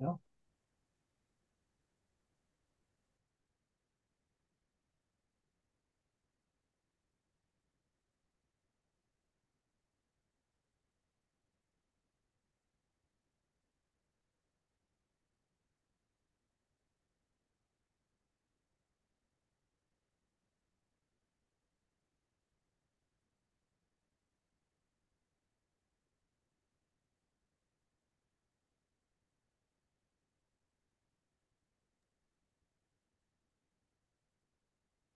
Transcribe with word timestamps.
go. 0.00 0.20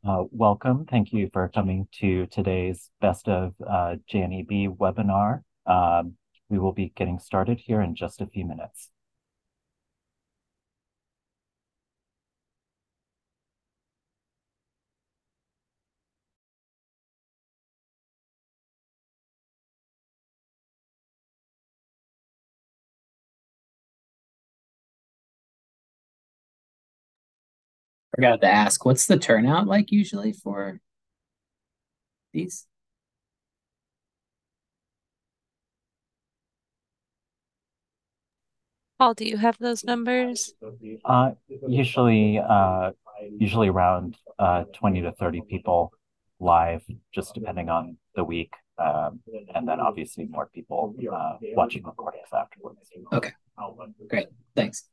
Uh, 0.07 0.25
welcome. 0.33 0.85
Thank 0.85 1.15
you 1.15 1.31
for 1.33 1.49
coming 1.49 1.89
to 2.01 2.27
today's 2.27 2.91
Best 3.01 3.27
of 3.27 3.55
uh, 3.67 3.97
JNEB 4.13 4.77
webinar. 4.77 5.41
Um, 5.65 6.17
we 6.51 6.59
will 6.59 6.73
be 6.73 6.93
getting 6.95 7.19
started 7.19 7.59
here 7.59 7.81
in 7.81 7.95
just 7.95 8.21
a 8.21 8.27
few 8.27 8.45
minutes. 8.45 8.91
I 28.15 28.17
forgot 28.17 28.41
to 28.43 28.47
ask, 28.47 28.85
what's 28.85 29.07
the 29.07 29.19
turnout 29.19 29.67
like 29.67 29.91
usually 29.91 30.33
for 30.33 30.81
these? 32.33 32.65
Paul, 39.01 39.15
do 39.15 39.25
you 39.25 39.37
have 39.37 39.59
those 39.59 39.83
numbers? 39.83 40.55
Uh, 41.05 41.33
usually, 41.67 42.39
uh, 42.39 42.93
usually 43.37 43.69
around 43.69 44.17
uh, 44.39 44.63
20 44.75 45.03
to 45.03 45.11
30 45.11 45.43
people 45.51 45.91
live, 46.39 46.85
just 47.13 47.35
depending 47.35 47.69
on 47.69 47.97
the 48.15 48.23
week. 48.23 48.53
Um, 48.79 49.19
and 49.57 49.67
then 49.67 49.81
obviously 49.81 50.27
more 50.27 50.49
people 50.55 50.95
uh, 51.13 51.35
watching 51.57 51.83
recordings 51.83 52.29
afterwards. 52.33 52.91
Okay, 53.13 53.33
great, 54.09 54.29
thanks. 54.55 54.89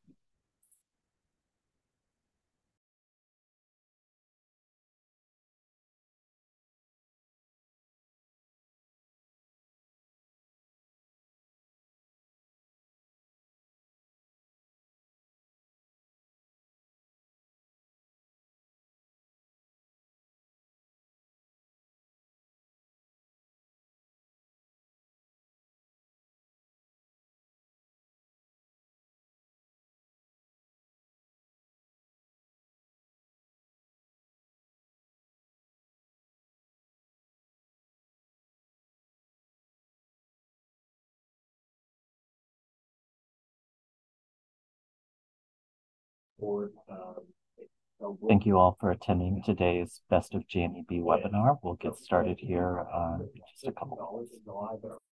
Thank 48.28 48.46
you 48.48 48.58
all 48.58 48.76
for 48.80 48.90
attending 48.92 49.44
today's 49.46 50.02
Best 50.10 50.34
of 50.34 50.42
JNEB 50.48 51.02
webinar. 51.02 51.60
We'll 51.62 51.76
get 51.76 51.96
started 51.98 52.40
here 52.40 52.80
uh, 52.94 53.20
in 53.20 53.42
just 53.54 53.68
a 53.68 53.72
couple 53.72 54.20
minutes. 54.22 55.11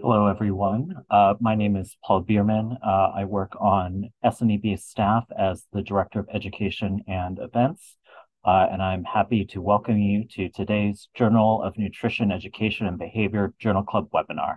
Hello, 0.00 0.26
everyone. 0.26 0.92
Uh, 1.08 1.34
my 1.40 1.54
name 1.54 1.76
is 1.76 1.96
Paul 2.04 2.22
Bierman. 2.22 2.76
Uh, 2.84 3.12
I 3.14 3.24
work 3.24 3.52
on 3.60 4.10
SNEB 4.24 4.80
staff 4.80 5.24
as 5.38 5.64
the 5.72 5.82
Director 5.82 6.18
of 6.18 6.28
Education 6.32 7.04
and 7.06 7.38
Events, 7.38 7.96
uh, 8.44 8.66
and 8.70 8.82
I'm 8.82 9.04
happy 9.04 9.44
to 9.46 9.60
welcome 9.60 9.98
you 9.98 10.24
to 10.32 10.48
today's 10.48 11.08
Journal 11.14 11.62
of 11.62 11.78
Nutrition, 11.78 12.32
Education, 12.32 12.86
and 12.86 12.98
Behavior 12.98 13.54
Journal 13.60 13.84
Club 13.84 14.08
webinar. 14.12 14.56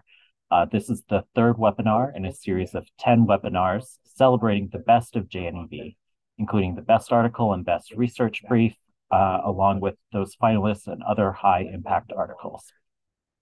Uh, 0.50 0.66
this 0.66 0.89
is 0.89 1.03
the 1.07 1.23
third 1.35 1.57
webinar 1.57 2.16
in 2.16 2.25
a 2.25 2.33
series 2.33 2.73
of 2.73 2.88
10 3.00 3.28
webinars 3.28 4.00
celebrating 4.03 4.69
the 4.72 4.79
best 4.79 5.16
of 5.16 5.29
JNEB, 5.29 5.95
including 6.39 6.73
the 6.73 6.81
best 6.81 7.12
article 7.12 7.53
and 7.53 7.63
best 7.63 7.91
research 7.91 8.41
brief, 8.50 8.73
uh, 9.12 9.41
along 9.45 9.79
with 9.79 9.95
those 10.12 10.35
finalists 10.35 10.88
and 10.88 11.03
other 11.03 11.31
high 11.31 11.69
impact 11.72 12.12
articles. 12.18 12.73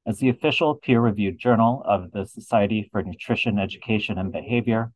As 0.05 0.19
the 0.19 0.29
official 0.29 0.75
peer-reviewed 0.75 1.37
journal 1.37 1.83
of 1.85 2.11
the 2.11 2.25
Society 2.25 2.89
for 2.91 3.03
Nutrition, 3.03 3.59
Education, 3.59 4.17
and 4.17 4.31
Behavior, 4.31 4.91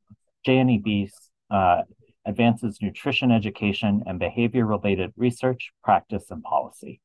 JNEB 0.47 1.11
uh, 1.51 1.81
advances 2.25 2.81
nutrition 2.81 3.31
education 3.31 4.03
and 4.05 4.17
behavior-related 4.17 5.13
research, 5.17 5.71
practice, 5.83 6.31
and 6.31 6.41
policy. 6.41 7.01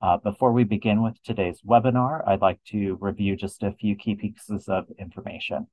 Uh, 0.00 0.16
before 0.18 0.52
we 0.52 0.64
begin 0.64 1.02
with 1.02 1.22
today's 1.22 1.60
webinar, 1.62 2.26
I'd 2.26 2.40
like 2.40 2.60
to 2.68 2.96
review 3.00 3.36
just 3.36 3.62
a 3.62 3.72
few 3.72 3.96
key 3.96 4.14
pieces 4.14 4.68
of 4.68 4.86
information. 4.98 5.66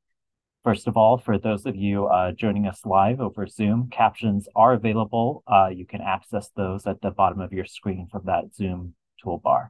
First 0.63 0.87
of 0.87 0.95
all, 0.95 1.17
for 1.17 1.37
those 1.37 1.65
of 1.65 1.75
you 1.75 2.05
uh, 2.05 2.31
joining 2.31 2.67
us 2.67 2.85
live 2.85 3.19
over 3.19 3.47
Zoom, 3.47 3.89
captions 3.91 4.47
are 4.55 4.73
available. 4.73 5.43
Uh, 5.47 5.69
you 5.73 5.85
can 5.85 6.01
access 6.01 6.49
those 6.55 6.85
at 6.85 7.01
the 7.01 7.11
bottom 7.11 7.41
of 7.41 7.51
your 7.51 7.65
screen 7.65 8.07
from 8.11 8.23
that 8.25 8.55
Zoom 8.55 8.93
toolbar. 9.23 9.69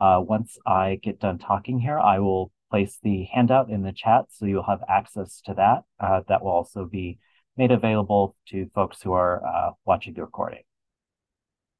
Uh, 0.00 0.20
once 0.26 0.58
I 0.66 0.98
get 1.02 1.20
done 1.20 1.38
talking 1.38 1.78
here, 1.78 1.98
I 1.98 2.20
will 2.20 2.52
place 2.70 2.98
the 3.02 3.24
handout 3.24 3.68
in 3.68 3.82
the 3.82 3.92
chat 3.92 4.26
so 4.30 4.46
you'll 4.46 4.62
have 4.62 4.82
access 4.88 5.40
to 5.42 5.54
that. 5.54 5.82
Uh, 5.98 6.22
that 6.28 6.42
will 6.42 6.52
also 6.52 6.86
be 6.86 7.18
made 7.56 7.72
available 7.72 8.36
to 8.48 8.70
folks 8.74 9.02
who 9.02 9.12
are 9.12 9.44
uh, 9.44 9.70
watching 9.84 10.14
the 10.14 10.22
recording. 10.22 10.62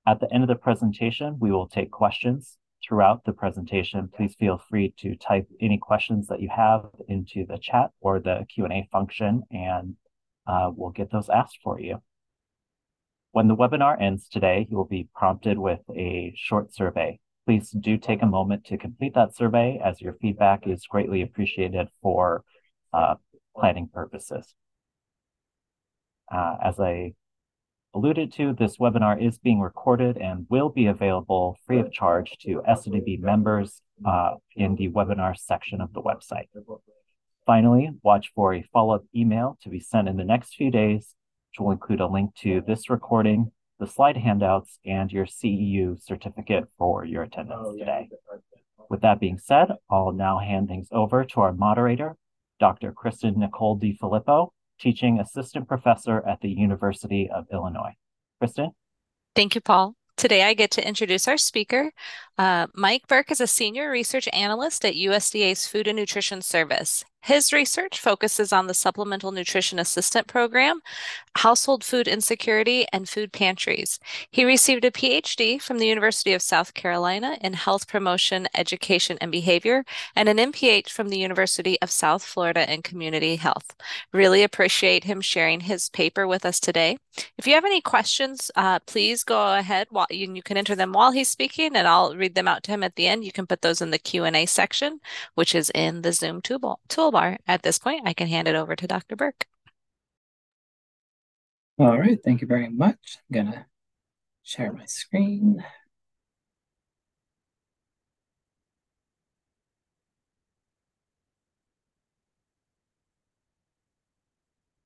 At 0.07 0.21
the 0.21 0.33
end 0.33 0.43
of 0.43 0.49
the 0.49 0.57
presentation, 0.57 1.39
we 1.39 1.51
will 1.51 1.69
take 1.69 1.91
questions. 1.91 2.59
Throughout 2.87 3.25
the 3.25 3.33
presentation, 3.33 4.09
please 4.15 4.35
feel 4.39 4.61
free 4.69 4.95
to 4.99 5.15
type 5.15 5.47
any 5.61 5.79
questions 5.79 6.29
that 6.29 6.41
you 6.41 6.49
have 6.49 6.87
into 7.09 7.45
the 7.47 7.59
chat 7.59 7.91
or 8.01 8.19
the 8.19 8.47
Q&A 8.53 8.89
function, 8.91 9.43
and 9.51 9.97
uh, 10.47 10.71
we'll 10.75 10.91
get 10.91 11.13
those 11.13 11.29
asked 11.29 11.59
for 11.63 11.79
you. 11.79 12.03
When 13.33 13.49
the 13.49 13.57
webinar 13.57 14.01
ends 14.01 14.29
today, 14.29 14.67
you 14.69 14.77
will 14.77 14.87
be 14.87 15.09
prompted 15.15 15.59
with 15.59 15.81
a 15.95 16.33
short 16.37 16.75
survey. 16.75 17.21
Please 17.51 17.71
do 17.73 17.99
take 17.99 18.23
a 18.23 18.27
moment 18.27 18.65
to 18.67 18.79
complete 18.79 19.13
that 19.15 19.35
survey 19.35 19.81
as 19.85 20.01
your 20.01 20.13
feedback 20.23 20.69
is 20.69 20.87
greatly 20.87 21.21
appreciated 21.21 21.89
for 22.01 22.45
uh, 22.93 23.17
planning 23.57 23.89
purposes. 23.93 24.55
Uh, 26.33 26.59
as 26.63 26.79
I 26.79 27.15
alluded 27.93 28.33
to, 28.35 28.53
this 28.53 28.77
webinar 28.77 29.21
is 29.21 29.41
being 29.41 29.59
recorded 29.59 30.17
and 30.17 30.47
will 30.49 30.69
be 30.69 30.87
available 30.87 31.59
free 31.67 31.81
of 31.81 31.91
charge 31.91 32.39
to 32.43 32.63
SNEB 32.69 33.19
members 33.19 33.83
uh, 34.07 34.35
in 34.55 34.77
the 34.77 34.89
webinar 34.89 35.37
section 35.37 35.81
of 35.81 35.93
the 35.93 36.03
website. 36.03 36.47
Finally, 37.47 37.91
watch 38.05 38.31
for 38.33 38.55
a 38.55 38.63
follow-up 38.73 39.03
email 39.13 39.59
to 39.63 39.69
be 39.69 39.81
sent 39.81 40.07
in 40.07 40.17
the 40.17 40.25
next 40.25 40.55
few 40.55 40.71
days, 40.71 41.17
which 41.51 41.59
will 41.59 41.73
include 41.73 42.01
a 42.01 42.07
link 42.07 42.33
to 42.37 42.63
this 42.65 42.89
recording, 42.89 43.51
the 43.81 43.87
slide 43.87 44.19
handouts, 44.19 44.79
and 44.85 45.11
your 45.11 45.25
CEU 45.25 46.01
certificate 46.01 46.69
for 46.79 47.05
your 47.05 47.23
attendance 47.23 47.67
oh, 47.67 47.77
today. 47.77 48.09
With 48.91 49.01
that 49.01 49.19
being 49.19 49.39
said, 49.39 49.69
I'll 49.91 50.13
now 50.13 50.39
hand 50.39 50.69
things 50.69 50.89
over 50.93 51.25
to 51.25 51.41
our 51.41 51.53
moderator, 51.53 52.17
Dr. 52.61 52.93
Kristen 52.93 53.39
Nicole 53.39 53.79
DiFilippo, 53.79 54.51
teaching 54.79 55.19
assistant 55.19 55.67
professor 55.67 56.23
at 56.29 56.41
the 56.43 56.51
University 56.51 57.29
of 57.35 57.47
Illinois. 57.53 57.95
Kristen? 58.39 58.71
Thank 59.35 59.55
you, 59.55 59.61
Paul. 59.61 59.95
Today, 60.17 60.43
I 60.43 60.53
get 60.53 60.71
to 60.73 60.87
introduce 60.87 61.27
our 61.27 61.39
speaker. 61.39 61.93
Uh, 62.37 62.67
Mike 62.75 63.09
Burke 63.09 63.31
is 63.31 63.41
a 63.41 63.47
senior 63.47 63.91
research 63.91 64.29
analyst 64.35 64.85
at 64.85 64.95
USDA's 64.95 65.67
Food 65.67 65.89
and 65.89 65.97
Nutrition 65.97 66.43
Service. 66.43 67.05
His 67.23 67.53
research 67.53 68.01
focuses 68.01 68.51
on 68.51 68.67
the 68.67 68.73
Supplemental 68.73 69.31
Nutrition 69.31 69.79
Assistant 69.79 70.27
Program, 70.27 70.81
household 71.37 71.85
food 71.85 72.09
insecurity, 72.09 72.87
and 72.95 73.09
food 73.09 73.31
pantries. 73.31 74.01
He 74.31 74.45
received 74.45 74.87
a 74.87 74.91
PhD 74.91 75.61
from 75.61 75.79
the 75.79 75.87
University 75.87 76.33
of 76.33 76.41
South 76.41 76.73
Carolina 76.73 77.37
in 77.43 77.53
Health 77.53 77.87
Promotion, 77.87 78.49
Education, 78.55 79.19
and 79.21 79.31
Behavior, 79.31 79.85
and 80.17 80.31
an 80.31 80.39
MPH 80.39 80.89
from 80.89 81.11
the 81.11 81.19
University 81.19 81.79
of 81.83 81.91
South 81.91 82.23
Florida 82.25 82.73
in 82.73 82.81
Community 82.81 83.37
Health. 83.37 83.75
Really 84.13 84.43
appreciate 84.43 85.05
him 85.05 85.21
sharing 85.21 85.61
his 85.61 85.91
paper 85.91 86.27
with 86.27 86.47
us 86.47 86.59
today. 86.59 86.97
If 87.37 87.47
you 87.47 87.53
have 87.55 87.67
any 87.67 87.83
questions, 87.83 88.51
uh, 88.57 88.79
please 88.87 89.25
go 89.25 89.57
ahead 89.57 89.89
while 89.91 90.07
you, 90.11 90.33
you 90.33 90.43
can 90.43 90.57
enter 90.57 90.75
them 90.75 90.93
while 90.93 91.11
he's 91.11 91.29
speaking, 91.29 91.77
and 91.77 91.87
I'll 91.87 92.17
read 92.17 92.35
them 92.35 92.49
out 92.49 92.63
to 92.65 92.71
him 92.71 92.83
at 92.83 92.97
the 92.97 93.09
end. 93.09 93.25
You 93.25 93.33
can 93.33 93.47
put 93.47 93.61
those 93.61 93.83
in 93.83 93.91
the 93.91 93.99
Q&A 93.99 94.47
section, 94.47 95.01
which 95.35 95.55
is 95.55 95.71
in 95.75 96.01
the 96.01 96.13
Zoom 96.13 96.41
tool 96.41 97.10
At 97.15 97.63
this 97.63 97.79
point, 97.79 98.07
I 98.07 98.13
can 98.13 98.29
hand 98.29 98.49
it 98.49 98.55
over 98.55 98.77
to 98.77 98.87
Dr. 98.87 99.17
Burke. 99.17 99.47
All 101.79 101.99
right, 101.99 102.19
thank 102.23 102.41
you 102.41 102.47
very 102.47 102.69
much. 102.69 103.19
I'm 103.31 103.45
gonna 103.45 103.67
share 104.43 104.73
my 104.73 104.85
screen. 104.85 105.65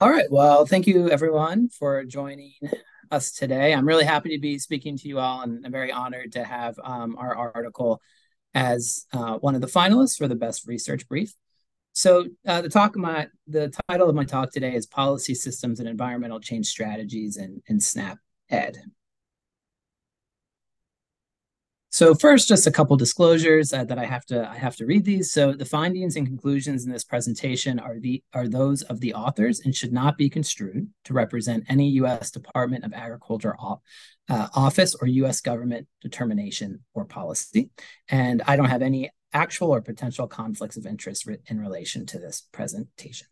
All 0.00 0.10
right, 0.10 0.30
well, 0.30 0.66
thank 0.66 0.86
you 0.86 1.10
everyone 1.10 1.68
for 1.68 2.04
joining 2.04 2.52
us 3.10 3.32
today. 3.32 3.72
I'm 3.72 3.86
really 3.86 4.04
happy 4.04 4.30
to 4.30 4.40
be 4.40 4.58
speaking 4.58 4.96
to 4.98 5.08
you 5.08 5.18
all, 5.18 5.42
and 5.42 5.64
I'm 5.64 5.72
very 5.72 5.92
honored 5.92 6.32
to 6.32 6.44
have 6.44 6.78
um, 6.82 7.16
our 7.18 7.34
article 7.34 8.00
as 8.54 9.06
uh, 9.12 9.38
one 9.38 9.54
of 9.54 9.60
the 9.60 9.66
finalists 9.66 10.16
for 10.16 10.28
the 10.28 10.34
best 10.34 10.66
research 10.66 11.08
brief. 11.08 11.34
So 11.94 12.26
uh, 12.46 12.60
the 12.60 12.68
talk 12.68 12.96
my 12.96 13.28
the 13.46 13.72
title 13.88 14.08
of 14.08 14.16
my 14.16 14.24
talk 14.24 14.50
today 14.50 14.74
is 14.74 14.84
Policy 14.84 15.34
Systems 15.34 15.78
and 15.78 15.88
Environmental 15.88 16.40
Change 16.40 16.66
Strategies 16.66 17.36
in, 17.36 17.62
in 17.68 17.78
SNAP 17.78 18.18
Ed. 18.50 18.76
So 21.90 22.12
first, 22.12 22.48
just 22.48 22.66
a 22.66 22.72
couple 22.72 22.96
disclosures 22.96 23.72
uh, 23.72 23.84
that 23.84 24.00
I 24.00 24.06
have 24.06 24.26
to 24.26 24.50
I 24.50 24.56
have 24.56 24.74
to 24.76 24.86
read 24.86 25.04
these. 25.04 25.30
So 25.30 25.52
the 25.52 25.64
findings 25.64 26.16
and 26.16 26.26
conclusions 26.26 26.84
in 26.84 26.90
this 26.90 27.04
presentation 27.04 27.78
are 27.78 28.00
the 28.00 28.24
are 28.32 28.48
those 28.48 28.82
of 28.82 28.98
the 28.98 29.14
authors 29.14 29.60
and 29.60 29.72
should 29.72 29.92
not 29.92 30.18
be 30.18 30.28
construed 30.28 30.88
to 31.04 31.14
represent 31.14 31.62
any 31.68 31.90
U.S. 31.90 32.32
Department 32.32 32.84
of 32.84 32.92
Agriculture 32.92 33.54
uh, 33.60 34.48
office 34.56 34.96
or 34.96 35.06
U.S. 35.06 35.40
government 35.40 35.86
determination 36.02 36.80
or 36.92 37.04
policy. 37.04 37.70
And 38.08 38.42
I 38.48 38.56
don't 38.56 38.70
have 38.70 38.82
any 38.82 39.12
actual 39.34 39.74
or 39.74 39.82
potential 39.82 40.26
conflicts 40.26 40.76
of 40.76 40.86
interest 40.86 41.28
in 41.46 41.60
relation 41.60 42.06
to 42.06 42.18
this 42.18 42.44
presentation. 42.52 43.26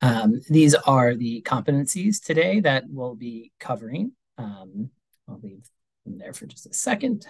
Um, 0.00 0.40
these 0.48 0.74
are 0.74 1.14
the 1.16 1.42
competencies 1.42 2.22
today 2.22 2.60
that 2.60 2.84
we'll 2.88 3.16
be 3.16 3.50
covering. 3.58 4.12
Um, 4.36 4.90
I'll 5.28 5.40
leave 5.42 5.68
them 6.04 6.18
there 6.18 6.32
for 6.32 6.46
just 6.46 6.66
a 6.66 6.72
second. 6.72 7.26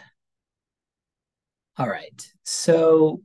All 1.79 1.89
right, 1.89 2.31
so 2.45 3.23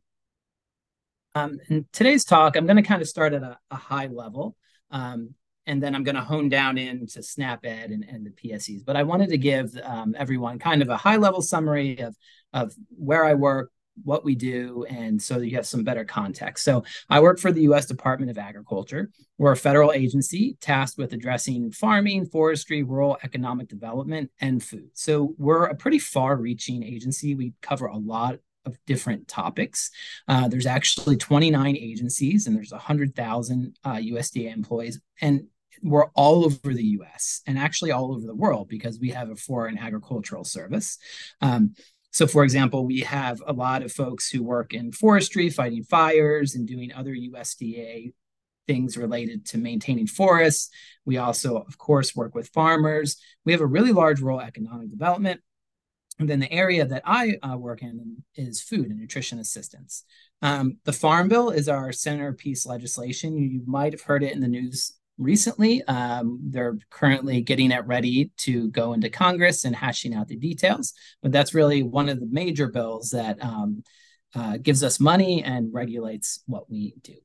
um, 1.35 1.59
in 1.69 1.87
today's 1.91 2.23
talk, 2.23 2.55
I'm 2.55 2.67
going 2.67 2.77
to 2.77 2.83
kind 2.83 3.01
of 3.01 3.07
start 3.07 3.33
at 3.33 3.41
a, 3.41 3.57
a 3.71 3.75
high 3.75 4.07
level, 4.07 4.55
um, 4.91 5.33
and 5.65 5.81
then 5.81 5.95
I'm 5.95 6.03
going 6.03 6.15
to 6.15 6.21
hone 6.21 6.49
down 6.49 6.77
into 6.77 7.23
SNAP-Ed 7.23 7.91
and, 7.91 8.05
and 8.07 8.25
the 8.25 8.31
PSEs. 8.31 8.83
But 8.85 8.95
I 8.95 9.03
wanted 9.03 9.29
to 9.29 9.37
give 9.37 9.75
um, 9.83 10.15
everyone 10.17 10.59
kind 10.59 10.81
of 10.81 10.89
a 10.89 10.97
high 10.97 11.17
level 11.17 11.41
summary 11.41 11.99
of, 11.99 12.15
of 12.53 12.73
where 12.89 13.25
I 13.25 13.33
work, 13.33 13.71
what 14.03 14.25
we 14.25 14.33
do, 14.35 14.85
and 14.89 15.21
so 15.21 15.37
you 15.37 15.55
have 15.55 15.67
some 15.67 15.83
better 15.83 16.03
context. 16.03 16.65
So 16.65 16.83
I 17.09 17.19
work 17.19 17.39
for 17.39 17.51
the 17.51 17.61
U.S. 17.63 17.85
Department 17.85 18.31
of 18.31 18.39
Agriculture. 18.39 19.11
We're 19.37 19.51
a 19.51 19.57
federal 19.57 19.91
agency 19.91 20.57
tasked 20.59 20.97
with 20.97 21.13
addressing 21.13 21.71
farming, 21.71 22.25
forestry, 22.25 22.81
rural 22.81 23.17
economic 23.23 23.67
development, 23.67 24.31
and 24.41 24.63
food. 24.63 24.89
So 24.93 25.35
we're 25.37 25.65
a 25.65 25.75
pretty 25.75 25.99
far-reaching 25.99 26.83
agency. 26.83 27.35
We 27.35 27.53
cover 27.61 27.85
a 27.85 27.97
lot 27.97 28.39
of 28.65 28.77
different 28.85 29.27
topics. 29.27 29.91
Uh, 30.27 30.47
there's 30.47 30.65
actually 30.65 31.17
29 31.17 31.77
agencies, 31.77 32.47
and 32.47 32.55
there's 32.55 32.71
100,000 32.71 33.77
uh, 33.83 33.95
USDA 33.95 34.53
employees, 34.53 34.99
and 35.21 35.47
we're 35.81 36.07
all 36.15 36.45
over 36.45 36.73
the 36.73 36.97
US 36.99 37.41
and 37.47 37.57
actually 37.57 37.91
all 37.91 38.13
over 38.13 38.25
the 38.25 38.35
world 38.35 38.67
because 38.69 38.99
we 38.99 39.09
have 39.09 39.29
a 39.29 39.35
foreign 39.35 39.77
agricultural 39.77 40.43
service. 40.43 40.97
Um, 41.41 41.75
so, 42.11 42.27
for 42.27 42.43
example, 42.43 42.85
we 42.85 42.99
have 42.99 43.41
a 43.47 43.53
lot 43.53 43.81
of 43.81 43.91
folks 43.91 44.29
who 44.29 44.43
work 44.43 44.73
in 44.73 44.91
forestry, 44.91 45.49
fighting 45.49 45.83
fires, 45.83 46.53
and 46.53 46.67
doing 46.67 46.93
other 46.93 47.15
USDA 47.15 48.13
things 48.67 48.97
related 48.97 49.45
to 49.47 49.57
maintaining 49.57 50.07
forests. 50.07 50.69
We 51.05 51.17
also, 51.17 51.57
of 51.57 51.77
course, 51.77 52.15
work 52.15 52.35
with 52.35 52.49
farmers. 52.49 53.17
We 53.45 53.51
have 53.51 53.61
a 53.61 53.65
really 53.65 53.91
large 53.91 54.21
rural 54.21 54.41
economic 54.41 54.91
development. 54.91 55.41
And 56.19 56.29
then 56.29 56.39
the 56.39 56.51
area 56.51 56.85
that 56.85 57.01
I 57.05 57.37
uh, 57.41 57.57
work 57.57 57.81
in 57.81 58.23
is 58.35 58.61
food 58.61 58.89
and 58.89 58.99
nutrition 58.99 59.39
assistance. 59.39 60.03
Um, 60.41 60.77
the 60.85 60.93
Farm 60.93 61.27
Bill 61.27 61.49
is 61.49 61.67
our 61.67 61.91
centerpiece 61.91 62.65
legislation. 62.65 63.37
You 63.37 63.63
might 63.65 63.93
have 63.93 64.01
heard 64.01 64.23
it 64.23 64.33
in 64.33 64.39
the 64.39 64.47
news 64.47 64.93
recently. 65.17 65.83
Um, 65.83 66.39
they're 66.43 66.77
currently 66.89 67.41
getting 67.41 67.71
it 67.71 67.85
ready 67.85 68.31
to 68.37 68.69
go 68.69 68.93
into 68.93 69.09
Congress 69.09 69.65
and 69.65 69.75
hashing 69.75 70.13
out 70.13 70.27
the 70.27 70.35
details. 70.35 70.93
But 71.21 71.31
that's 71.31 71.53
really 71.53 71.83
one 71.83 72.09
of 72.09 72.19
the 72.19 72.27
major 72.31 72.67
bills 72.67 73.11
that 73.11 73.41
um, 73.43 73.83
uh, 74.35 74.57
gives 74.57 74.83
us 74.83 74.99
money 74.99 75.43
and 75.43 75.73
regulates 75.73 76.43
what 76.47 76.69
we 76.69 76.95
do. 77.03 77.15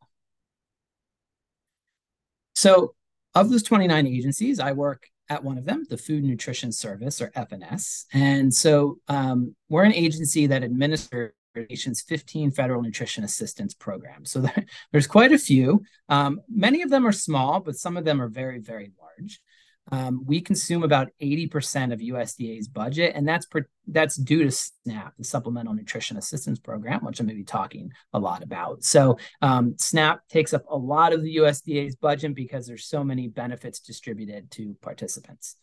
So, 2.54 2.94
of 3.34 3.50
those 3.50 3.62
29 3.62 4.06
agencies, 4.06 4.58
I 4.58 4.72
work 4.72 5.06
at 5.28 5.44
one 5.44 5.58
of 5.58 5.64
them, 5.64 5.84
the 5.88 5.98
Food 5.98 6.24
Nutrition 6.24 6.72
Service 6.72 7.20
or 7.20 7.30
FNS. 7.30 8.06
And 8.12 8.52
so 8.52 8.98
um, 9.08 9.54
we're 9.68 9.84
an 9.84 9.92
agency 9.92 10.46
that 10.46 10.64
administers 10.64 11.32
nation's 11.68 12.02
15 12.02 12.50
federal 12.50 12.82
nutrition 12.82 13.24
assistance 13.24 13.74
programs. 13.74 14.30
So 14.30 14.40
there, 14.40 14.64
there's 14.92 15.06
quite 15.06 15.32
a 15.32 15.38
few. 15.38 15.82
Um, 16.08 16.40
many 16.48 16.82
of 16.82 16.90
them 16.90 17.06
are 17.06 17.12
small, 17.12 17.60
but 17.60 17.76
some 17.76 17.96
of 17.96 18.04
them 18.04 18.20
are 18.20 18.28
very, 18.28 18.58
very 18.58 18.92
large. 19.00 19.40
Um, 19.90 20.24
we 20.26 20.40
consume 20.40 20.82
about 20.82 21.08
80% 21.20 21.92
of 21.92 22.00
USDA's 22.00 22.68
budget, 22.68 23.12
and 23.14 23.26
that's 23.26 23.46
per, 23.46 23.66
that's 23.86 24.16
due 24.16 24.44
to 24.44 24.50
SNAP, 24.50 25.14
the 25.16 25.24
Supplemental 25.24 25.74
Nutrition 25.74 26.16
Assistance 26.16 26.58
Program, 26.58 27.04
which 27.04 27.20
I'm 27.20 27.26
going 27.26 27.36
to 27.36 27.40
be 27.40 27.44
talking 27.44 27.92
a 28.12 28.18
lot 28.18 28.42
about. 28.42 28.84
So 28.84 29.18
um, 29.40 29.76
SNAP 29.78 30.20
takes 30.28 30.52
up 30.52 30.64
a 30.68 30.76
lot 30.76 31.12
of 31.12 31.22
the 31.22 31.36
USDA's 31.36 31.96
budget 31.96 32.34
because 32.34 32.66
there's 32.66 32.84
so 32.84 33.02
many 33.02 33.28
benefits 33.28 33.80
distributed 33.80 34.50
to 34.52 34.76
participants. 34.82 35.56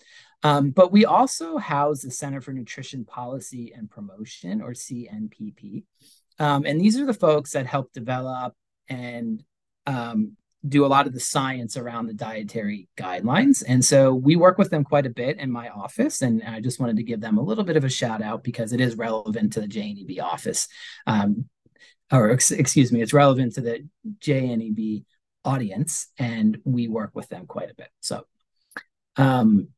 Um, 0.43 0.71
but 0.71 0.91
we 0.91 1.05
also 1.05 1.57
house 1.57 2.01
the 2.01 2.11
Center 2.11 2.41
for 2.41 2.51
Nutrition 2.51 3.05
Policy 3.05 3.73
and 3.75 3.89
Promotion, 3.89 4.61
or 4.61 4.71
CNPP. 4.71 5.83
Um, 6.39 6.65
and 6.65 6.81
these 6.81 6.99
are 6.99 7.05
the 7.05 7.13
folks 7.13 7.51
that 7.51 7.65
help 7.65 7.93
develop 7.93 8.53
and 8.89 9.43
um, 9.87 10.35
do 10.67 10.85
a 10.85 10.87
lot 10.87 11.07
of 11.07 11.13
the 11.13 11.19
science 11.19 11.77
around 11.77 12.07
the 12.07 12.13
dietary 12.13 12.87
guidelines. 12.97 13.63
And 13.67 13.83
so 13.83 14.13
we 14.13 14.35
work 14.35 14.57
with 14.57 14.69
them 14.69 14.83
quite 14.83 15.05
a 15.05 15.11
bit 15.11 15.37
in 15.37 15.51
my 15.51 15.69
office. 15.69 16.21
And 16.21 16.41
I 16.43 16.59
just 16.59 16.79
wanted 16.79 16.97
to 16.97 17.03
give 17.03 17.21
them 17.21 17.37
a 17.37 17.43
little 17.43 17.63
bit 17.63 17.77
of 17.77 17.83
a 17.83 17.89
shout 17.89 18.21
out 18.21 18.43
because 18.43 18.73
it 18.73 18.81
is 18.81 18.97
relevant 18.97 19.53
to 19.53 19.61
the 19.61 19.67
JNEB 19.67 20.21
office. 20.21 20.67
Um, 21.05 21.49
or 22.11 22.31
ex- 22.31 22.51
excuse 22.51 22.91
me, 22.91 23.01
it's 23.01 23.13
relevant 23.13 23.55
to 23.55 23.61
the 23.61 23.87
JNEB 24.19 25.05
audience. 25.43 26.07
And 26.17 26.59
we 26.63 26.87
work 26.87 27.11
with 27.13 27.29
them 27.29 27.45
quite 27.45 27.69
a 27.69 27.75
bit. 27.75 27.89
So, 27.99 28.25
um, 29.17 29.69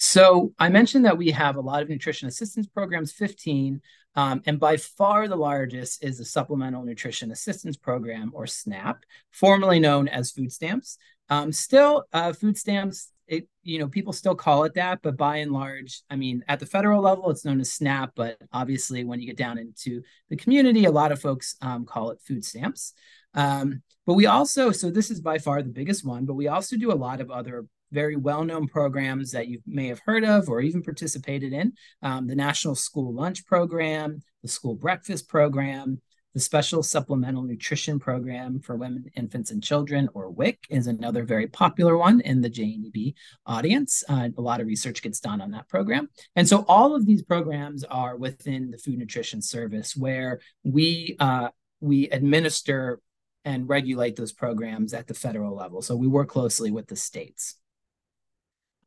So 0.00 0.54
I 0.58 0.68
mentioned 0.68 1.04
that 1.04 1.18
we 1.18 1.32
have 1.32 1.56
a 1.56 1.60
lot 1.60 1.82
of 1.82 1.88
nutrition 1.88 2.28
assistance 2.28 2.68
programs, 2.68 3.12
15, 3.12 3.80
um, 4.18 4.42
and 4.46 4.58
by 4.58 4.76
far 4.76 5.28
the 5.28 5.36
largest 5.36 6.02
is 6.02 6.18
the 6.18 6.24
Supplemental 6.24 6.82
Nutrition 6.82 7.30
Assistance 7.30 7.76
Program, 7.76 8.32
or 8.34 8.48
SNAP, 8.48 9.04
formerly 9.30 9.78
known 9.78 10.08
as 10.08 10.32
food 10.32 10.52
stamps. 10.52 10.98
Um, 11.28 11.52
still, 11.52 12.02
uh, 12.12 12.32
food 12.32 12.58
stamps, 12.58 13.12
it, 13.28 13.46
you 13.62 13.78
know, 13.78 13.86
people 13.86 14.12
still 14.12 14.34
call 14.34 14.64
it 14.64 14.74
that, 14.74 15.02
but 15.02 15.16
by 15.16 15.36
and 15.36 15.52
large, 15.52 16.02
I 16.10 16.16
mean, 16.16 16.42
at 16.48 16.58
the 16.58 16.66
federal 16.66 17.00
level, 17.00 17.30
it's 17.30 17.44
known 17.44 17.60
as 17.60 17.72
SNAP, 17.72 18.14
but 18.16 18.38
obviously 18.52 19.04
when 19.04 19.20
you 19.20 19.28
get 19.28 19.36
down 19.36 19.56
into 19.56 20.02
the 20.30 20.36
community, 20.36 20.86
a 20.86 20.90
lot 20.90 21.12
of 21.12 21.20
folks 21.20 21.54
um, 21.62 21.84
call 21.84 22.10
it 22.10 22.20
food 22.20 22.44
stamps. 22.44 22.94
Um, 23.34 23.82
but 24.04 24.14
we 24.14 24.26
also, 24.26 24.72
so 24.72 24.90
this 24.90 25.12
is 25.12 25.20
by 25.20 25.38
far 25.38 25.62
the 25.62 25.68
biggest 25.68 26.04
one, 26.04 26.24
but 26.24 26.34
we 26.34 26.48
also 26.48 26.76
do 26.76 26.90
a 26.90 26.94
lot 26.94 27.20
of 27.20 27.30
other 27.30 27.66
very 27.92 28.16
well 28.16 28.44
known 28.44 28.68
programs 28.68 29.32
that 29.32 29.48
you 29.48 29.60
may 29.66 29.88
have 29.88 30.00
heard 30.04 30.24
of 30.24 30.48
or 30.48 30.60
even 30.60 30.82
participated 30.82 31.52
in 31.52 31.72
um, 32.02 32.26
the 32.26 32.36
National 32.36 32.74
School 32.74 33.12
Lunch 33.12 33.46
Program, 33.46 34.22
the 34.42 34.48
School 34.48 34.74
Breakfast 34.74 35.28
Program. 35.28 36.00
The 36.34 36.40
Special 36.40 36.82
Supplemental 36.82 37.42
Nutrition 37.42 37.98
Program 37.98 38.60
for 38.60 38.76
Women, 38.76 39.06
Infants, 39.16 39.50
and 39.50 39.62
Children, 39.62 40.08
or 40.14 40.30
WIC, 40.30 40.58
is 40.68 40.86
another 40.86 41.24
very 41.24 41.48
popular 41.48 41.96
one 41.96 42.20
in 42.20 42.42
the 42.42 42.50
JNEB 42.50 43.14
audience. 43.46 44.04
Uh, 44.08 44.28
a 44.36 44.40
lot 44.40 44.60
of 44.60 44.66
research 44.66 45.02
gets 45.02 45.18
done 45.18 45.40
on 45.40 45.50
that 45.52 45.68
program. 45.68 46.08
And 46.36 46.46
so 46.46 46.64
all 46.68 46.94
of 46.94 47.06
these 47.06 47.22
programs 47.22 47.82
are 47.82 48.16
within 48.16 48.70
the 48.70 48.78
Food 48.78 48.98
Nutrition 48.98 49.40
Service 49.40 49.96
where 49.96 50.38
we 50.62 51.16
uh, 51.18 51.48
we 51.80 52.08
administer 52.10 53.00
and 53.44 53.68
regulate 53.68 54.16
those 54.16 54.32
programs 54.32 54.92
at 54.92 55.06
the 55.06 55.14
federal 55.14 55.56
level. 55.56 55.80
So 55.80 55.96
we 55.96 56.06
work 56.06 56.28
closely 56.28 56.70
with 56.70 56.86
the 56.86 56.96
states. 56.96 57.56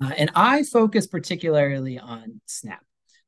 Uh, 0.01 0.12
and 0.17 0.31
I 0.36 0.63
focus 0.63 1.08
particularly 1.08 2.00
on 2.00 2.41
SNAP. 2.46 2.84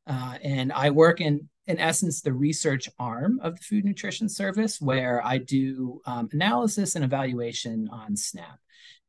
Uh, 0.07 0.37
and 0.43 0.73
I 0.73 0.89
work 0.89 1.21
in, 1.21 1.49
in 1.67 1.79
essence, 1.79 2.21
the 2.21 2.33
research 2.33 2.89
arm 2.99 3.39
of 3.41 3.57
the 3.57 3.63
Food 3.63 3.85
Nutrition 3.85 4.27
Service, 4.27 4.81
where 4.81 5.25
I 5.25 5.37
do 5.37 6.01
um, 6.05 6.29
analysis 6.33 6.95
and 6.95 7.05
evaluation 7.05 7.87
on 7.91 8.17
SNAP. 8.17 8.59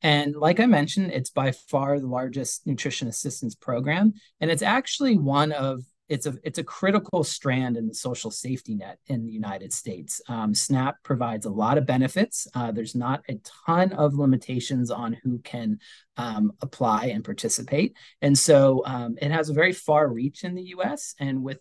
And 0.02 0.36
like 0.36 0.60
I 0.60 0.66
mentioned, 0.66 1.12
it's 1.12 1.30
by 1.30 1.52
far 1.52 1.98
the 1.98 2.06
largest 2.06 2.66
nutrition 2.66 3.08
assistance 3.08 3.54
program. 3.54 4.12
And 4.40 4.50
it's 4.50 4.62
actually 4.62 5.16
one 5.16 5.50
of 5.52 5.82
it's 6.08 6.26
a 6.26 6.34
it's 6.42 6.58
a 6.58 6.64
critical 6.64 7.24
strand 7.24 7.76
in 7.76 7.88
the 7.88 7.94
social 7.94 8.30
safety 8.30 8.74
net 8.74 8.98
in 9.06 9.24
the 9.24 9.32
United 9.32 9.72
States. 9.72 10.20
Um, 10.28 10.54
SNAP 10.54 10.96
provides 11.02 11.46
a 11.46 11.50
lot 11.50 11.78
of 11.78 11.86
benefits. 11.86 12.46
Uh, 12.54 12.72
there's 12.72 12.94
not 12.94 13.22
a 13.28 13.40
ton 13.66 13.92
of 13.92 14.14
limitations 14.14 14.90
on 14.90 15.14
who 15.22 15.38
can 15.38 15.78
um, 16.16 16.52
apply 16.60 17.06
and 17.06 17.24
participate, 17.24 17.96
and 18.20 18.36
so 18.36 18.82
um, 18.86 19.16
it 19.20 19.30
has 19.30 19.48
a 19.48 19.54
very 19.54 19.72
far 19.72 20.08
reach 20.08 20.44
in 20.44 20.54
the 20.54 20.62
U.S. 20.62 21.14
And 21.18 21.42
with 21.42 21.58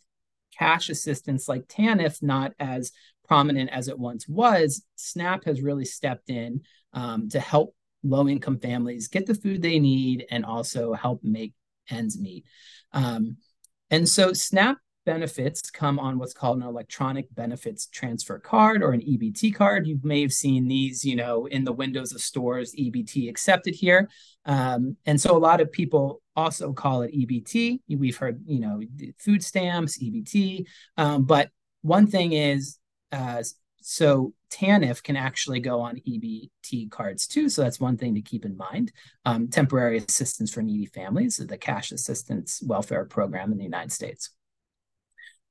cash 0.58 0.90
assistance 0.90 1.48
like 1.48 1.68
TANF 1.68 2.22
not 2.22 2.54
as 2.60 2.92
prominent 3.28 3.70
as 3.72 3.88
it 3.88 3.98
once 3.98 4.28
was, 4.28 4.84
SNAP 4.96 5.46
has 5.46 5.62
really 5.62 5.86
stepped 5.86 6.30
in 6.30 6.62
um, 6.94 7.30
to 7.30 7.40
help 7.40 7.76
low 8.04 8.28
income 8.28 8.60
families 8.60 9.08
get 9.08 9.26
the 9.26 9.34
food 9.34 9.62
they 9.62 9.80
need 9.80 10.26
and 10.30 10.46
also 10.46 10.94
help 10.94 11.24
make 11.24 11.54
ends 11.90 12.20
meet. 12.20 12.46
Um, 12.92 13.38
and 13.94 14.10
so 14.10 14.34
SNAP 14.34 14.78
benefits 15.06 15.70
come 15.70 16.00
on 16.00 16.18
what's 16.18 16.34
called 16.34 16.58
an 16.58 16.64
electronic 16.64 17.28
benefits 17.36 17.86
transfer 17.86 18.40
card 18.40 18.82
or 18.82 18.92
an 18.92 19.02
EBT 19.02 19.54
card. 19.54 19.86
You 19.86 20.00
may 20.02 20.24
have 20.24 20.34
seen 20.34 20.68
these, 20.68 21.06
you 21.06 21.16
know, 21.16 21.46
in 21.46 21.64
the 21.64 21.72
windows 21.72 22.12
of 22.12 22.20
stores, 22.20 22.74
EBT 22.74 23.30
accepted 23.30 23.76
here. 23.76 24.10
Um, 24.46 24.98
and 25.06 25.22
so 25.22 25.38
a 25.38 25.38
lot 25.38 25.62
of 25.62 25.72
people 25.72 26.24
also 26.36 26.74
call 26.74 27.04
it 27.04 27.14
EBT. 27.14 27.82
We've 27.88 28.18
heard, 28.18 28.42
you 28.48 28.62
know, 28.62 28.82
food 29.20 29.44
stamps, 29.44 30.00
EBT. 30.00 30.66
Um, 30.98 31.26
but 31.26 31.52
one 31.84 32.08
thing 32.08 32.34
is 32.34 32.80
uh, 33.12 33.44
so 33.86 34.34
TANF 34.50 35.02
can 35.04 35.16
actually 35.16 35.60
go 35.60 35.82
on 35.82 36.02
EBT 36.08 36.90
cards 36.92 37.28
too. 37.28 37.50
So 37.50 37.64
that's 37.64 37.80
one 37.80 37.98
thing 37.98 38.16
to 38.16 38.22
keep 38.22 38.46
in 38.46 38.56
mind. 38.56 38.92
Um, 39.26 39.48
temporary 39.48 39.98
assistance 39.98 40.54
for 40.54 40.62
needy 40.62 40.86
families, 40.86 41.38
the 41.38 41.58
cash 41.58 41.92
assistance 41.92 42.62
welfare 42.66 43.06
program 43.06 43.52
in 43.52 43.58
the 43.58 43.64
United 43.64 43.92
States. 43.92 44.30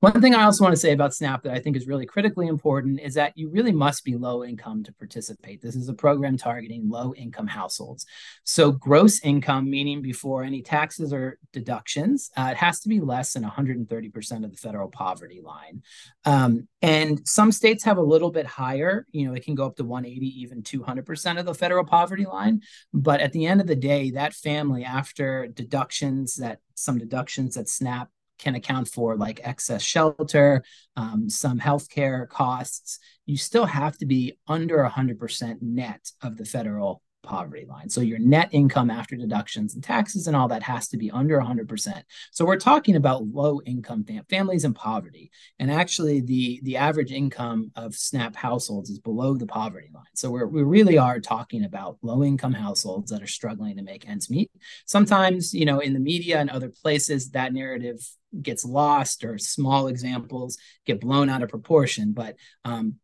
One 0.02 0.20
thing 0.20 0.34
I 0.34 0.42
also 0.42 0.64
want 0.64 0.72
to 0.72 0.80
say 0.80 0.90
about 0.90 1.14
SNAP 1.14 1.44
that 1.44 1.54
I 1.54 1.60
think 1.60 1.76
is 1.76 1.86
really 1.86 2.06
critically 2.06 2.48
important 2.48 2.98
is 2.98 3.14
that 3.14 3.38
you 3.38 3.48
really 3.48 3.70
must 3.70 4.04
be 4.04 4.16
low 4.16 4.42
income 4.42 4.82
to 4.82 4.92
participate. 4.92 5.62
This 5.62 5.76
is 5.76 5.88
a 5.88 5.94
program 5.94 6.36
targeting 6.36 6.90
low 6.90 7.14
income 7.14 7.46
households. 7.46 8.04
So, 8.42 8.72
gross 8.72 9.20
income, 9.22 9.70
meaning 9.70 10.02
before 10.02 10.42
any 10.42 10.60
taxes 10.60 11.12
or 11.12 11.38
deductions, 11.52 12.32
uh, 12.36 12.48
it 12.50 12.56
has 12.56 12.80
to 12.80 12.88
be 12.88 12.98
less 12.98 13.34
than 13.34 13.44
130% 13.44 14.44
of 14.44 14.50
the 14.50 14.56
federal 14.56 14.88
poverty 14.88 15.40
line. 15.40 15.84
Um, 16.24 16.66
and 16.82 17.20
some 17.24 17.52
states 17.52 17.84
have 17.84 17.98
a 17.98 18.02
little 18.02 18.32
bit 18.32 18.46
higher, 18.46 19.06
you 19.12 19.28
know, 19.28 19.34
it 19.34 19.44
can 19.44 19.54
go 19.54 19.66
up 19.66 19.76
to 19.76 19.84
180, 19.84 20.26
even 20.40 20.64
200% 20.64 21.38
of 21.38 21.46
the 21.46 21.54
federal 21.54 21.84
poverty 21.84 22.24
line. 22.24 22.62
But 22.92 23.20
at 23.20 23.30
the 23.30 23.46
end 23.46 23.60
of 23.60 23.68
the 23.68 23.76
day, 23.76 24.10
that 24.10 24.34
family, 24.34 24.82
after 24.82 25.46
deductions 25.46 26.34
that 26.38 26.58
some 26.74 26.98
deductions 26.98 27.54
that 27.54 27.68
SNAP 27.68 28.08
can 28.42 28.54
account 28.54 28.88
for 28.88 29.16
like 29.16 29.40
excess 29.44 29.82
shelter, 29.82 30.64
um, 30.96 31.30
some 31.30 31.58
healthcare 31.58 32.28
costs, 32.28 32.98
you 33.24 33.36
still 33.36 33.66
have 33.66 33.96
to 33.98 34.06
be 34.06 34.36
under 34.48 34.78
100% 34.84 35.62
net 35.62 36.10
of 36.22 36.36
the 36.36 36.44
federal 36.44 37.02
poverty 37.22 37.66
line. 37.66 37.88
So 37.88 38.00
your 38.00 38.18
net 38.18 38.48
income 38.52 38.90
after 38.90 39.16
deductions 39.16 39.74
and 39.74 39.82
taxes 39.82 40.26
and 40.26 40.36
all 40.36 40.48
that 40.48 40.62
has 40.62 40.88
to 40.88 40.96
be 40.96 41.10
under 41.10 41.38
100%. 41.38 42.02
So 42.30 42.44
we're 42.44 42.56
talking 42.56 42.96
about 42.96 43.26
low 43.26 43.60
income 43.64 44.04
fam- 44.04 44.24
families 44.28 44.64
in 44.64 44.74
poverty. 44.74 45.30
And 45.58 45.70
actually 45.70 46.20
the 46.20 46.60
the 46.62 46.76
average 46.76 47.12
income 47.12 47.70
of 47.76 47.94
SNAP 47.94 48.36
households 48.36 48.90
is 48.90 48.98
below 48.98 49.34
the 49.34 49.46
poverty 49.46 49.88
line. 49.94 50.04
So 50.14 50.30
we're, 50.30 50.46
we 50.46 50.62
really 50.62 50.98
are 50.98 51.20
talking 51.20 51.64
about 51.64 51.98
low 52.02 52.22
income 52.22 52.52
households 52.52 53.10
that 53.10 53.22
are 53.22 53.26
struggling 53.26 53.76
to 53.76 53.82
make 53.82 54.08
ends 54.08 54.30
meet. 54.30 54.50
Sometimes, 54.86 55.54
you 55.54 55.64
know, 55.64 55.80
in 55.80 55.94
the 55.94 56.00
media 56.00 56.38
and 56.38 56.50
other 56.50 56.68
places 56.68 57.30
that 57.30 57.52
narrative 57.52 57.98
gets 58.40 58.64
lost 58.64 59.24
or 59.24 59.36
small 59.36 59.88
examples 59.88 60.56
get 60.86 61.00
blown 61.00 61.28
out 61.28 61.42
of 61.42 61.50
proportion 61.50 62.12
but 62.12 62.34
um, 62.64 62.94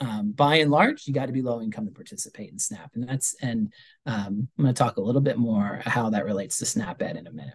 um, 0.00 0.32
by 0.32 0.56
and 0.56 0.70
large, 0.70 1.06
you 1.06 1.12
got 1.12 1.26
to 1.26 1.32
be 1.32 1.42
low 1.42 1.60
income 1.60 1.86
to 1.86 1.92
participate 1.92 2.50
in 2.50 2.58
SNAP, 2.58 2.90
and 2.94 3.08
that's 3.08 3.34
and 3.42 3.72
um, 4.06 4.48
I'm 4.58 4.64
going 4.64 4.74
to 4.74 4.78
talk 4.78 4.96
a 4.96 5.02
little 5.02 5.20
bit 5.20 5.38
more 5.38 5.80
how 5.84 6.10
that 6.10 6.24
relates 6.24 6.58
to 6.58 6.66
SNAP 6.66 7.02
Ed 7.02 7.16
in 7.16 7.26
a 7.26 7.32
minute. 7.32 7.54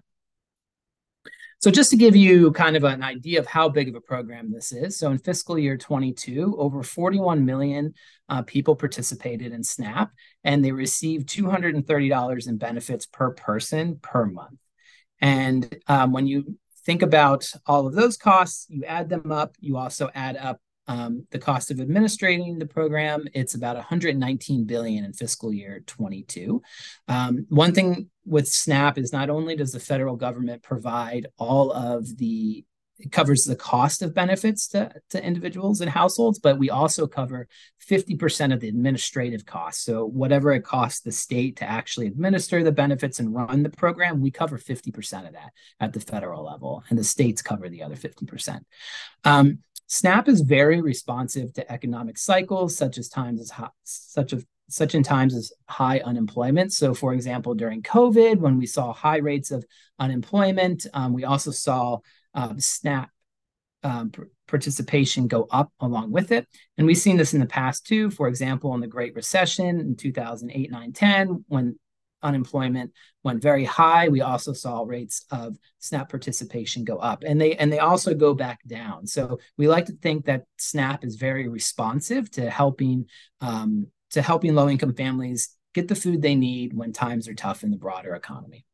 So 1.60 1.72
just 1.72 1.90
to 1.90 1.98
give 1.98 2.16
you 2.16 2.52
kind 2.52 2.76
of 2.76 2.84
an 2.84 3.02
idea 3.02 3.40
of 3.40 3.48
how 3.48 3.70
big 3.70 3.90
of 3.90 3.96
a 3.96 4.02
program 4.02 4.52
this 4.52 4.72
is, 4.72 5.00
so 5.00 5.10
in 5.10 5.18
fiscal 5.18 5.58
year 5.58 5.78
22, 5.78 6.56
over 6.60 6.84
41 6.84 7.44
million 7.44 7.94
uh, 8.30 8.44
people 8.44 8.76
participated 8.76 9.52
in 9.52 9.64
SNAP, 9.64 10.12
and 10.44 10.64
they 10.64 10.72
received 10.72 11.28
$230 11.28 12.48
in 12.48 12.58
benefits 12.58 13.08
per 13.08 13.32
person 13.32 13.98
per 14.00 14.26
month. 14.26 14.60
And 15.20 15.76
um, 15.88 16.12
when 16.12 16.28
you 16.28 16.58
think 16.86 17.02
about 17.02 17.52
all 17.66 17.88
of 17.88 17.96
those 17.96 18.18
costs, 18.18 18.68
you 18.70 18.84
add 18.84 19.10
them 19.10 19.32
up, 19.32 19.56
you 19.60 19.78
also 19.78 20.12
add 20.14 20.38
up 20.38 20.60
um, 20.88 21.26
the 21.32 21.40
cost 21.40 21.72
of 21.72 21.80
administrating 21.80 22.60
the 22.60 22.66
program, 22.66 23.26
it's 23.34 23.56
about 23.56 23.76
119 23.76 24.66
billion 24.66 25.04
in 25.04 25.14
fiscal 25.14 25.54
year 25.54 25.84
22. 25.86 26.62
Um, 27.08 27.46
one 27.50 27.74
thing 27.74 28.10
with 28.26 28.48
SNAP 28.48 28.98
is 28.98 29.14
not 29.14 29.30
only 29.30 29.56
does 29.56 29.72
the 29.72 29.80
federal 29.80 30.16
government 30.16 30.64
provide 30.64 31.28
all 31.38 31.72
of 31.72 32.18
the 32.18 32.66
it 32.98 33.12
covers 33.12 33.44
the 33.44 33.56
cost 33.56 34.02
of 34.02 34.14
benefits 34.14 34.68
to, 34.70 34.92
to 35.10 35.24
individuals 35.24 35.82
and 35.82 35.90
households, 35.90 36.40
but 36.40 36.58
we 36.58 36.70
also 36.70 37.08
cover 37.08 37.48
50% 37.86 38.54
of 38.54 38.62
the 38.62 38.70
administrative 38.70 39.46
costs. 39.46 39.84
So, 39.84 40.06
whatever 40.06 40.54
it 40.54 40.64
costs 40.64 41.02
the 41.02 41.12
state 41.12 41.58
to 41.58 41.70
actually 41.70 42.08
administer 42.08 42.64
the 42.64 42.72
benefits 42.72 43.20
and 43.20 43.36
run 43.36 43.64
the 43.64 43.70
program, 43.70 44.22
we 44.22 44.32
cover 44.32 44.58
50% 44.58 45.28
of 45.28 45.34
that 45.34 45.52
at 45.80 45.92
the 45.92 46.00
federal 46.00 46.46
level, 46.46 46.84
and 46.90 46.98
the 46.98 47.04
states 47.04 47.42
cover 47.42 47.68
the 47.68 47.84
other 47.84 47.96
50%. 47.96 48.62
Um, 49.26 49.60
SNAP 49.88 50.28
is 50.28 50.42
very 50.42 50.82
responsive 50.82 51.54
to 51.54 51.72
economic 51.72 52.18
cycles, 52.18 52.76
such 52.76 52.98
as 52.98 53.08
times 53.08 53.42
as 53.42 53.52
such 53.84 54.34
of 54.34 54.46
such 54.68 54.96
in 54.96 55.04
times 55.04 55.36
as 55.36 55.54
high 55.70 56.00
unemployment. 56.00 56.74
So, 56.74 56.94
for 56.94 57.14
example, 57.14 57.54
during 57.54 57.84
COVID, 57.84 58.40
when 58.40 58.58
we 58.58 58.66
saw 58.66 58.94
high 58.94 59.18
rates 59.18 59.52
of 59.52 59.64
unemployment, 60.00 60.88
um, 60.94 61.14
we 61.14 61.24
also 61.24 61.52
saw 61.52 62.00
uh, 62.34 62.56
SNAP 62.58 63.10
um, 63.84 64.12
participation 64.48 65.28
go 65.28 65.48
up 65.52 65.72
along 65.80 66.12
with 66.12 66.32
it. 66.32 66.48
And 66.78 66.88
we've 66.88 66.98
seen 66.98 67.18
this 67.18 67.36
in 67.36 67.40
the 67.40 67.46
past 67.46 67.86
too. 67.86 68.10
For 68.10 68.28
example, 68.28 68.74
in 68.74 68.82
the 68.82 68.88
Great 68.88 69.14
Recession 69.14 69.80
in 69.80 69.96
2008, 69.96 70.72
9, 70.72 70.92
10, 70.94 71.46
when 71.48 71.78
unemployment 72.26 72.92
went 73.24 73.42
very 73.42 73.64
high. 73.64 74.10
We 74.10 74.22
also 74.22 74.52
saw 74.54 74.84
rates 74.86 75.26
of 75.32 75.58
SNAP 75.80 76.10
participation 76.10 76.84
go 76.84 76.98
up, 76.98 77.24
and 77.26 77.40
they 77.40 77.56
and 77.56 77.72
they 77.72 77.80
also 77.80 78.14
go 78.14 78.34
back 78.34 78.60
down. 78.68 79.08
So 79.08 79.40
we 79.58 79.68
like 79.68 79.86
to 79.86 79.94
think 80.02 80.26
that 80.26 80.46
SNAP 80.58 81.06
is 81.06 81.16
very 81.16 81.48
responsive 81.48 82.30
to 82.32 82.50
helping 82.50 83.06
um, 83.42 83.88
to 84.12 84.22
helping 84.22 84.56
low 84.56 84.70
income 84.70 84.94
families 84.94 85.56
get 85.74 85.88
the 85.88 85.96
food 85.96 86.22
they 86.22 86.36
need 86.36 86.74
when 86.74 86.94
times 86.94 87.28
are 87.28 87.34
tough 87.34 87.64
in 87.64 87.72
the 87.72 87.78
broader 87.78 88.16
economy. 88.16 88.66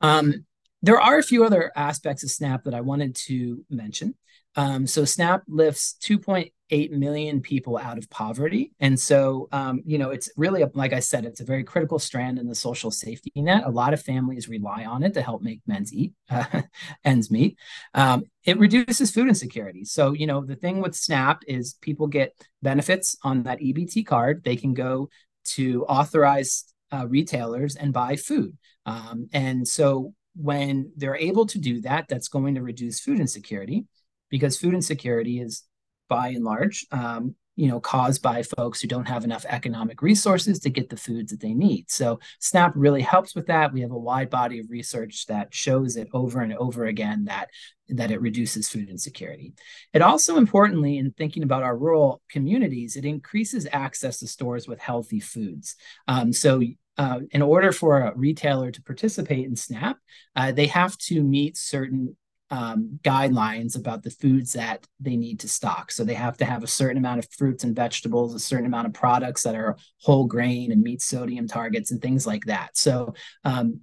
Um, 0.00 0.44
there 0.82 1.00
are 1.00 1.18
a 1.18 1.22
few 1.22 1.44
other 1.44 1.70
aspects 1.76 2.24
of 2.24 2.30
SNAP 2.30 2.64
that 2.64 2.74
I 2.74 2.80
wanted 2.80 3.14
to 3.26 3.64
mention. 3.70 4.14
Um, 4.54 4.86
so 4.86 5.04
SNAP 5.04 5.44
lifts 5.48 5.96
2.8 6.02 6.90
million 6.90 7.40
people 7.40 7.78
out 7.78 7.96
of 7.96 8.10
poverty, 8.10 8.72
and 8.80 9.00
so 9.00 9.48
um, 9.50 9.80
you 9.86 9.96
know 9.96 10.10
it's 10.10 10.28
really 10.36 10.60
a, 10.60 10.70
like 10.74 10.92
I 10.92 11.00
said, 11.00 11.24
it's 11.24 11.40
a 11.40 11.44
very 11.44 11.64
critical 11.64 11.98
strand 11.98 12.38
in 12.38 12.48
the 12.48 12.54
social 12.54 12.90
safety 12.90 13.32
net. 13.34 13.64
A 13.64 13.70
lot 13.70 13.94
of 13.94 14.02
families 14.02 14.48
rely 14.50 14.84
on 14.84 15.02
it 15.04 15.14
to 15.14 15.22
help 15.22 15.40
make 15.40 15.62
men's 15.66 15.94
eat 15.94 16.12
uh, 16.28 16.62
ends 17.04 17.30
meet. 17.30 17.56
Um, 17.94 18.24
it 18.44 18.58
reduces 18.58 19.10
food 19.10 19.28
insecurity. 19.28 19.84
So 19.84 20.12
you 20.12 20.26
know 20.26 20.44
the 20.44 20.56
thing 20.56 20.82
with 20.82 20.94
SNAP 20.94 21.44
is 21.48 21.74
people 21.80 22.06
get 22.06 22.34
benefits 22.60 23.16
on 23.24 23.44
that 23.44 23.60
EBT 23.60 24.04
card. 24.04 24.44
They 24.44 24.56
can 24.56 24.74
go 24.74 25.08
to 25.44 25.86
authorized 25.86 26.74
uh, 26.92 27.06
retailers 27.08 27.74
and 27.74 27.94
buy 27.94 28.16
food, 28.16 28.58
um, 28.84 29.30
and 29.32 29.66
so 29.66 30.12
when 30.34 30.92
they're 30.96 31.16
able 31.16 31.46
to 31.46 31.58
do 31.58 31.80
that, 31.82 32.08
that's 32.08 32.28
going 32.28 32.54
to 32.54 32.62
reduce 32.62 33.00
food 33.00 33.20
insecurity 33.20 33.86
because 34.30 34.58
food 34.58 34.74
insecurity 34.74 35.40
is 35.40 35.64
by 36.08 36.28
and 36.28 36.44
large 36.44 36.86
um, 36.90 37.34
you 37.56 37.68
know 37.68 37.80
caused 37.80 38.22
by 38.22 38.42
folks 38.42 38.80
who 38.80 38.88
don't 38.88 39.08
have 39.08 39.24
enough 39.24 39.44
economic 39.48 40.00
resources 40.02 40.58
to 40.60 40.70
get 40.70 40.88
the 40.88 40.96
foods 40.96 41.30
that 41.30 41.40
they 41.40 41.52
need. 41.52 41.90
So 41.90 42.20
snap 42.40 42.72
really 42.74 43.02
helps 43.02 43.34
with 43.34 43.46
that. 43.46 43.72
We 43.72 43.82
have 43.82 43.90
a 43.90 43.98
wide 43.98 44.30
body 44.30 44.58
of 44.58 44.70
research 44.70 45.26
that 45.26 45.54
shows 45.54 45.96
it 45.96 46.08
over 46.12 46.40
and 46.40 46.54
over 46.54 46.86
again 46.86 47.24
that 47.26 47.48
that 47.88 48.10
it 48.10 48.22
reduces 48.22 48.70
food 48.70 48.88
insecurity. 48.88 49.52
It 49.92 50.00
also 50.00 50.36
importantly 50.36 50.96
in 50.96 51.12
thinking 51.12 51.42
about 51.42 51.62
our 51.62 51.76
rural 51.76 52.22
communities 52.30 52.96
it 52.96 53.04
increases 53.04 53.68
access 53.70 54.18
to 54.20 54.26
stores 54.26 54.66
with 54.66 54.80
healthy 54.80 55.20
foods. 55.20 55.76
Um, 56.08 56.32
so 56.32 56.62
uh, 56.98 57.20
in 57.30 57.42
order 57.42 57.72
for 57.72 58.00
a 58.00 58.14
retailer 58.14 58.70
to 58.70 58.82
participate 58.82 59.46
in 59.46 59.56
SNAP, 59.56 59.96
uh, 60.36 60.52
they 60.52 60.66
have 60.66 60.96
to 60.98 61.22
meet 61.22 61.56
certain 61.56 62.16
um, 62.50 62.98
guidelines 63.02 63.78
about 63.78 64.02
the 64.02 64.10
foods 64.10 64.52
that 64.52 64.86
they 65.00 65.16
need 65.16 65.40
to 65.40 65.48
stock. 65.48 65.90
So 65.90 66.04
they 66.04 66.14
have 66.14 66.36
to 66.36 66.44
have 66.44 66.62
a 66.62 66.66
certain 66.66 66.98
amount 66.98 67.20
of 67.20 67.28
fruits 67.30 67.64
and 67.64 67.74
vegetables, 67.74 68.34
a 68.34 68.38
certain 68.38 68.66
amount 68.66 68.88
of 68.88 68.92
products 68.92 69.42
that 69.44 69.54
are 69.54 69.78
whole 70.02 70.26
grain 70.26 70.70
and 70.70 70.82
meet 70.82 71.00
sodium 71.00 71.48
targets 71.48 71.90
and 71.90 72.02
things 72.02 72.26
like 72.26 72.44
that. 72.44 72.76
So 72.76 73.14
um, 73.44 73.80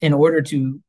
in 0.00 0.12
order 0.12 0.42
to 0.42 0.80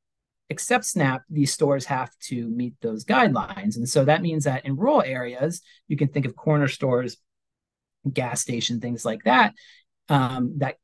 accept 0.50 0.86
SNAP, 0.86 1.22
these 1.29 1.53
stores 1.53 1.86
have 1.86 2.10
to 2.29 2.50
meet 2.50 2.74
those 2.81 3.05
guidelines. 3.05 3.75
And 3.75 3.88
so 3.88 4.05
that 4.05 4.24
means 4.24 4.45
that 4.45 4.65
in 4.65 4.75
rural 4.75 5.03
areas, 5.03 5.62
you 5.88 5.98
can 5.98 6.07
think 6.07 6.25
of 6.25 6.36
corner 6.36 6.67
stores, 6.67 7.17
gas 8.12 8.41
station, 8.41 8.79
things 8.79 9.05
like 9.05 9.24
that, 9.25 9.53
um, 10.10 10.55
that 10.57 10.77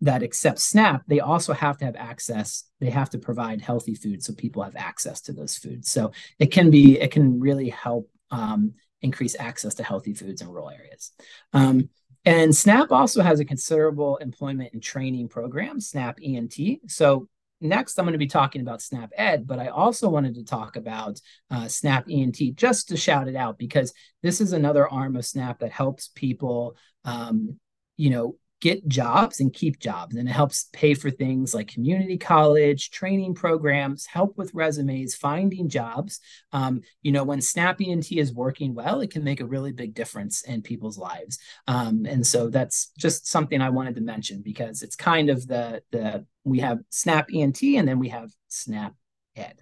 that 0.00 0.22
accept 0.22 0.58
SNAP, 0.58 1.02
they 1.06 1.20
also 1.20 1.52
have 1.52 1.78
to 1.78 1.84
have 1.84 1.96
access. 1.96 2.64
They 2.80 2.90
have 2.90 3.10
to 3.10 3.18
provide 3.18 3.60
healthy 3.60 3.94
food 3.94 4.22
so 4.22 4.32
people 4.32 4.62
have 4.62 4.76
access 4.76 5.20
to 5.22 5.32
those 5.32 5.58
foods. 5.58 5.90
So 5.90 6.12
it 6.38 6.46
can 6.46 6.70
be, 6.70 6.98
it 6.98 7.10
can 7.10 7.38
really 7.38 7.68
help 7.68 8.08
um, 8.30 8.74
increase 9.02 9.36
access 9.38 9.74
to 9.74 9.84
healthy 9.84 10.14
foods 10.14 10.40
in 10.40 10.48
rural 10.48 10.70
areas. 10.70 11.12
Um, 11.52 11.88
and 12.24 12.54
SNAP 12.54 12.92
also 12.92 13.22
has 13.22 13.40
a 13.40 13.44
considerable 13.44 14.16
employment 14.18 14.72
and 14.72 14.82
training 14.82 15.28
program, 15.28 15.80
SNAP 15.80 16.20
E&T. 16.20 16.80
So 16.86 17.28
next, 17.60 17.98
I'm 17.98 18.04
going 18.04 18.12
to 18.12 18.18
be 18.18 18.26
talking 18.26 18.60
about 18.60 18.82
SNAP 18.82 19.10
Ed, 19.16 19.46
but 19.46 19.58
I 19.58 19.68
also 19.68 20.08
wanted 20.08 20.34
to 20.34 20.44
talk 20.44 20.76
about 20.76 21.20
uh, 21.50 21.66
SNAP 21.66 22.08
E&T 22.10 22.52
just 22.52 22.88
to 22.88 22.96
shout 22.96 23.28
it 23.28 23.36
out 23.36 23.58
because 23.58 23.92
this 24.22 24.40
is 24.40 24.52
another 24.52 24.88
arm 24.88 25.16
of 25.16 25.24
SNAP 25.24 25.60
that 25.60 25.72
helps 25.72 26.08
people, 26.08 26.76
um, 27.04 27.58
you 27.96 28.10
know, 28.10 28.36
get 28.60 28.86
jobs 28.86 29.40
and 29.40 29.52
keep 29.52 29.78
jobs. 29.78 30.16
And 30.16 30.28
it 30.28 30.32
helps 30.32 30.68
pay 30.72 30.94
for 30.94 31.10
things 31.10 31.54
like 31.54 31.68
community 31.68 32.18
college, 32.18 32.90
training 32.90 33.34
programs, 33.34 34.06
help 34.06 34.36
with 34.36 34.54
resumes, 34.54 35.14
finding 35.14 35.68
jobs. 35.68 36.20
Um, 36.52 36.82
you 37.02 37.12
know, 37.12 37.24
when 37.24 37.40
Snap 37.40 37.80
E&T 37.80 38.18
is 38.18 38.32
working 38.32 38.74
well, 38.74 39.00
it 39.00 39.10
can 39.10 39.24
make 39.24 39.40
a 39.40 39.46
really 39.46 39.72
big 39.72 39.94
difference 39.94 40.42
in 40.42 40.62
people's 40.62 40.98
lives. 40.98 41.38
Um, 41.66 42.06
and 42.06 42.26
so 42.26 42.48
that's 42.48 42.90
just 42.98 43.26
something 43.26 43.60
I 43.60 43.70
wanted 43.70 43.94
to 43.96 44.02
mention 44.02 44.42
because 44.42 44.82
it's 44.82 44.96
kind 44.96 45.30
of 45.30 45.46
the 45.46 45.82
the 45.90 46.26
we 46.44 46.60
have 46.60 46.80
Snap 46.90 47.32
E&T 47.32 47.76
and 47.76 47.88
then 47.88 47.98
we 47.98 48.08
have 48.08 48.30
Snap 48.48 48.94
Ed. 49.36 49.60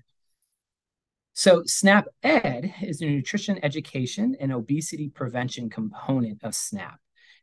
So, 1.38 1.62
SNAP 1.64 2.08
Ed 2.24 2.74
is 2.82 3.00
a 3.00 3.04
nutrition 3.04 3.60
education 3.62 4.36
and 4.40 4.52
obesity 4.52 5.08
prevention 5.08 5.70
component 5.70 6.42
of 6.42 6.52
SNAP. 6.52 6.98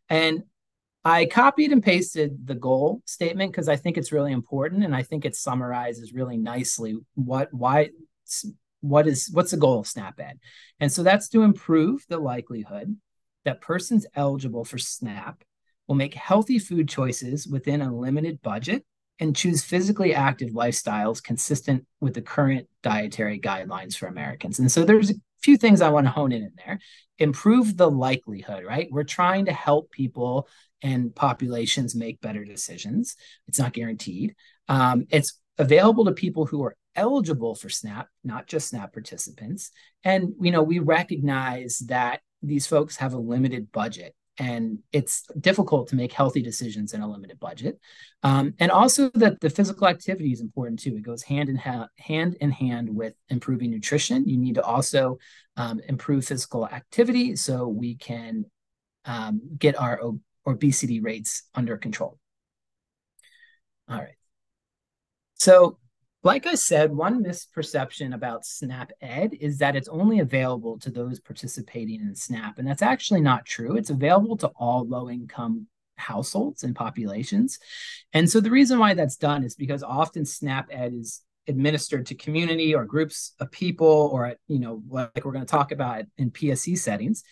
And 0.10 0.44
I 1.08 1.28
copied 1.28 1.72
and 1.72 1.84
pasted 1.84 2.48
the 2.48 2.56
goal 2.56 3.04
statement 3.06 3.52
because 3.52 3.70
I 3.70 3.76
think 3.76 3.96
it's 3.96 4.12
really 4.12 4.32
important 4.32 4.84
and 4.84 4.96
I 4.96 5.04
think 5.04 5.24
it 5.24 5.36
summarizes 5.36 6.14
really 6.14 6.36
nicely 6.36 6.98
what 7.14 7.54
why 7.54 7.92
what 8.82 9.08
is 9.08 9.30
what's 9.32 9.52
the 9.52 9.58
goal 9.58 9.80
of 9.80 9.88
SNAP-Ed. 9.88 10.40
And 10.80 10.92
so 10.92 11.04
that's 11.04 11.30
to 11.30 11.44
improve 11.44 12.04
the 12.10 12.18
likelihood 12.18 12.98
that 13.46 13.62
persons 13.62 14.08
eligible 14.16 14.66
for 14.66 14.80
SNAP 14.80 15.44
will 15.88 15.96
make 15.96 16.16
healthy 16.16 16.58
food 16.58 16.90
choices 16.90 17.46
within 17.46 17.84
a 17.84 17.96
limited 17.96 18.42
budget 18.42 18.84
and 19.20 19.36
choose 19.36 19.64
physically 19.64 20.16
active 20.16 20.50
lifestyles 20.50 21.24
consistent 21.24 21.86
with 22.02 22.16
the 22.16 22.22
current 22.22 22.68
dietary 22.82 23.40
guidelines 23.40 23.96
for 23.96 24.08
Americans. 24.08 24.58
And 24.58 24.72
so 24.72 24.84
there's 24.84 25.12
a 25.12 25.16
few 25.42 25.56
things 25.56 25.82
I 25.82 25.90
want 25.90 26.08
to 26.08 26.12
hone 26.12 26.32
in 26.32 26.42
in 26.42 26.54
there. 26.66 26.80
Improve 27.20 27.78
the 27.78 27.90
likelihood, 27.90 28.66
right? 28.66 28.88
We're 28.92 29.04
trying 29.04 29.46
to 29.46 29.54
help 29.54 29.92
people 29.92 30.50
and 30.86 31.16
populations 31.16 31.96
make 31.96 32.22
better 32.22 32.46
decisions. 32.46 33.16
It's 33.48 33.58
not 33.58 33.74
guaranteed. 33.74 34.36
Um, 34.70 35.08
it's 35.10 35.40
available 35.58 36.06
to 36.06 36.12
people 36.12 36.46
who 36.46 36.64
are 36.64 36.78
eligible 36.96 37.56
for 37.56 37.70
SNAP, 37.70 38.08
not 38.24 38.46
just 38.46 38.70
SNAP 38.70 38.94
participants. 38.94 39.72
And 40.04 40.34
you 40.40 40.52
know, 40.52 40.62
we 40.62 40.78
recognize 40.78 41.80
that 41.88 42.22
these 42.44 42.68
folks 42.68 42.98
have 42.98 43.16
a 43.16 43.18
limited 43.18 43.72
budget 43.72 44.14
and 44.38 44.78
it's 44.92 45.24
difficult 45.40 45.88
to 45.88 45.96
make 45.96 46.14
healthy 46.14 46.44
decisions 46.44 46.94
in 46.94 47.02
a 47.02 47.10
limited 47.10 47.40
budget. 47.40 47.80
Um, 48.22 48.54
and 48.60 48.70
also 48.70 49.10
that 49.16 49.42
the 49.42 49.50
physical 49.50 49.88
activity 49.88 50.34
is 50.34 50.42
important 50.42 50.80
too. 50.80 50.96
It 50.98 51.02
goes 51.02 51.24
hand 51.24 51.50
in 51.50 51.56
ha- 51.56 51.88
hand 51.98 52.38
in 52.42 52.52
hand 52.52 52.96
with 52.96 53.16
improving 53.30 53.72
nutrition. 53.72 54.28
You 54.28 54.38
need 54.38 54.56
to 54.56 54.64
also 54.64 55.18
um, 55.58 55.80
improve 55.88 56.26
physical 56.26 56.68
activity 56.68 57.36
so 57.38 57.68
we 57.68 57.96
can 57.96 58.46
um, 59.06 59.42
get 59.58 59.80
our 59.80 60.00
obesity 60.48 61.00
rates 61.00 61.44
under 61.54 61.78
control. 61.78 62.18
All 63.90 63.98
right. 63.98 64.16
So, 65.36 65.78
like 66.24 66.48
I 66.48 66.56
said, 66.56 66.92
one 66.92 67.24
misperception 67.24 68.16
about 68.16 68.46
SNAP 68.46 68.92
Ed 69.00 69.36
is 69.40 69.60
that 69.60 69.76
it's 69.76 69.88
only 69.88 70.20
available 70.20 70.80
to 70.80 70.90
those 70.90 71.20
participating 71.20 72.02
in 72.02 72.16
SNAP. 72.16 72.58
And 72.58 72.68
that's 72.68 72.82
actually 72.82 73.22
not 73.22 73.46
true. 73.46 73.76
It's 73.76 73.92
available 73.92 74.36
to 74.38 74.48
all 74.56 74.88
low 74.88 75.08
income 75.08 75.68
households 75.98 76.64
and 76.64 76.76
populations. 76.76 77.60
And 78.12 78.30
so 78.30 78.40
the 78.40 78.50
reason 78.50 78.80
why 78.80 78.96
that's 78.96 79.18
done 79.18 79.44
is 79.44 79.56
because 79.56 79.84
often 79.84 80.26
SNAP 80.26 80.70
Ed 80.72 80.94
is 80.94 81.22
administered 81.48 82.08
to 82.08 82.16
community 82.16 82.74
or 82.74 82.86
groups 82.86 83.34
of 83.40 83.52
people 83.52 84.10
or 84.12 84.26
at, 84.26 84.38
you 84.48 84.60
know 84.60 84.82
like 84.90 85.24
we're 85.24 85.32
going 85.32 85.46
to 85.46 85.52
talk 85.52 85.72
about 85.72 86.04
in 86.18 86.32
PSE 86.32 86.78
settings 86.78 87.24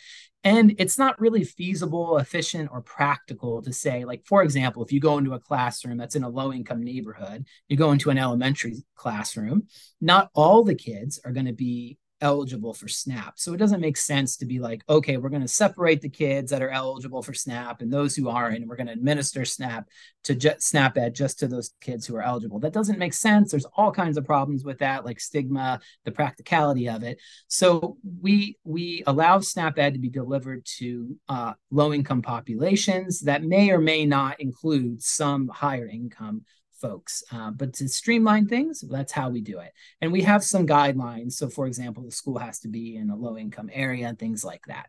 and 0.44 0.76
it's 0.78 0.98
not 0.98 1.20
really 1.20 1.44
feasible 1.44 2.18
efficient 2.18 2.70
or 2.72 2.82
practical 2.82 3.62
to 3.62 3.72
say 3.72 4.06
like 4.06 4.26
for 4.26 4.44
example 4.44 4.84
if 4.84 4.92
you 4.92 5.00
go 5.00 5.18
into 5.18 5.34
a 5.34 5.40
classroom 5.40 5.98
that's 5.98 6.16
in 6.16 6.24
a 6.24 6.30
low 6.30 6.52
income 6.52 6.84
neighborhood 6.84 7.46
you 7.68 7.78
go 7.78 7.92
into 7.92 8.10
an 8.10 8.18
elementary 8.18 8.84
classroom 8.96 9.64
not 10.02 10.30
all 10.34 10.64
the 10.64 10.76
kids 10.76 11.20
are 11.26 11.32
going 11.32 11.46
to 11.46 11.54
be 11.54 11.98
eligible 12.24 12.74
for 12.74 12.88
SNAP. 12.88 13.38
So 13.38 13.54
it 13.54 13.58
doesn't 13.58 13.82
make 13.82 13.98
sense 13.98 14.38
to 14.38 14.46
be 14.46 14.60
like, 14.60 14.84
okay, 14.90 15.18
we're 15.18 15.30
going 15.30 15.42
to 15.42 15.48
separate 15.48 16.02
the 16.02 16.10
kids 16.10 16.50
that 16.52 16.64
are 16.64 16.70
eligible 16.70 17.22
for 17.22 17.34
SNAP 17.34 17.82
and 17.82 17.92
those 17.92 18.16
who 18.16 18.30
aren't, 18.30 18.56
and 18.56 18.68
we're 18.68 18.78
going 18.78 18.88
to 18.88 18.94
administer 18.94 19.46
SNAP 19.46 19.88
to 20.24 20.34
ju- 20.34 20.56
SNAP 20.58 20.98
Ed 20.98 21.14
just 21.14 21.40
to 21.40 21.48
those 21.48 21.74
kids 21.82 22.08
who 22.08 22.16
are 22.16 22.22
eligible. 22.22 22.60
That 22.60 22.74
doesn't 22.74 22.98
make 22.98 23.14
sense. 23.14 23.52
There's 23.52 23.66
all 23.76 23.92
kinds 23.92 24.18
of 24.18 24.26
problems 24.26 24.64
with 24.64 24.80
that, 24.80 25.06
like 25.06 25.20
stigma, 25.20 25.82
the 26.06 26.12
practicality 26.12 26.90
of 26.90 27.04
it. 27.04 27.20
So 27.48 27.98
we 28.22 28.58
we 28.64 29.04
allow 29.06 29.40
SNAP 29.40 29.78
Ed 29.78 29.94
to 29.94 30.00
be 30.00 30.10
delivered 30.10 30.66
to 30.78 31.18
uh, 31.28 31.54
low 31.70 31.94
income 31.94 32.22
populations 32.22 33.20
that 33.22 33.44
may 33.44 33.70
or 33.70 33.80
may 33.80 34.06
not 34.06 34.40
include 34.40 35.04
some 35.04 35.50
higher 35.50 35.88
income 35.88 36.46
folks. 36.84 37.24
Uh, 37.32 37.50
but 37.50 37.74
to 37.74 37.88
streamline 37.88 38.46
things, 38.46 38.82
that's 38.82 39.14
how 39.14 39.30
we 39.30 39.40
do 39.42 39.60
it. 39.60 39.72
And 40.02 40.12
we 40.12 40.22
have 40.24 40.44
some 40.44 40.68
guidelines. 40.68 41.34
So, 41.34 41.50
for 41.50 41.66
example, 41.66 42.04
the 42.04 42.12
school 42.12 42.38
has 42.38 42.60
to 42.60 42.68
be 42.68 42.98
in 42.98 43.10
a 43.10 43.16
low 43.16 43.38
income 43.38 43.70
area 43.72 44.08
and 44.08 44.20
things 44.20 44.44
like 44.44 44.66
that. 44.68 44.88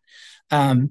Um, 0.51 0.91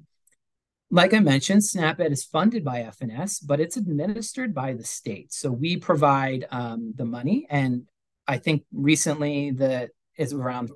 like 0.90 1.12
I 1.12 1.20
mentioned, 1.20 1.64
SNAP-Ed 1.64 2.12
is 2.12 2.24
funded 2.24 2.64
by 2.64 2.82
FNS, 2.82 3.46
but 3.46 3.60
it's 3.60 3.76
administered 3.76 4.54
by 4.54 4.72
the 4.72 4.84
state. 4.84 5.32
So 5.32 5.50
we 5.50 5.76
provide 5.76 6.46
um, 6.50 6.94
the 6.96 7.04
money, 7.04 7.46
and 7.50 7.82
I 8.26 8.38
think 8.38 8.64
recently 8.72 9.50
the 9.50 9.90
is 10.16 10.32
around 10.32 10.70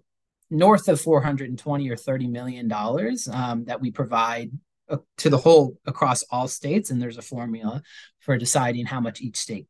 north 0.50 0.88
of 0.88 1.00
420 1.00 1.88
or 1.88 1.96
30 1.96 2.26
million 2.26 2.68
dollars 2.68 3.28
um, 3.28 3.66
that 3.66 3.80
we 3.80 3.92
provide 3.92 4.50
uh, 4.88 4.96
to 5.18 5.30
the 5.30 5.38
whole 5.38 5.78
across 5.86 6.24
all 6.30 6.48
states, 6.48 6.90
and 6.90 7.00
there's 7.00 7.18
a 7.18 7.22
formula 7.22 7.82
for 8.20 8.36
deciding 8.36 8.86
how 8.86 9.00
much 9.00 9.20
each 9.20 9.36
state 9.36 9.68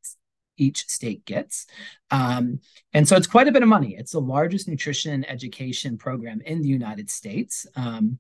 each 0.59 0.89
state 0.89 1.25
gets. 1.25 1.67
Um, 2.11 2.61
and 2.93 3.09
so 3.09 3.17
it's 3.17 3.27
quite 3.27 3.49
a 3.49 3.53
bit 3.53 3.63
of 3.63 3.69
money. 3.69 3.97
It's 3.99 4.13
the 4.13 4.21
largest 4.21 4.69
nutrition 4.69 5.25
education 5.25 5.97
program 5.97 6.41
in 6.43 6.61
the 6.61 6.69
United 6.69 7.11
States. 7.11 7.67
Um, 7.77 8.19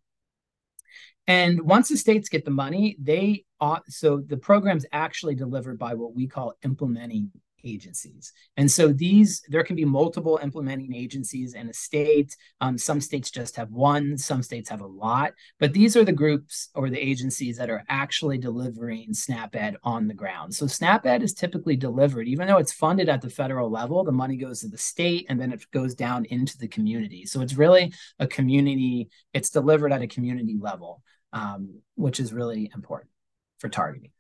and 1.27 1.61
once 1.61 1.90
the 1.90 1.96
states 1.98 2.31
get 2.31 2.46
the 2.46 2.51
money, 2.51 2.96
they 2.98 3.44
ought, 3.61 3.90
so 3.90 4.18
the 4.18 4.38
program's 4.38 4.87
actually 4.92 5.35
delivered 5.35 5.79
by 5.79 5.94
what 5.94 6.14
we 6.14 6.27
call 6.27 6.55
implementing 6.64 7.31
agencies. 7.74 8.33
And 8.57 8.70
so 8.70 8.92
these, 8.92 9.42
there 9.48 9.64
can 9.64 9.76
be 9.76 9.85
multiple 9.85 10.38
implementing 10.42 10.94
agencies 10.94 11.54
in 11.54 11.68
a 11.68 11.72
state. 11.72 12.37
Um, 12.61 12.78
some 12.78 13.00
states 13.00 13.31
just 13.31 13.57
have 13.57 13.70
one, 13.70 14.16
some 14.18 14.42
states 14.42 14.68
have 14.70 14.81
a 14.81 14.87
lot, 14.87 15.33
but 15.61 15.72
these 15.72 15.96
are 15.96 16.04
the 16.04 16.12
groups 16.12 16.70
or 16.74 16.90
the 16.90 16.98
agencies 16.98 17.57
that 17.59 17.70
are 17.70 17.85
actually 17.88 18.38
delivering 18.38 19.12
SNAP-Ed 19.12 19.76
on 19.83 20.09
the 20.09 20.14
ground. 20.14 20.54
So 20.54 20.66
SNAP-Ed 20.66 21.22
is 21.22 21.35
typically 21.35 21.76
delivered, 21.76 22.28
even 22.28 22.46
though 22.46 22.59
it's 22.59 22.72
funded 22.72 23.09
at 23.09 23.22
the 23.22 23.31
federal 23.31 23.70
level, 23.70 24.04
the 24.04 24.12
money 24.12 24.37
goes 24.37 24.61
to 24.61 24.68
the 24.68 24.78
state 24.78 25.26
and 25.28 25.40
then 25.40 25.52
it 25.52 25.64
goes 25.70 25.94
down 25.94 26.24
into 26.26 26.57
the 26.59 26.68
community. 26.68 27.26
So 27.26 27.40
it's 27.40 27.54
really 27.54 27.92
a 28.18 28.26
community, 28.26 29.09
it's 29.33 29.50
delivered 29.50 29.92
at 29.92 30.02
a 30.02 30.07
community 30.07 30.57
level, 30.59 31.02
um, 31.33 31.81
which 31.94 32.20
is 32.20 32.33
really 32.33 32.70
important 32.74 33.11
for 33.59 33.68
targeting. 33.68 34.11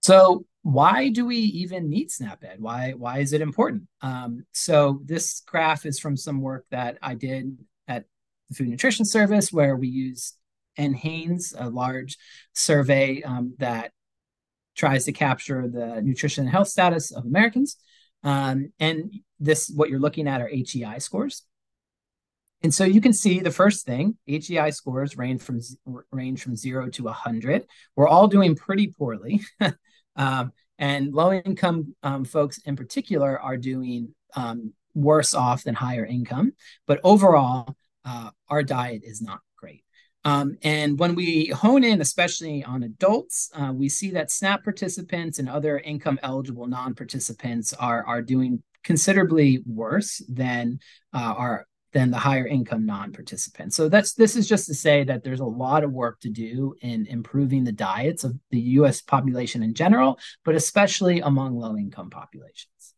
So 0.00 0.46
why 0.62 1.08
do 1.08 1.24
we 1.24 1.36
even 1.36 1.88
need 1.88 2.10
SNAP-Ed? 2.10 2.60
Why 2.60 2.92
why 2.92 3.18
is 3.18 3.32
it 3.32 3.40
important? 3.40 3.84
Um, 4.02 4.44
so 4.52 5.00
this 5.04 5.42
graph 5.46 5.86
is 5.86 5.98
from 5.98 6.16
some 6.16 6.40
work 6.40 6.66
that 6.70 6.98
I 7.00 7.14
did 7.14 7.58
at 7.86 8.04
the 8.48 8.54
Food 8.54 8.68
Nutrition 8.68 9.04
Service, 9.04 9.52
where 9.52 9.76
we 9.76 9.88
used 9.88 10.36
NHANES, 10.78 11.54
a 11.58 11.68
large 11.68 12.16
survey 12.54 13.22
um, 13.22 13.54
that 13.58 13.92
tries 14.76 15.04
to 15.06 15.12
capture 15.12 15.68
the 15.68 16.00
nutrition 16.02 16.44
and 16.44 16.50
health 16.50 16.68
status 16.68 17.10
of 17.10 17.24
Americans. 17.24 17.76
Um, 18.22 18.72
and 18.78 19.12
this, 19.40 19.70
what 19.74 19.90
you're 19.90 20.00
looking 20.00 20.28
at, 20.28 20.40
are 20.40 20.48
HEI 20.48 20.98
scores. 20.98 21.42
And 22.62 22.74
so 22.74 22.84
you 22.84 23.00
can 23.00 23.12
see 23.12 23.38
the 23.40 23.52
first 23.52 23.86
thing, 23.86 24.16
HEI 24.26 24.70
scores 24.70 25.16
range 25.16 25.42
from 25.42 25.60
range 26.10 26.42
from 26.42 26.56
zero 26.56 26.88
to 26.90 27.04
100. 27.04 27.64
We're 27.94 28.08
all 28.08 28.26
doing 28.26 28.56
pretty 28.56 28.88
poorly. 28.88 29.42
Um, 30.18 30.52
and 30.78 31.12
low 31.12 31.32
income 31.32 31.94
um, 32.02 32.24
folks 32.24 32.58
in 32.58 32.76
particular 32.76 33.40
are 33.40 33.56
doing 33.56 34.14
um, 34.34 34.72
worse 34.94 35.34
off 35.34 35.64
than 35.64 35.74
higher 35.74 36.04
income. 36.04 36.52
But 36.86 37.00
overall, 37.02 37.76
uh, 38.04 38.30
our 38.48 38.62
diet 38.62 39.02
is 39.04 39.22
not 39.22 39.40
great. 39.56 39.84
Um, 40.24 40.56
and 40.62 40.98
when 40.98 41.14
we 41.14 41.46
hone 41.46 41.84
in, 41.84 42.00
especially 42.00 42.64
on 42.64 42.82
adults, 42.82 43.50
uh, 43.54 43.72
we 43.74 43.88
see 43.88 44.10
that 44.10 44.30
SNAP 44.30 44.64
participants 44.64 45.38
and 45.38 45.48
other 45.48 45.78
income 45.78 46.18
eligible 46.22 46.66
non 46.66 46.94
participants 46.94 47.72
are, 47.72 48.04
are 48.06 48.22
doing 48.22 48.62
considerably 48.84 49.62
worse 49.66 50.22
than 50.28 50.80
uh, 51.12 51.34
our 51.36 51.66
than 51.92 52.10
the 52.10 52.18
higher 52.18 52.46
income 52.46 52.84
non-participants. 52.84 53.76
So 53.76 53.88
that's 53.88 54.14
this 54.14 54.36
is 54.36 54.48
just 54.48 54.66
to 54.66 54.74
say 54.74 55.04
that 55.04 55.24
there's 55.24 55.40
a 55.40 55.44
lot 55.44 55.84
of 55.84 55.92
work 55.92 56.20
to 56.20 56.28
do 56.28 56.74
in 56.82 57.06
improving 57.06 57.64
the 57.64 57.72
diets 57.72 58.24
of 58.24 58.38
the 58.50 58.60
US 58.60 59.00
population 59.00 59.62
in 59.62 59.74
general, 59.74 60.18
but 60.44 60.54
especially 60.54 61.20
among 61.20 61.56
low 61.56 61.76
income 61.76 62.10
populations. 62.10 62.94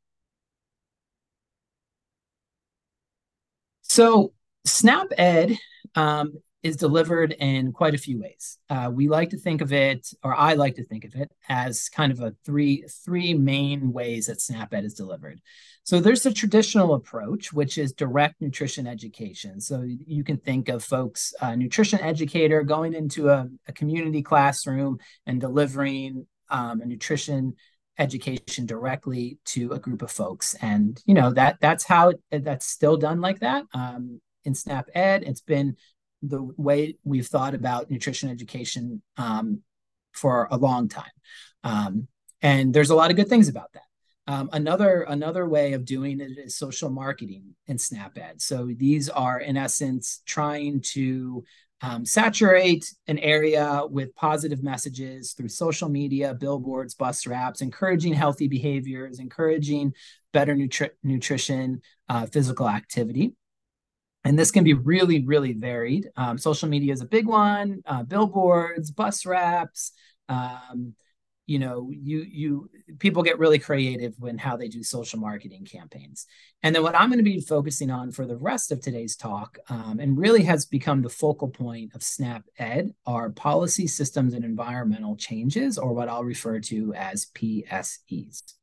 So 3.82 4.32
SNAP 4.66 5.08
Ed 5.18 5.58
um, 5.94 6.34
is 6.62 6.76
delivered 6.76 7.32
in 7.32 7.72
quite 7.72 7.94
a 7.94 7.98
few 7.98 8.20
ways. 8.20 8.58
Uh, 8.68 8.90
we 8.92 9.08
like 9.08 9.30
to 9.30 9.38
think 9.38 9.62
of 9.62 9.72
it, 9.72 10.12
or 10.22 10.34
I 10.34 10.54
like 10.54 10.76
to 10.76 10.84
think 10.84 11.04
of 11.04 11.14
it, 11.14 11.30
as 11.48 11.88
kind 11.88 12.12
of 12.12 12.20
a 12.20 12.34
three 12.44 12.84
three 13.04 13.34
main 13.34 13.92
ways 13.92 14.26
that 14.26 14.40
SNAP-Ed 14.40 14.84
is 14.84 14.94
delivered. 14.94 15.40
So 15.90 15.98
there's 15.98 16.24
a 16.24 16.32
traditional 16.32 16.94
approach, 16.94 17.52
which 17.52 17.76
is 17.76 17.92
direct 17.92 18.40
nutrition 18.40 18.86
education. 18.86 19.60
So 19.60 19.82
you 19.84 20.22
can 20.22 20.36
think 20.36 20.68
of 20.68 20.84
folks, 20.84 21.34
a 21.40 21.56
nutrition 21.56 21.98
educator 21.98 22.62
going 22.62 22.94
into 22.94 23.28
a, 23.28 23.48
a 23.66 23.72
community 23.72 24.22
classroom 24.22 25.00
and 25.26 25.40
delivering 25.40 26.28
um, 26.48 26.80
a 26.80 26.86
nutrition 26.86 27.56
education 27.98 28.66
directly 28.66 29.38
to 29.46 29.72
a 29.72 29.80
group 29.80 30.02
of 30.02 30.12
folks 30.12 30.54
and 30.62 31.02
you 31.04 31.12
know 31.12 31.30
that 31.32 31.58
that's 31.60 31.84
how 31.84 32.12
that's 32.30 32.64
still 32.64 32.96
done 32.96 33.20
like 33.20 33.40
that 33.40 33.64
um, 33.74 34.20
in 34.44 34.54
snap 34.54 34.88
ed 34.94 35.22
it's 35.22 35.42
been 35.42 35.76
the 36.22 36.42
way 36.56 36.96
we've 37.04 37.26
thought 37.26 37.52
about 37.52 37.90
nutrition 37.90 38.30
education 38.30 39.02
um, 39.16 39.60
for 40.12 40.48
a 40.50 40.56
long 40.56 40.88
time. 40.88 41.10
Um, 41.64 42.08
and 42.42 42.72
there's 42.72 42.90
a 42.90 42.94
lot 42.94 43.10
of 43.10 43.16
good 43.16 43.28
things 43.28 43.48
about 43.48 43.72
that. 43.74 43.82
Um, 44.30 44.48
another 44.52 45.02
another 45.08 45.48
way 45.48 45.72
of 45.72 45.84
doing 45.84 46.20
it 46.20 46.38
is 46.38 46.56
social 46.56 46.88
marketing 46.88 47.56
and 47.66 47.80
snap 47.80 48.16
ads. 48.16 48.44
So 48.44 48.70
these 48.76 49.08
are 49.08 49.40
in 49.40 49.56
essence 49.56 50.22
trying 50.24 50.82
to 50.92 51.42
um, 51.80 52.06
saturate 52.06 52.94
an 53.08 53.18
area 53.18 53.82
with 53.90 54.14
positive 54.14 54.62
messages 54.62 55.32
through 55.32 55.48
social 55.48 55.88
media, 55.88 56.32
billboards, 56.32 56.94
bus 56.94 57.26
wraps, 57.26 57.60
encouraging 57.60 58.12
healthy 58.12 58.46
behaviors, 58.46 59.18
encouraging 59.18 59.94
better 60.32 60.54
nutri- 60.54 60.90
nutrition, 61.02 61.80
uh, 62.08 62.26
physical 62.26 62.68
activity 62.68 63.34
and 64.22 64.38
this 64.38 64.50
can 64.50 64.62
be 64.62 64.74
really 64.74 65.24
really 65.24 65.54
varied 65.54 66.08
um, 66.16 66.36
social 66.36 66.68
media 66.68 66.92
is 66.92 67.00
a 67.00 67.06
big 67.06 67.26
one 67.26 67.80
uh, 67.86 68.02
billboards 68.02 68.90
bus 68.90 69.24
wraps 69.24 69.92
um, 70.28 70.94
you 71.50 71.58
know 71.58 71.90
you 71.90 72.20
you 72.30 72.70
people 73.00 73.24
get 73.24 73.40
really 73.40 73.58
creative 73.58 74.14
when 74.20 74.38
how 74.38 74.56
they 74.56 74.68
do 74.68 74.84
social 74.84 75.18
marketing 75.18 75.64
campaigns. 75.64 76.26
And 76.62 76.72
then 76.72 76.84
what 76.84 76.94
i'm 76.94 77.08
going 77.08 77.18
to 77.18 77.24
be 77.24 77.40
focusing 77.40 77.90
on 77.90 78.12
for 78.12 78.24
the 78.24 78.36
rest 78.36 78.70
of 78.70 78.80
today's 78.80 79.16
talk 79.16 79.58
um, 79.68 79.98
and 79.98 80.16
really 80.16 80.44
has 80.44 80.64
become 80.64 81.02
the 81.02 81.08
focal 81.08 81.48
point 81.48 81.92
of 81.92 82.04
snap 82.04 82.44
ed 82.58 82.94
are 83.04 83.30
policy 83.30 83.88
systems 83.88 84.32
and 84.32 84.44
environmental 84.44 85.16
changes 85.16 85.76
or 85.76 85.92
what 85.92 86.08
i'll 86.08 86.22
refer 86.22 86.60
to 86.60 86.94
as 86.94 87.26
pses 87.34 88.59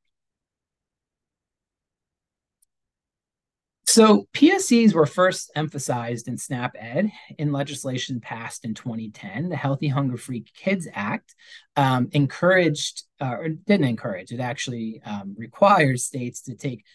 So 3.97 4.27
PSEs 4.31 4.93
were 4.93 5.07
first 5.07 5.49
emphasized 5.55 6.27
in 6.27 6.37
SNAP 6.37 6.75
Ed 6.77 7.11
in 7.39 7.51
legislation 7.51 8.19
passed 8.19 8.63
in 8.63 8.75
2010. 8.75 9.49
The 9.49 9.55
Healthy 9.55 9.87
Hunger 9.87 10.17
Free 10.17 10.45
Kids 10.55 10.87
Act 10.93 11.33
um, 11.75 12.07
encouraged, 12.11 13.05
uh, 13.19 13.31
or 13.39 13.49
didn't 13.49 13.87
encourage, 13.87 14.31
it 14.31 14.39
actually 14.39 15.01
um, 15.03 15.33
requires 15.35 16.03
states 16.03 16.43
to 16.43 16.53
take, 16.53 16.85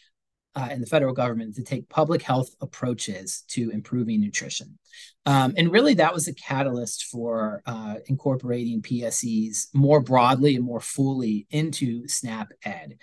uh, 0.54 0.68
and 0.70 0.80
the 0.80 0.86
federal 0.86 1.12
government 1.12 1.56
to 1.56 1.64
take 1.64 1.88
public 1.88 2.22
health 2.22 2.54
approaches 2.60 3.42
to 3.48 3.70
improving 3.70 4.20
nutrition. 4.20 4.78
Um, 5.26 5.54
and 5.56 5.72
really, 5.72 5.94
that 5.94 6.14
was 6.14 6.28
a 6.28 6.34
catalyst 6.34 7.06
for 7.06 7.64
uh, 7.66 7.96
incorporating 8.06 8.80
PSEs 8.80 9.74
more 9.74 10.00
broadly 10.00 10.54
and 10.54 10.64
more 10.64 10.80
fully 10.80 11.48
into 11.50 12.06
SNAP 12.06 12.52
Ed. 12.64 12.98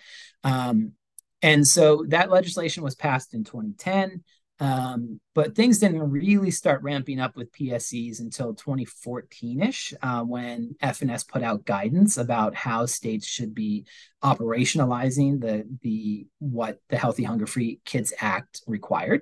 Um, 0.46 0.94
and 1.42 1.68
so 1.68 2.06
that 2.10 2.30
legislation 2.30 2.84
was 2.84 2.96
passed 2.96 3.34
in 3.34 3.44
2010. 3.44 4.24
Um, 4.62 5.22
but 5.36 5.56
things 5.56 5.80
didn't 5.80 6.12
really 6.12 6.52
start 6.52 6.84
ramping 6.84 7.22
up 7.22 7.38
with 7.38 7.54
PSEs 7.54 8.20
until 8.20 8.54
2014-ish, 8.54 9.94
uh, 10.02 10.22
when 10.24 10.76
FNS 10.84 11.26
put 11.30 11.44
out 11.44 11.64
guidance 11.64 12.18
about 12.18 12.56
how 12.56 12.86
states 12.86 13.26
should 13.26 13.56
be 13.56 13.86
operationalizing 14.22 15.40
the 15.40 15.66
the 15.82 16.28
what 16.40 16.80
the 16.90 16.98
Healthy 16.98 17.24
Hunger 17.24 17.48
Free 17.48 17.80
Kids 17.86 18.14
Act 18.20 18.62
required. 18.68 19.22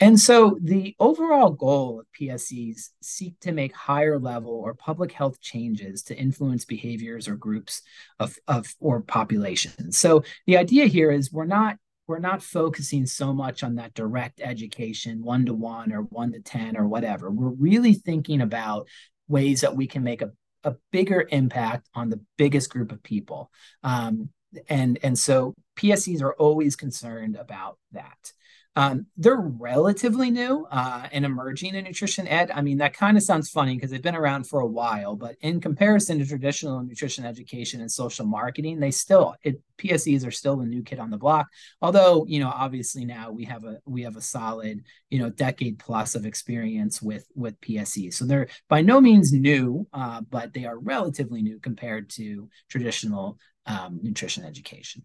And 0.00 0.18
so 0.18 0.58
the 0.62 0.94
overall 1.00 1.50
goal 1.50 2.00
of 2.00 2.06
PSEs 2.18 2.90
seek 3.02 3.38
to 3.40 3.52
make 3.52 3.74
higher 3.74 4.18
level 4.18 4.52
or 4.52 4.74
public 4.74 5.10
health 5.10 5.40
changes 5.40 6.02
to 6.04 6.16
influence 6.16 6.64
behaviors 6.64 7.26
or 7.26 7.34
groups 7.34 7.82
of, 8.20 8.36
of 8.46 8.74
or 8.78 9.00
populations. 9.00 9.98
So 9.98 10.22
the 10.46 10.56
idea 10.56 10.86
here 10.86 11.10
is 11.10 11.32
we're 11.32 11.46
not 11.46 11.78
we're 12.06 12.18
not 12.18 12.42
focusing 12.42 13.04
so 13.04 13.34
much 13.34 13.62
on 13.62 13.74
that 13.74 13.92
direct 13.92 14.40
education, 14.40 15.22
one 15.22 15.44
to 15.44 15.52
one 15.52 15.92
or 15.92 16.00
one 16.00 16.32
to 16.32 16.40
10 16.40 16.76
or 16.76 16.88
whatever. 16.88 17.30
We're 17.30 17.50
really 17.50 17.92
thinking 17.92 18.40
about 18.40 18.88
ways 19.28 19.60
that 19.60 19.76
we 19.76 19.86
can 19.86 20.02
make 20.02 20.22
a, 20.22 20.32
a 20.64 20.74
bigger 20.90 21.28
impact 21.30 21.86
on 21.94 22.08
the 22.08 22.20
biggest 22.38 22.70
group 22.70 22.92
of 22.92 23.02
people. 23.02 23.50
Um, 23.82 24.30
and, 24.70 24.98
and 25.02 25.18
so 25.18 25.52
PSEs 25.76 26.22
are 26.22 26.32
always 26.32 26.76
concerned 26.76 27.36
about 27.36 27.78
that. 27.92 28.32
Um, 28.78 29.06
they're 29.16 29.34
relatively 29.34 30.30
new 30.30 30.64
uh, 30.70 31.08
and 31.10 31.24
emerging 31.24 31.74
in 31.74 31.82
nutrition 31.82 32.28
ed. 32.28 32.52
I 32.54 32.62
mean, 32.62 32.78
that 32.78 32.94
kind 32.94 33.16
of 33.16 33.24
sounds 33.24 33.50
funny 33.50 33.74
because 33.74 33.90
they've 33.90 34.00
been 34.00 34.14
around 34.14 34.44
for 34.46 34.60
a 34.60 34.66
while, 34.68 35.16
but 35.16 35.34
in 35.40 35.60
comparison 35.60 36.20
to 36.20 36.24
traditional 36.24 36.80
nutrition 36.84 37.24
education 37.24 37.80
and 37.80 37.90
social 37.90 38.24
marketing, 38.24 38.78
they 38.78 38.92
still 38.92 39.34
it, 39.42 39.60
PSEs 39.78 40.24
are 40.24 40.30
still 40.30 40.56
the 40.56 40.64
new 40.64 40.84
kid 40.84 41.00
on 41.00 41.10
the 41.10 41.16
block. 41.16 41.48
Although, 41.82 42.24
you 42.28 42.38
know, 42.38 42.52
obviously 42.54 43.04
now 43.04 43.32
we 43.32 43.46
have 43.46 43.64
a 43.64 43.78
we 43.84 44.02
have 44.02 44.14
a 44.14 44.22
solid, 44.22 44.84
you 45.10 45.18
know, 45.18 45.28
decade 45.28 45.80
plus 45.80 46.14
of 46.14 46.24
experience 46.24 47.02
with 47.02 47.26
with 47.34 47.60
PSEs. 47.60 48.14
So 48.14 48.26
they're 48.26 48.46
by 48.68 48.82
no 48.82 49.00
means 49.00 49.32
new, 49.32 49.88
uh, 49.92 50.20
but 50.20 50.54
they 50.54 50.66
are 50.66 50.78
relatively 50.78 51.42
new 51.42 51.58
compared 51.58 52.10
to 52.10 52.48
traditional 52.68 53.40
um, 53.66 53.98
nutrition 54.04 54.44
education. 54.44 55.02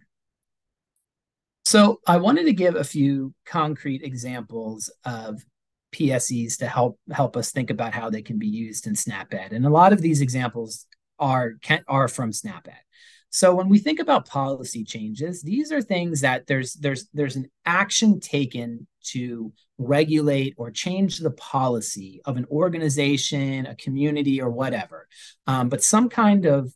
So 1.66 2.00
I 2.06 2.18
wanted 2.18 2.46
to 2.46 2.54
give 2.54 2.76
a 2.76 2.84
few 2.84 3.34
concrete 3.46 4.04
examples 4.04 4.92
of 5.06 5.44
PSEs 5.94 6.58
to 6.58 6.68
help 6.68 7.00
help 7.12 7.38
us 7.38 7.52
think 7.52 7.70
about 7.70 7.94
how 7.94 8.10
they 8.10 8.22
can 8.22 8.38
be 8.38 8.48
used 8.48 8.88
in 8.88 8.96
SNAP-Ed. 8.96 9.54
And 9.54 9.66
a 9.66 9.70
lot 9.70 9.94
of 9.94 10.02
these 10.02 10.22
examples 10.22 10.86
are 11.20 11.54
can, 11.62 11.84
are 11.88 12.08
from 12.08 12.34
SNAP-Ed. 12.34 12.82
So 13.30 13.56
when 13.56 13.70
we 13.70 13.80
think 13.80 14.00
about 14.00 14.28
policy 14.28 14.84
changes, 14.84 15.42
these 15.42 15.72
are 15.72 15.82
things 15.82 16.22
that 16.22 16.46
there's 16.48 16.74
there's 16.74 17.08
there's 17.14 17.36
an 17.36 17.50
action 17.66 18.20
taken 18.20 18.88
to 19.06 19.54
regulate 19.78 20.54
or 20.58 20.70
change 20.70 21.18
the 21.18 21.32
policy 21.32 22.22
of 22.26 22.38
an 22.38 22.46
organization, 22.52 23.66
a 23.66 23.76
community, 23.76 24.42
or 24.42 24.50
whatever. 24.50 25.08
Um, 25.48 25.70
but 25.70 25.84
some 25.84 26.10
kind 26.10 26.46
of 26.46 26.74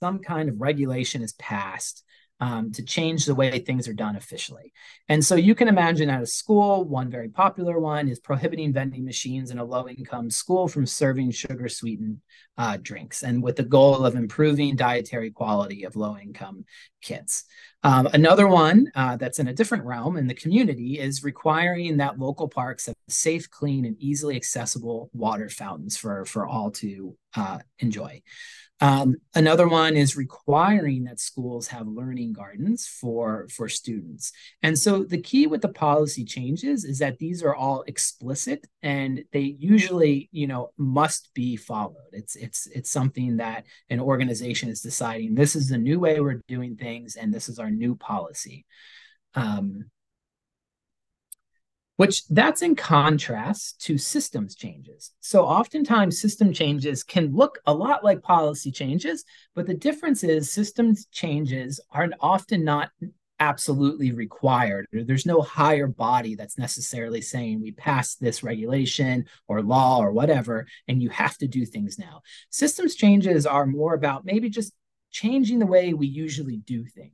some 0.00 0.18
kind 0.20 0.48
of 0.48 0.60
regulation 0.60 1.22
is 1.22 1.32
passed 1.32 2.04
um, 2.40 2.70
to 2.72 2.82
change 2.82 3.24
the 3.24 3.34
way 3.34 3.58
things 3.58 3.88
are 3.88 3.94
done 3.94 4.16
officially. 4.16 4.72
And 5.08 5.24
so 5.24 5.34
you 5.34 5.54
can 5.54 5.68
imagine 5.68 6.10
at 6.10 6.22
a 6.22 6.26
school, 6.26 6.84
one 6.84 7.10
very 7.10 7.28
popular 7.28 7.78
one 7.80 8.08
is 8.08 8.20
prohibiting 8.20 8.72
vending 8.72 9.04
machines 9.04 9.50
in 9.50 9.58
a 9.58 9.64
low 9.64 9.88
income 9.88 10.30
school 10.30 10.68
from 10.68 10.86
serving 10.86 11.32
sugar 11.32 11.68
sweetened 11.68 12.20
uh, 12.56 12.78
drinks, 12.80 13.22
and 13.22 13.42
with 13.42 13.56
the 13.56 13.62
goal 13.62 14.04
of 14.04 14.14
improving 14.14 14.76
dietary 14.76 15.30
quality 15.30 15.84
of 15.84 15.96
low 15.96 16.16
income 16.16 16.64
kids. 17.00 17.44
Um, 17.84 18.08
another 18.12 18.48
one 18.48 18.90
uh, 18.96 19.16
that's 19.16 19.38
in 19.38 19.46
a 19.46 19.52
different 19.52 19.84
realm 19.84 20.16
in 20.16 20.26
the 20.26 20.34
community 20.34 20.98
is 20.98 21.22
requiring 21.22 21.98
that 21.98 22.18
local 22.18 22.48
parks 22.48 22.86
have 22.86 22.96
safe, 23.08 23.48
clean, 23.50 23.84
and 23.84 23.96
easily 24.00 24.34
accessible 24.34 25.10
water 25.12 25.48
fountains 25.48 25.96
for, 25.96 26.24
for 26.24 26.46
all 26.46 26.72
to 26.72 27.16
uh, 27.36 27.58
enjoy. 27.78 28.20
Um, 28.80 29.16
another 29.34 29.66
one 29.66 29.96
is 29.96 30.16
requiring 30.16 31.04
that 31.04 31.18
schools 31.18 31.66
have 31.68 31.88
learning 31.88 32.32
gardens 32.32 32.86
for 32.86 33.48
for 33.50 33.68
students. 33.68 34.30
And 34.62 34.78
so 34.78 35.02
the 35.02 35.20
key 35.20 35.48
with 35.48 35.62
the 35.62 35.68
policy 35.68 36.24
changes 36.24 36.84
is 36.84 37.00
that 37.00 37.18
these 37.18 37.42
are 37.42 37.54
all 37.54 37.82
explicit 37.88 38.66
and 38.82 39.24
they 39.32 39.56
usually, 39.58 40.28
you 40.30 40.46
know, 40.46 40.70
must 40.76 41.34
be 41.34 41.56
followed. 41.56 41.96
It's 42.12 42.36
it's 42.36 42.68
it's 42.68 42.90
something 42.90 43.38
that 43.38 43.64
an 43.90 43.98
organization 43.98 44.68
is 44.68 44.80
deciding 44.80 45.34
this 45.34 45.56
is 45.56 45.68
the 45.68 45.78
new 45.78 45.98
way 45.98 46.20
we're 46.20 46.42
doing 46.46 46.76
things 46.76 47.16
and 47.16 47.34
this 47.34 47.48
is 47.48 47.58
our 47.68 47.74
new 47.74 47.94
policy. 47.94 48.64
Um, 49.34 49.90
which 51.96 52.26
that's 52.28 52.62
in 52.62 52.76
contrast 52.76 53.80
to 53.80 53.98
systems 53.98 54.54
changes. 54.54 55.12
So 55.18 55.44
oftentimes 55.44 56.20
system 56.20 56.52
changes 56.52 57.02
can 57.02 57.34
look 57.34 57.58
a 57.66 57.74
lot 57.74 58.04
like 58.04 58.22
policy 58.22 58.70
changes, 58.70 59.24
but 59.56 59.66
the 59.66 59.74
difference 59.74 60.22
is 60.22 60.52
systems 60.52 61.06
changes 61.10 61.80
are 61.90 62.08
often 62.20 62.64
not 62.64 62.90
absolutely 63.40 64.12
required. 64.12 64.86
There's 64.92 65.26
no 65.26 65.42
higher 65.42 65.88
body 65.88 66.36
that's 66.36 66.56
necessarily 66.56 67.20
saying 67.20 67.60
we 67.60 67.72
passed 67.72 68.20
this 68.20 68.44
regulation 68.44 69.26
or 69.48 69.62
law 69.62 69.98
or 69.98 70.12
whatever, 70.12 70.68
and 70.86 71.02
you 71.02 71.08
have 71.10 71.36
to 71.38 71.48
do 71.48 71.66
things 71.66 71.98
now. 71.98 72.22
Systems 72.50 72.94
changes 72.94 73.44
are 73.44 73.66
more 73.66 73.94
about 73.94 74.24
maybe 74.24 74.48
just 74.50 74.72
changing 75.10 75.58
the 75.58 75.66
way 75.66 75.92
we 75.92 76.06
usually 76.06 76.58
do 76.58 76.84
things. 76.84 77.12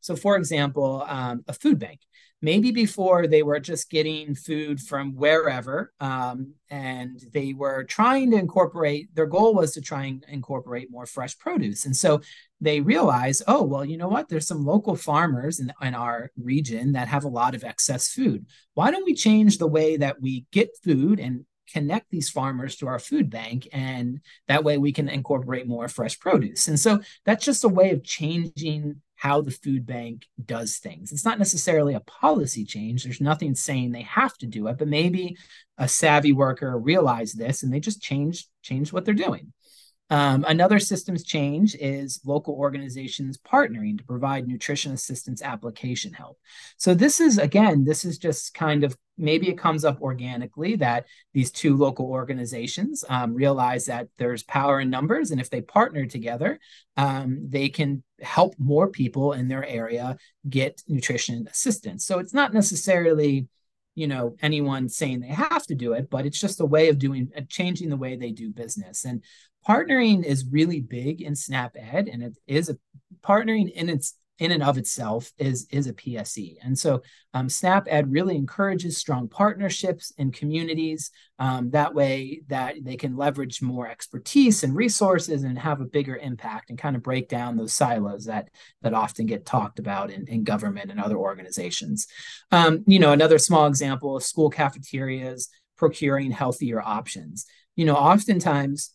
So, 0.00 0.16
for 0.16 0.36
example, 0.36 1.04
um, 1.08 1.44
a 1.48 1.52
food 1.52 1.78
bank. 1.78 2.00
Maybe 2.42 2.72
before 2.72 3.26
they 3.26 3.42
were 3.42 3.58
just 3.58 3.88
getting 3.88 4.34
food 4.34 4.78
from 4.78 5.14
wherever 5.14 5.94
um, 5.98 6.52
and 6.68 7.18
they 7.32 7.54
were 7.54 7.84
trying 7.84 8.32
to 8.32 8.36
incorporate 8.36 9.14
their 9.14 9.24
goal 9.24 9.54
was 9.54 9.72
to 9.72 9.80
try 9.80 10.04
and 10.04 10.22
incorporate 10.28 10.90
more 10.90 11.06
fresh 11.06 11.38
produce. 11.38 11.86
And 11.86 11.96
so 11.96 12.20
they 12.60 12.82
realized 12.82 13.44
oh 13.46 13.62
well 13.62 13.82
you 13.82 13.96
know 13.96 14.08
what? 14.08 14.28
There's 14.28 14.46
some 14.46 14.62
local 14.62 14.94
farmers 14.94 15.58
in, 15.58 15.72
in 15.80 15.94
our 15.94 16.32
region 16.36 16.92
that 16.92 17.08
have 17.08 17.24
a 17.24 17.28
lot 17.28 17.54
of 17.54 17.64
excess 17.64 18.10
food. 18.10 18.44
Why 18.74 18.90
don't 18.90 19.06
we 19.06 19.14
change 19.14 19.56
the 19.56 19.66
way 19.66 19.96
that 19.96 20.20
we 20.20 20.44
get 20.52 20.68
food 20.84 21.20
and 21.20 21.46
connect 21.74 22.10
these 22.10 22.30
farmers 22.30 22.76
to 22.76 22.86
our 22.86 22.98
food 22.98 23.28
bank 23.28 23.68
and 23.72 24.20
that 24.48 24.64
way 24.64 24.78
we 24.78 24.92
can 24.92 25.08
incorporate 25.08 25.66
more 25.66 25.88
fresh 25.88 26.18
produce 26.18 26.68
and 26.68 26.78
so 26.78 27.00
that's 27.26 27.44
just 27.44 27.64
a 27.64 27.68
way 27.68 27.90
of 27.90 28.04
changing 28.04 29.00
how 29.24 29.40
the 29.40 29.50
food 29.50 29.86
bank 29.86 30.26
does 30.44 30.76
things. 30.76 31.10
It's 31.10 31.24
not 31.24 31.38
necessarily 31.38 31.94
a 31.94 32.00
policy 32.00 32.62
change. 32.66 33.04
There's 33.04 33.22
nothing 33.22 33.54
saying 33.54 33.90
they 33.92 34.02
have 34.02 34.36
to 34.36 34.46
do 34.46 34.66
it, 34.66 34.76
but 34.76 34.86
maybe 34.86 35.38
a 35.78 35.88
savvy 35.88 36.32
worker 36.32 36.78
realized 36.78 37.38
this 37.38 37.62
and 37.62 37.72
they 37.72 37.80
just 37.80 38.02
changed 38.02 38.48
changed 38.60 38.92
what 38.92 39.06
they're 39.06 39.14
doing. 39.14 39.53
Um, 40.10 40.44
another 40.46 40.78
systems 40.78 41.24
change 41.24 41.74
is 41.76 42.20
local 42.26 42.54
organizations 42.54 43.38
partnering 43.38 43.96
to 43.96 44.04
provide 44.04 44.46
nutrition 44.46 44.92
assistance 44.92 45.40
application 45.42 46.12
help. 46.12 46.38
So 46.76 46.92
this 46.92 47.20
is 47.20 47.38
again, 47.38 47.84
this 47.84 48.04
is 48.04 48.18
just 48.18 48.52
kind 48.52 48.84
of 48.84 48.96
maybe 49.16 49.48
it 49.48 49.56
comes 49.56 49.84
up 49.84 50.02
organically 50.02 50.76
that 50.76 51.06
these 51.32 51.50
two 51.50 51.76
local 51.76 52.06
organizations 52.06 53.02
um, 53.08 53.34
realize 53.34 53.86
that 53.86 54.08
there's 54.18 54.42
power 54.42 54.80
in 54.80 54.90
numbers, 54.90 55.30
and 55.30 55.40
if 55.40 55.48
they 55.48 55.62
partner 55.62 56.04
together, 56.04 56.60
um, 56.96 57.46
they 57.48 57.70
can 57.70 58.02
help 58.20 58.54
more 58.58 58.88
people 58.88 59.32
in 59.32 59.48
their 59.48 59.64
area 59.64 60.18
get 60.48 60.82
nutrition 60.86 61.48
assistance. 61.50 62.04
So 62.04 62.18
it's 62.18 62.34
not 62.34 62.52
necessarily 62.52 63.48
you 63.94 64.08
know 64.08 64.34
anyone 64.42 64.88
saying 64.88 65.20
they 65.20 65.28
have 65.28 65.64
to 65.64 65.74
do 65.76 65.92
it 65.92 66.10
but 66.10 66.26
it's 66.26 66.40
just 66.40 66.60
a 66.60 66.66
way 66.66 66.88
of 66.88 66.98
doing 66.98 67.30
uh, 67.36 67.42
changing 67.48 67.88
the 67.88 67.96
way 67.96 68.16
they 68.16 68.32
do 68.32 68.50
business 68.50 69.04
and 69.04 69.22
partnering 69.66 70.24
is 70.24 70.46
really 70.50 70.80
big 70.80 71.22
in 71.22 71.34
snap 71.34 71.76
ed 71.76 72.08
and 72.08 72.22
it 72.22 72.36
is 72.46 72.68
a 72.68 72.76
partnering 73.22 73.70
in 73.72 73.88
its 73.88 74.14
in 74.38 74.50
and 74.50 74.62
of 74.62 74.78
itself 74.78 75.32
is 75.38 75.66
is 75.70 75.86
a 75.86 75.92
PSE. 75.92 76.56
And 76.62 76.76
so 76.76 77.02
um, 77.34 77.48
Snap 77.48 77.86
Ed 77.88 78.10
really 78.10 78.36
encourages 78.36 78.98
strong 78.98 79.28
partnerships 79.28 80.12
in 80.18 80.32
communities. 80.32 81.10
Um, 81.38 81.70
that 81.70 81.94
way, 81.94 82.42
that 82.48 82.76
they 82.82 82.96
can 82.96 83.16
leverage 83.16 83.62
more 83.62 83.88
expertise 83.88 84.64
and 84.64 84.74
resources 84.74 85.44
and 85.44 85.58
have 85.58 85.80
a 85.80 85.86
bigger 85.86 86.16
impact 86.16 86.70
and 86.70 86.78
kind 86.78 86.96
of 86.96 87.02
break 87.02 87.28
down 87.28 87.56
those 87.56 87.72
silos 87.72 88.24
that 88.24 88.50
that 88.82 88.94
often 88.94 89.26
get 89.26 89.46
talked 89.46 89.78
about 89.78 90.10
in, 90.10 90.26
in 90.26 90.42
government 90.42 90.90
and 90.90 91.00
other 91.00 91.16
organizations. 91.16 92.08
Um, 92.50 92.82
you 92.86 92.98
know, 92.98 93.12
another 93.12 93.38
small 93.38 93.66
example 93.66 94.16
of 94.16 94.24
school 94.24 94.50
cafeterias 94.50 95.48
procuring 95.76 96.32
healthier 96.32 96.82
options. 96.82 97.46
You 97.76 97.84
know, 97.84 97.96
oftentimes 97.96 98.93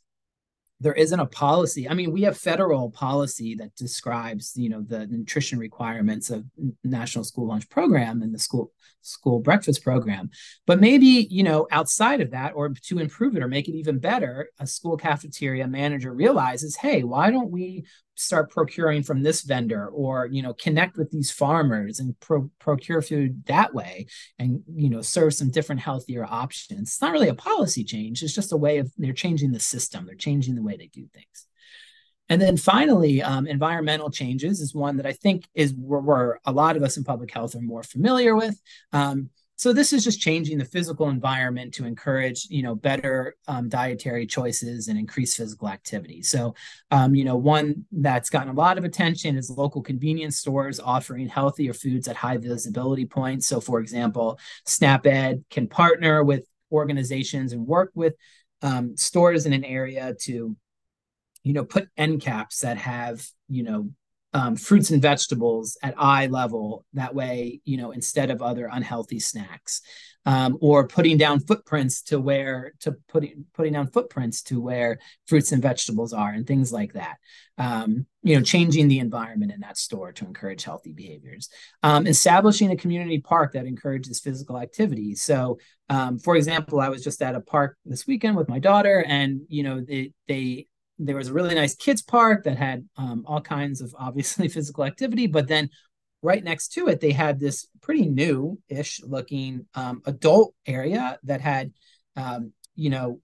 there 0.79 0.93
isn't 0.93 1.19
a 1.19 1.25
policy. 1.25 1.89
I 1.89 1.93
mean, 1.93 2.11
we 2.11 2.21
have 2.21 2.37
federal 2.37 2.89
policy 2.89 3.55
that 3.55 3.75
describes, 3.75 4.53
you 4.55 4.69
know, 4.69 4.81
the 4.81 5.07
nutrition 5.07 5.59
requirements 5.59 6.29
of 6.29 6.45
National 6.83 7.23
School 7.23 7.47
Lunch 7.47 7.69
Program 7.69 8.21
and 8.21 8.33
the 8.33 8.39
school 8.39 8.71
school 9.01 9.39
breakfast 9.39 9.83
program. 9.83 10.29
But 10.67 10.81
maybe, 10.81 11.27
you 11.29 11.43
know, 11.43 11.67
outside 11.71 12.21
of 12.21 12.31
that, 12.31 12.53
or 12.53 12.69
to 12.69 12.99
improve 12.99 13.35
it 13.35 13.43
or 13.43 13.47
make 13.47 13.67
it 13.67 13.75
even 13.75 13.99
better, 13.99 14.49
a 14.59 14.67
school 14.67 14.97
cafeteria 14.97 15.67
manager 15.67 16.13
realizes, 16.13 16.75
hey, 16.75 17.03
why 17.03 17.31
don't 17.31 17.49
we 17.49 17.85
start 18.19 18.51
procuring 18.51 19.01
from 19.01 19.23
this 19.23 19.41
vendor 19.41 19.87
or 19.87 20.27
you 20.27 20.41
know 20.41 20.53
connect 20.53 20.97
with 20.97 21.09
these 21.11 21.31
farmers 21.31 21.99
and 21.99 22.19
pro- 22.19 22.51
procure 22.59 23.01
food 23.01 23.43
that 23.45 23.73
way 23.73 24.05
and 24.37 24.61
you 24.75 24.89
know 24.89 25.01
serve 25.01 25.33
some 25.33 25.49
different 25.49 25.81
healthier 25.81 26.25
options. 26.25 26.89
It's 26.89 27.01
not 27.01 27.13
really 27.13 27.29
a 27.29 27.35
policy 27.35 27.83
change. 27.83 28.21
It's 28.21 28.35
just 28.35 28.51
a 28.51 28.57
way 28.57 28.79
of 28.79 28.91
they're 28.97 29.13
changing 29.13 29.51
the 29.51 29.59
system. 29.59 30.05
They're 30.05 30.15
changing 30.15 30.55
the 30.55 30.63
way 30.63 30.75
they 30.77 30.87
do 30.87 31.07
things. 31.13 31.45
And 32.29 32.39
then 32.39 32.57
finally, 32.57 33.23
um, 33.23 33.47
environmental 33.47 34.11
changes 34.11 34.59
is 34.59 34.75
one 34.75 34.97
that 34.97 35.07
I 35.07 35.13
think 35.13 35.47
is 35.55 35.73
where, 35.73 35.99
where, 35.99 36.39
a 36.45 36.51
lot 36.51 36.77
of 36.77 36.83
us 36.83 36.95
in 36.95 37.03
public 37.03 37.33
health 37.33 37.55
are 37.55 37.61
more 37.61 37.81
familiar 37.81 38.35
with. 38.35 38.61
Um, 38.93 39.31
so 39.59 39.73
this 39.73 39.91
is 39.91 40.05
just 40.05 40.21
changing 40.21 40.57
the 40.57 40.63
physical 40.63 41.09
environment 41.09 41.73
to 41.73 41.85
encourage, 41.85 42.47
you 42.49 42.63
know, 42.63 42.75
better 42.75 43.35
um, 43.49 43.67
dietary 43.67 44.25
choices 44.25 44.87
and 44.87 44.97
increase 44.97 45.35
physical 45.35 45.67
activity. 45.67 46.21
So, 46.21 46.55
um, 46.91 47.13
you 47.13 47.25
know, 47.25 47.35
one 47.35 47.83
that's 47.91 48.29
gotten 48.29 48.47
a 48.47 48.57
lot 48.57 48.77
of 48.77 48.85
attention 48.85 49.35
is 49.37 49.49
local 49.49 49.81
convenience 49.81 50.37
stores 50.37 50.79
offering 50.79 51.27
healthier 51.27 51.73
foods 51.73 52.07
at 52.07 52.15
high 52.15 52.37
visibility 52.37 53.05
points. 53.05 53.49
So, 53.49 53.59
for 53.59 53.81
example, 53.81 54.39
SNAP-Ed 54.65 55.43
can 55.49 55.67
partner 55.67 56.23
with 56.23 56.45
organizations 56.71 57.51
and 57.51 57.67
work 57.67 57.91
with 57.95 58.13
um, 58.61 58.95
stores 58.95 59.45
in 59.45 59.51
an 59.51 59.65
area 59.65 60.15
to, 60.21 60.55
you 61.43 61.53
know, 61.53 61.65
put 61.65 61.89
end 61.97 62.21
caps 62.21 62.59
that 62.59 62.77
have, 62.77 63.27
you 63.49 63.63
know, 63.63 63.89
um, 64.33 64.55
fruits 64.55 64.91
and 64.91 65.01
vegetables 65.01 65.77
at 65.81 65.95
eye 65.97 66.27
level. 66.27 66.85
That 66.93 67.15
way, 67.15 67.61
you 67.65 67.77
know, 67.77 67.91
instead 67.91 68.31
of 68.31 68.41
other 68.41 68.69
unhealthy 68.71 69.19
snacks, 69.19 69.81
um, 70.25 70.57
or 70.61 70.87
putting 70.87 71.17
down 71.17 71.39
footprints 71.39 72.01
to 72.03 72.19
where 72.19 72.73
to 72.81 72.95
putting 73.07 73.45
putting 73.53 73.73
down 73.73 73.87
footprints 73.87 74.43
to 74.43 74.61
where 74.61 74.99
fruits 75.27 75.51
and 75.51 75.61
vegetables 75.61 76.13
are, 76.13 76.29
and 76.29 76.45
things 76.45 76.71
like 76.71 76.93
that. 76.93 77.17
Um, 77.57 78.05
you 78.21 78.35
know, 78.35 78.41
changing 78.41 78.89
the 78.89 78.99
environment 78.99 79.51
in 79.51 79.61
that 79.61 79.77
store 79.77 80.11
to 80.11 80.25
encourage 80.25 80.63
healthy 80.63 80.93
behaviors. 80.93 81.49
Um, 81.83 82.05
establishing 82.05 82.71
a 82.71 82.75
community 82.75 83.19
park 83.19 83.53
that 83.53 83.65
encourages 83.65 84.19
physical 84.19 84.59
activity. 84.59 85.15
So, 85.15 85.57
um, 85.89 86.19
for 86.19 86.35
example, 86.35 86.79
I 86.79 86.89
was 86.89 87.03
just 87.03 87.21
at 87.21 87.35
a 87.35 87.41
park 87.41 87.77
this 87.85 88.05
weekend 88.05 88.35
with 88.35 88.49
my 88.49 88.59
daughter, 88.59 89.03
and 89.07 89.41
you 89.47 89.63
know, 89.63 89.81
they 89.81 90.13
they 90.27 90.67
there 90.99 91.15
was 91.15 91.29
a 91.29 91.33
really 91.33 91.55
nice 91.55 91.75
kids 91.75 92.01
park 92.01 92.43
that 92.43 92.57
had 92.57 92.87
um, 92.97 93.23
all 93.25 93.41
kinds 93.41 93.81
of 93.81 93.95
obviously 93.97 94.47
physical 94.49 94.83
activity, 94.83 95.27
but 95.27 95.47
then 95.47 95.69
right 96.21 96.43
next 96.43 96.73
to 96.73 96.89
it 96.89 96.99
they 96.99 97.11
had 97.11 97.39
this 97.39 97.65
pretty 97.81 98.05
new-ish 98.05 99.01
looking 99.03 99.65
um, 99.73 100.01
adult 100.05 100.53
area 100.67 101.17
that 101.23 101.39
had 101.39 101.71
um, 102.17 102.51
you 102.75 102.89
know 102.89 103.21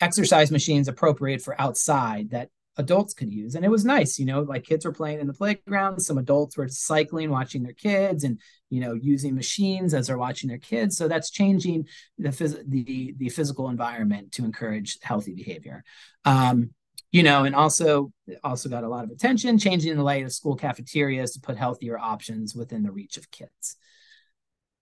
exercise 0.00 0.50
machines 0.50 0.88
appropriate 0.88 1.40
for 1.40 1.58
outside 1.60 2.30
that 2.30 2.50
adults 2.78 3.14
could 3.14 3.32
use. 3.32 3.54
And 3.54 3.64
it 3.64 3.70
was 3.70 3.84
nice, 3.84 4.18
you 4.18 4.26
know, 4.26 4.42
like 4.42 4.64
kids 4.64 4.84
were 4.84 4.92
playing 4.92 5.20
in 5.20 5.26
the 5.26 5.32
playground, 5.32 6.00
some 6.00 6.18
adults 6.18 6.56
were 6.56 6.68
cycling, 6.68 7.30
watching 7.30 7.62
their 7.62 7.72
kids 7.72 8.24
and, 8.24 8.38
you 8.68 8.80
know, 8.80 8.92
using 8.92 9.34
machines 9.34 9.94
as 9.94 10.06
they're 10.06 10.18
watching 10.18 10.48
their 10.48 10.58
kids. 10.58 10.96
So 10.96 11.08
that's 11.08 11.30
changing 11.30 11.86
the 12.18 12.28
phys- 12.30 12.62
the 12.68 13.14
the 13.16 13.28
physical 13.30 13.68
environment 13.68 14.32
to 14.32 14.44
encourage 14.44 14.98
healthy 15.00 15.32
behavior. 15.34 15.84
Um, 16.24 16.70
you 17.16 17.22
know, 17.22 17.44
and 17.44 17.54
also 17.54 18.12
also 18.44 18.68
got 18.68 18.84
a 18.84 18.88
lot 18.88 19.02
of 19.02 19.10
attention, 19.10 19.56
changing 19.58 19.96
the 19.96 20.02
layout 20.02 20.26
of 20.26 20.32
school 20.34 20.54
cafeterias 20.54 21.32
to 21.32 21.40
put 21.40 21.56
healthier 21.56 21.98
options 21.98 22.54
within 22.54 22.82
the 22.82 22.92
reach 22.92 23.16
of 23.16 23.30
kids. 23.30 23.76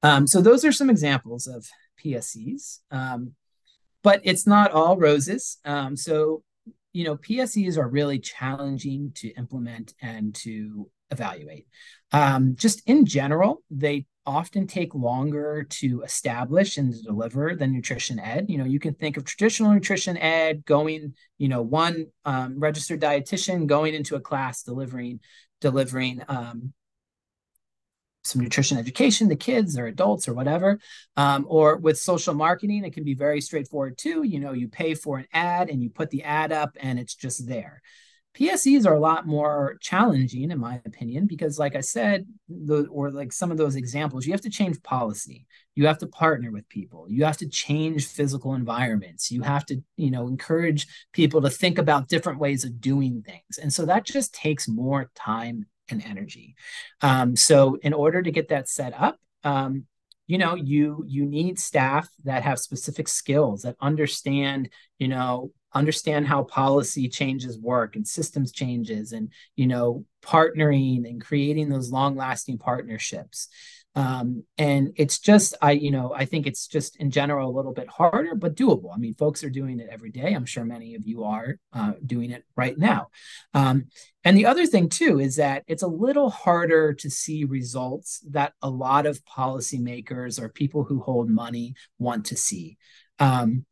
Um, 0.02 0.26
so 0.26 0.40
those 0.40 0.64
are 0.64 0.72
some 0.72 0.90
examples 0.90 1.46
of 1.46 1.64
PSEs. 2.04 2.80
Um, 2.90 3.34
but 4.02 4.20
it's 4.24 4.48
not 4.48 4.72
all 4.72 4.96
roses. 4.96 5.58
Um, 5.64 5.96
so 5.96 6.42
you 6.92 7.04
know, 7.04 7.16
PSEs 7.16 7.78
are 7.78 7.86
really 7.86 8.18
challenging 8.18 9.12
to 9.14 9.28
implement 9.34 9.94
and 10.02 10.34
to 10.36 10.90
evaluate. 11.12 11.68
Um, 12.10 12.56
just 12.56 12.82
in 12.88 13.06
general, 13.06 13.62
they 13.70 14.06
often 14.26 14.66
take 14.66 14.94
longer 14.94 15.64
to 15.68 16.02
establish 16.02 16.78
and 16.78 16.92
to 16.92 17.02
deliver 17.02 17.54
than 17.54 17.72
nutrition 17.72 18.18
ed. 18.18 18.46
You 18.48 18.58
know, 18.58 18.64
you 18.64 18.78
can 18.78 18.94
think 18.94 19.16
of 19.16 19.24
traditional 19.24 19.72
nutrition 19.72 20.16
ed 20.16 20.64
going, 20.64 21.14
you 21.38 21.48
know, 21.48 21.62
one 21.62 22.06
um, 22.24 22.58
registered 22.58 23.00
dietitian 23.00 23.66
going 23.66 23.94
into 23.94 24.16
a 24.16 24.20
class 24.20 24.62
delivering 24.62 25.20
delivering 25.60 26.22
um, 26.28 26.72
some 28.22 28.42
nutrition 28.42 28.78
education 28.78 29.28
to 29.28 29.36
kids 29.36 29.78
or 29.78 29.86
adults 29.86 30.26
or 30.26 30.34
whatever. 30.34 30.78
Um, 31.16 31.46
or 31.48 31.76
with 31.76 31.98
social 31.98 32.34
marketing, 32.34 32.84
it 32.84 32.94
can 32.94 33.04
be 33.04 33.14
very 33.14 33.40
straightforward 33.40 33.98
too. 33.98 34.22
You 34.22 34.40
know, 34.40 34.52
you 34.52 34.68
pay 34.68 34.94
for 34.94 35.18
an 35.18 35.26
ad 35.32 35.70
and 35.70 35.82
you 35.82 35.90
put 35.90 36.10
the 36.10 36.22
ad 36.24 36.50
up 36.50 36.76
and 36.80 36.98
it's 36.98 37.14
just 37.14 37.46
there. 37.46 37.82
PSEs 38.36 38.84
are 38.84 38.94
a 38.94 39.00
lot 39.00 39.26
more 39.26 39.76
challenging, 39.80 40.50
in 40.50 40.58
my 40.58 40.80
opinion, 40.84 41.26
because, 41.26 41.58
like 41.58 41.76
I 41.76 41.80
said, 41.80 42.26
the, 42.48 42.86
or 42.86 43.10
like 43.10 43.32
some 43.32 43.50
of 43.50 43.58
those 43.58 43.76
examples, 43.76 44.26
you 44.26 44.32
have 44.32 44.40
to 44.40 44.50
change 44.50 44.82
policy. 44.82 45.46
You 45.76 45.86
have 45.86 45.98
to 45.98 46.06
partner 46.06 46.50
with 46.50 46.68
people. 46.68 47.06
You 47.08 47.24
have 47.24 47.36
to 47.38 47.48
change 47.48 48.06
physical 48.06 48.54
environments. 48.54 49.30
You 49.30 49.42
have 49.42 49.64
to, 49.66 49.82
you 49.96 50.10
know, 50.10 50.26
encourage 50.26 50.86
people 51.12 51.42
to 51.42 51.50
think 51.50 51.78
about 51.78 52.08
different 52.08 52.38
ways 52.38 52.64
of 52.64 52.80
doing 52.80 53.22
things. 53.22 53.58
And 53.60 53.72
so 53.72 53.86
that 53.86 54.04
just 54.04 54.34
takes 54.34 54.68
more 54.68 55.10
time 55.14 55.66
and 55.88 56.04
energy. 56.04 56.56
Um, 57.02 57.36
so 57.36 57.76
in 57.82 57.92
order 57.92 58.22
to 58.22 58.30
get 58.30 58.48
that 58.48 58.68
set 58.68 58.94
up, 59.00 59.18
um, 59.44 59.84
you 60.26 60.38
know, 60.38 60.54
you 60.54 61.04
you 61.06 61.26
need 61.26 61.58
staff 61.58 62.08
that 62.24 62.44
have 62.44 62.58
specific 62.58 63.08
skills 63.08 63.62
that 63.62 63.76
understand, 63.80 64.70
you 64.98 65.08
know, 65.08 65.50
understand 65.74 66.26
how 66.26 66.44
policy 66.44 67.08
changes 67.08 67.58
work 67.58 67.96
and 67.96 68.06
systems 68.06 68.52
changes 68.52 69.12
and 69.12 69.30
you 69.56 69.66
know 69.66 70.04
partnering 70.22 71.08
and 71.08 71.22
creating 71.22 71.68
those 71.68 71.90
long 71.90 72.16
lasting 72.16 72.58
partnerships. 72.58 73.48
Um, 73.96 74.42
and 74.58 74.92
it's 74.96 75.20
just 75.20 75.54
i 75.62 75.70
you 75.70 75.92
know 75.92 76.12
i 76.12 76.24
think 76.24 76.48
it's 76.48 76.66
just 76.66 76.96
in 76.96 77.12
general 77.12 77.48
a 77.48 77.56
little 77.56 77.72
bit 77.72 77.88
harder 77.88 78.34
but 78.34 78.56
doable. 78.56 78.92
I 78.92 78.98
mean 78.98 79.14
folks 79.14 79.44
are 79.44 79.50
doing 79.50 79.78
it 79.78 79.88
every 79.88 80.10
day. 80.10 80.32
I'm 80.32 80.46
sure 80.46 80.64
many 80.64 80.96
of 80.96 81.06
you 81.06 81.22
are 81.22 81.58
uh, 81.72 81.92
doing 82.04 82.32
it 82.32 82.44
right 82.56 82.76
now. 82.76 83.10
Um, 83.52 83.86
and 84.24 84.36
the 84.36 84.46
other 84.46 84.66
thing 84.66 84.88
too 84.88 85.20
is 85.20 85.36
that 85.36 85.62
it's 85.68 85.84
a 85.84 85.88
little 85.88 86.28
harder 86.28 86.92
to 86.94 87.08
see 87.08 87.44
results 87.44 88.20
that 88.30 88.54
a 88.62 88.68
lot 88.68 89.06
of 89.06 89.24
policymakers 89.24 90.42
or 90.42 90.48
people 90.48 90.82
who 90.82 91.00
hold 91.00 91.30
money 91.30 91.74
want 91.98 92.26
to 92.26 92.36
see. 92.36 92.78
Um, 93.20 93.64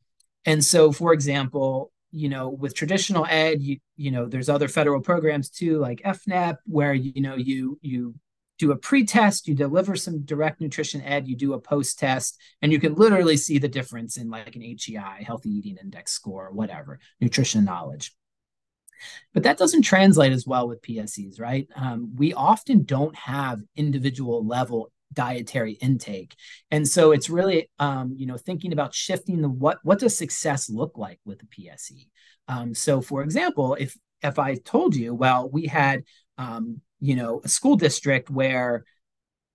and 0.44 0.64
so 0.64 0.92
for 0.92 1.12
example 1.12 1.92
you 2.10 2.28
know 2.28 2.48
with 2.48 2.74
traditional 2.74 3.26
ed 3.26 3.60
you 3.60 3.78
you 3.96 4.10
know 4.10 4.26
there's 4.26 4.48
other 4.48 4.68
federal 4.68 5.00
programs 5.00 5.48
too 5.48 5.78
like 5.78 6.02
EFNEP, 6.02 6.56
where 6.66 6.94
you 6.94 7.20
know 7.20 7.34
you 7.36 7.78
you 7.82 8.14
do 8.62 8.70
a 8.70 8.76
pre-test, 8.76 9.48
you 9.48 9.56
deliver 9.56 9.96
some 9.96 10.20
direct 10.24 10.60
nutrition 10.60 11.02
ed, 11.02 11.26
you 11.26 11.34
do 11.34 11.54
a 11.54 11.60
post-test, 11.60 12.40
and 12.62 12.70
you 12.70 12.78
can 12.78 12.94
literally 12.94 13.36
see 13.36 13.58
the 13.58 13.66
difference 13.66 14.16
in 14.16 14.30
like 14.30 14.54
an 14.54 14.62
HEI, 14.62 15.24
healthy 15.26 15.50
eating 15.50 15.78
index 15.82 16.12
score, 16.12 16.50
whatever, 16.52 17.00
nutrition 17.20 17.64
knowledge. 17.64 18.14
But 19.34 19.42
that 19.42 19.58
doesn't 19.58 19.82
translate 19.82 20.32
as 20.32 20.46
well 20.46 20.68
with 20.68 20.80
PSEs, 20.82 21.40
right? 21.40 21.66
Um, 21.74 22.14
we 22.14 22.34
often 22.34 22.84
don't 22.84 23.16
have 23.16 23.60
individual 23.74 24.46
level 24.46 24.92
dietary 25.12 25.72
intake, 25.72 26.34
and 26.70 26.86
so 26.86 27.12
it's 27.12 27.30
really, 27.30 27.68
um, 27.78 28.14
you 28.16 28.26
know, 28.26 28.36
thinking 28.36 28.72
about 28.72 28.94
shifting 28.94 29.42
the 29.42 29.48
what 29.48 29.78
what 29.82 29.98
does 29.98 30.16
success 30.16 30.70
look 30.70 30.96
like 30.96 31.20
with 31.24 31.38
the 31.38 31.46
PSE. 31.46 32.08
Um, 32.48 32.74
so, 32.74 33.00
for 33.00 33.22
example, 33.22 33.76
if 33.78 33.96
if 34.22 34.38
I 34.38 34.54
told 34.56 34.94
you, 34.94 35.14
well, 35.14 35.48
we 35.48 35.66
had 35.66 36.04
um, 36.38 36.80
you 37.00 37.16
know, 37.16 37.40
a 37.44 37.48
school 37.48 37.76
district 37.76 38.30
where 38.30 38.84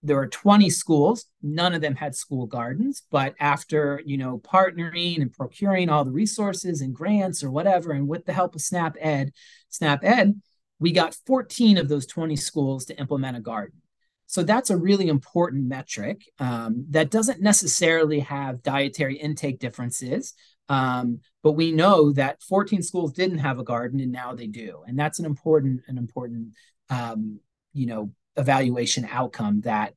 there 0.04 0.16
were 0.16 0.28
20 0.28 0.70
schools 0.70 1.26
none 1.42 1.74
of 1.74 1.82
them 1.82 1.96
had 1.96 2.16
school 2.16 2.46
gardens 2.46 3.02
but 3.10 3.34
after 3.40 4.00
you 4.06 4.16
know 4.16 4.38
partnering 4.38 5.20
and 5.22 5.34
procuring 5.34 5.90
all 5.90 6.06
the 6.06 6.12
resources 6.12 6.82
and 6.82 6.94
grants 6.94 7.44
or 7.44 7.50
whatever 7.50 7.92
and 7.92 8.08
with 8.08 8.24
the 8.26 8.32
help 8.32 8.54
of 8.54 8.62
snap 8.62 8.96
ed 9.00 9.32
snap 9.70 10.04
ed 10.04 10.40
we 10.80 10.92
got 10.92 11.18
14 11.26 11.80
of 11.80 11.90
those 11.90 12.06
20 12.06 12.36
schools 12.36 12.86
to 12.86 12.98
implement 13.00 13.38
a 13.38 13.42
garden 13.42 13.82
so 14.28 14.44
that's 14.44 14.70
a 14.70 14.78
really 14.78 15.08
important 15.08 15.68
metric 15.68 16.30
um, 16.40 16.86
that 16.90 17.10
doesn't 17.10 17.42
necessarily 17.42 18.20
have 18.20 18.62
dietary 18.62 19.16
intake 19.18 19.60
differences 19.60 20.34
um, 20.70 21.20
but 21.44 21.54
we 21.54 21.72
know 21.72 22.12
that 22.12 22.42
14 22.44 22.82
schools 22.82 23.14
didn't 23.14 23.40
have 23.40 23.58
a 23.60 23.64
garden 23.64 24.00
and 24.00 24.12
now 24.12 24.34
they 24.34 24.48
do 24.48 24.84
and 24.88 24.98
that's 25.00 25.20
an 25.20 25.26
important 25.26 25.82
an 25.88 25.98
important 25.98 26.50
um, 26.90 27.40
you 27.74 27.86
know 27.86 28.12
evaluation 28.36 29.08
outcome 29.12 29.62
that 29.62 29.94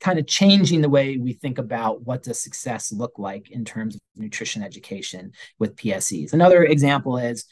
kind 0.00 0.18
of 0.18 0.26
changing 0.26 0.80
the 0.80 0.88
way 0.88 1.16
we 1.16 1.32
think 1.32 1.58
about 1.58 2.02
what 2.02 2.22
does 2.22 2.40
success 2.40 2.92
look 2.92 3.18
like 3.18 3.50
in 3.50 3.64
terms 3.64 3.94
of 3.94 4.00
nutrition 4.16 4.62
education 4.62 5.32
with 5.58 5.76
PSEs. 5.76 6.32
Another 6.32 6.62
example 6.62 7.16
is, 7.16 7.46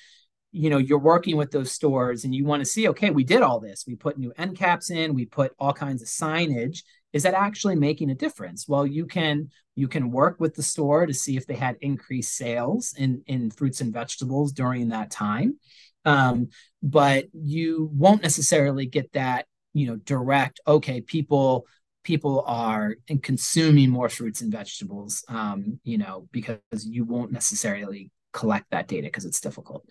you 0.53 0.71
know, 0.71 0.79
you're 0.79 0.99
working 0.99 1.37
with 1.37 1.51
those 1.51 1.73
stores 1.73 2.25
and 2.25 2.35
you 2.35 2.45
want 2.45 2.61
to 2.61 2.67
see, 2.67 2.89
okay, 2.89 3.11
we 3.11 3.25
did 3.25 3.43
all 3.43 3.61
this. 3.61 3.85
We 3.87 3.95
put 3.95 4.19
new 4.19 4.33
end 4.37 4.57
caps 4.57 4.91
in, 4.91 5.15
we 5.15 5.27
put 5.27 5.53
all 5.59 5.73
kinds 5.73 6.03
of 6.03 6.09
signage. 6.09 6.83
Is 7.13 7.23
that 7.25 7.35
actually 7.35 7.77
making 7.77 8.11
a 8.11 8.15
difference? 8.15 8.69
Well, 8.69 8.87
you 8.87 9.07
can 9.07 9.51
you 9.77 9.89
can 9.89 10.11
work 10.11 10.39
with 10.41 10.55
the 10.55 10.63
store 10.63 11.07
to 11.07 11.15
see 11.15 11.37
if 11.37 11.47
they 11.47 11.55
had 11.55 11.77
increased 11.81 12.37
sales 12.37 12.95
in 12.99 13.23
in 13.27 13.51
fruits 13.51 13.81
and 13.81 13.93
vegetables 13.93 14.53
during 14.53 14.89
that 14.89 15.11
time 15.11 15.59
um, 16.05 16.49
but 16.83 17.27
you 17.33 17.91
won't 17.93 18.23
necessarily 18.23 18.87
get 18.87 19.13
that 19.13 19.47
you 19.73 19.87
know 19.87 19.97
direct 19.97 20.61
okay 20.67 21.01
people 21.01 21.67
people 22.03 22.43
are 22.47 22.97
consuming 23.23 23.91
more 23.91 24.09
fruits 24.09 24.41
and 24.41 24.53
vegetables 24.53 25.25
um, 25.29 25.79
you 25.85 25.99
know 25.99 26.27
because 26.33 26.59
you 26.73 27.05
won't 27.05 27.33
necessarily 27.33 28.11
collect 28.33 28.71
that 28.71 28.89
data 28.89 29.07
because 29.07 29.25
it's 29.25 29.41
difficult. 29.41 29.85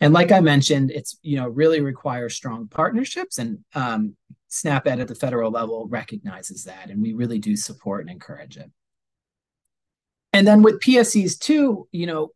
And 0.00 0.12
like 0.12 0.32
i 0.32 0.40
mentioned 0.40 0.90
it's 0.90 1.18
you 1.22 1.36
know 1.36 1.48
really 1.48 1.80
requires 1.80 2.34
strong 2.34 2.68
partnerships 2.68 3.38
and 3.38 3.58
um, 3.74 4.16
snap 4.48 4.86
ed 4.86 5.00
at 5.00 5.08
the 5.08 5.14
federal 5.14 5.50
level 5.50 5.86
recognizes 5.88 6.64
that 6.64 6.90
and 6.90 7.02
we 7.02 7.12
really 7.12 7.38
do 7.38 7.56
support 7.56 8.02
and 8.02 8.10
encourage 8.10 8.56
it. 8.56 8.70
And 10.32 10.46
then 10.46 10.62
with 10.62 10.80
pses 10.80 11.38
too 11.38 11.88
you 11.92 12.06
know 12.06 12.30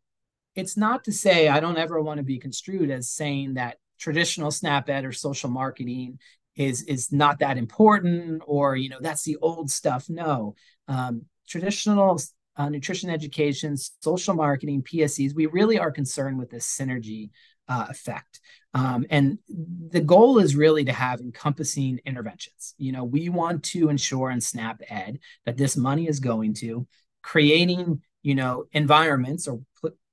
it's 0.57 0.77
not 0.77 1.05
to 1.05 1.13
say 1.13 1.49
I 1.49 1.61
don't 1.61 1.79
ever 1.79 2.01
want 2.01 2.19
to 2.19 2.25
be 2.25 2.39
construed 2.39 2.91
as 2.91 3.11
saying 3.11 3.55
that 3.55 3.77
traditional 3.99 4.51
snap 4.51 4.89
ed 4.89 5.05
or 5.05 5.13
social 5.13 5.51
marketing 5.51 6.19
is 6.57 6.83
is 6.83 7.13
not 7.13 7.39
that 7.39 7.57
important 7.57 8.43
or 8.47 8.77
you 8.77 8.89
know 8.89 8.99
that's 9.01 9.23
the 9.23 9.37
old 9.37 9.71
stuff. 9.71 10.09
No 10.09 10.55
um, 10.89 11.23
traditional 11.49 12.21
uh, 12.61 12.69
nutrition 12.69 13.11
education 13.11 13.77
social 13.77 14.35
marketing 14.35 14.83
pses 14.83 15.35
we 15.35 15.47
really 15.47 15.79
are 15.79 15.91
concerned 15.91 16.39
with 16.39 16.51
this 16.51 16.67
synergy 16.67 17.31
uh, 17.69 17.87
effect 17.89 18.41
um, 18.75 19.07
and 19.11 19.39
the 19.91 20.01
goal 20.01 20.39
is 20.39 20.57
really 20.57 20.85
to 20.85 20.93
have 20.93 21.21
encompassing 21.21 22.01
interventions 22.05 22.75
you 22.79 22.93
know 22.93 23.05
we 23.05 23.29
want 23.29 23.63
to 23.63 23.89
ensure 23.89 24.31
in 24.31 24.41
snap 24.41 24.81
ed 24.89 25.19
that 25.47 25.57
this 25.57 25.77
money 25.77 26.07
is 26.07 26.21
going 26.21 26.53
to 26.53 26.87
creating 27.23 28.01
you 28.23 28.35
know 28.35 28.65
environments 28.73 29.49
or 29.49 29.61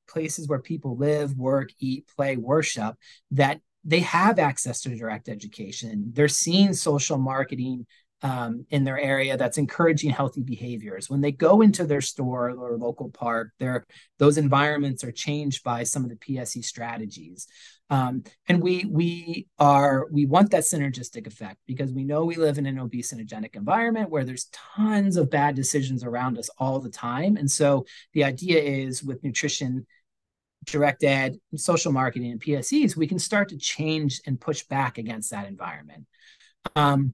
places 0.07 0.47
where 0.47 0.59
people 0.59 0.97
live, 0.97 1.37
work, 1.37 1.69
eat, 1.79 2.07
play, 2.15 2.37
worship, 2.37 2.95
that 3.31 3.59
they 3.83 3.99
have 3.99 4.39
access 4.39 4.81
to 4.81 4.95
direct 4.95 5.29
education. 5.29 6.11
They're 6.13 6.27
seeing 6.27 6.73
social 6.73 7.17
marketing 7.17 7.85
um, 8.21 8.65
in 8.69 8.83
their 8.83 8.99
area 8.99 9.37
that's 9.37 9.57
encouraging 9.57 10.09
healthy 10.09 10.41
behaviors. 10.41 11.09
When 11.09 11.21
they 11.21 11.31
go 11.31 11.61
into 11.61 11.85
their 11.85 12.01
store 12.01 12.49
or 12.49 12.77
local 12.77 13.09
park, 13.09 13.51
their 13.59 13.85
those 14.17 14.37
environments 14.37 15.03
are 15.03 15.11
changed 15.11 15.63
by 15.63 15.83
some 15.83 16.03
of 16.03 16.09
the 16.09 16.15
PSE 16.15 16.63
strategies. 16.63 17.47
Um, 17.89 18.23
and 18.47 18.61
we 18.61 18.85
we 18.85 19.47
are 19.59 20.07
we 20.11 20.25
want 20.25 20.51
that 20.51 20.63
synergistic 20.63 21.27
effect 21.27 21.57
because 21.67 21.93
we 21.93 22.03
know 22.03 22.25
we 22.25 22.35
live 22.35 22.57
in 22.57 22.65
an 22.65 22.77
obesogenic 22.77 23.55
environment 23.55 24.09
where 24.09 24.25
there's 24.25 24.49
tons 24.75 25.15
of 25.15 25.29
bad 25.29 25.55
decisions 25.55 26.03
around 26.03 26.37
us 26.37 26.49
all 26.57 26.79
the 26.79 26.89
time. 26.89 27.37
And 27.37 27.49
so 27.49 27.85
the 28.13 28.23
idea 28.23 28.61
is 28.61 29.03
with 29.03 29.23
nutrition 29.23 29.85
direct 30.65 31.03
ed, 31.03 31.37
social 31.55 31.93
marketing, 31.93 32.31
and 32.31 32.41
PSEs, 32.41 32.97
we 32.97 33.07
can 33.07 33.19
start 33.19 33.49
to 33.49 33.57
change 33.57 34.19
and 34.25 34.41
push 34.41 34.63
back 34.63 34.97
against 34.97 35.31
that 35.31 35.47
environment. 35.47 36.05
Um, 36.75 37.13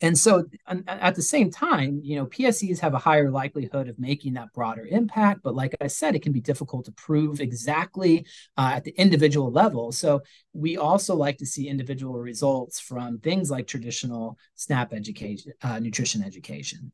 and 0.00 0.18
so 0.18 0.44
at 0.86 1.14
the 1.14 1.22
same 1.22 1.50
time 1.50 2.00
you 2.02 2.16
know 2.16 2.26
pses 2.26 2.80
have 2.80 2.94
a 2.94 2.98
higher 2.98 3.30
likelihood 3.30 3.88
of 3.88 3.98
making 3.98 4.32
that 4.32 4.52
broader 4.52 4.86
impact 4.90 5.40
but 5.42 5.54
like 5.54 5.74
i 5.80 5.86
said 5.86 6.14
it 6.14 6.22
can 6.22 6.32
be 6.32 6.40
difficult 6.40 6.84
to 6.86 6.92
prove 6.92 7.40
exactly 7.40 8.26
uh, 8.56 8.72
at 8.74 8.84
the 8.84 8.94
individual 8.96 9.50
level 9.50 9.92
so 9.92 10.22
we 10.52 10.76
also 10.76 11.14
like 11.14 11.36
to 11.36 11.46
see 11.46 11.68
individual 11.68 12.14
results 12.14 12.80
from 12.80 13.18
things 13.18 13.50
like 13.50 13.66
traditional 13.66 14.38
snap 14.54 14.92
education 14.92 15.52
uh, 15.62 15.78
nutrition 15.78 16.22
education 16.22 16.90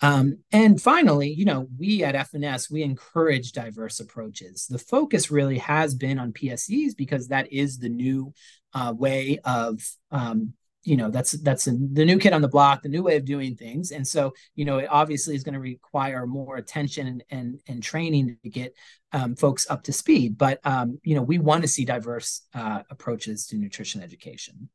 um, 0.00 0.38
and 0.52 0.82
finally, 0.82 1.32
you 1.32 1.44
know, 1.44 1.68
we 1.78 2.02
at 2.02 2.16
FNS, 2.16 2.70
we 2.70 2.82
encourage 2.82 3.52
diverse 3.52 4.00
approaches. 4.00 4.66
The 4.66 4.76
focus 4.76 5.30
really 5.30 5.58
has 5.58 5.94
been 5.94 6.18
on 6.18 6.32
PSEs 6.32 6.96
because 6.96 7.28
that 7.28 7.50
is 7.52 7.78
the 7.78 7.88
new 7.88 8.34
uh, 8.74 8.92
way 8.94 9.38
of 9.44 9.80
um, 10.10 10.54
you 10.84 10.96
know 10.96 11.10
that's 11.10 11.32
that's 11.42 11.66
a, 11.66 11.72
the 11.92 12.04
new 12.04 12.18
kid 12.18 12.32
on 12.32 12.42
the 12.42 12.48
block 12.48 12.82
the 12.82 12.88
new 12.88 13.02
way 13.02 13.16
of 13.16 13.24
doing 13.24 13.56
things. 13.56 13.90
And 13.90 14.06
so 14.06 14.34
you 14.54 14.64
know 14.64 14.78
it 14.78 14.88
obviously 14.90 15.34
is 15.34 15.42
going 15.42 15.54
to 15.54 15.60
require 15.60 16.26
more 16.26 16.56
attention 16.56 17.06
and 17.06 17.24
and, 17.30 17.58
and 17.66 17.82
training 17.82 18.36
to 18.42 18.50
get 18.50 18.74
um, 19.12 19.34
folks 19.36 19.68
up 19.70 19.82
to 19.84 19.92
speed. 19.92 20.38
But 20.38 20.60
um, 20.64 20.98
you 21.02 21.14
know 21.14 21.22
we 21.22 21.38
want 21.38 21.62
to 21.62 21.68
see 21.68 21.84
diverse 21.84 22.42
uh, 22.54 22.82
approaches 22.90 23.46
to 23.48 23.56
nutrition 23.56 24.02
education. 24.02 24.68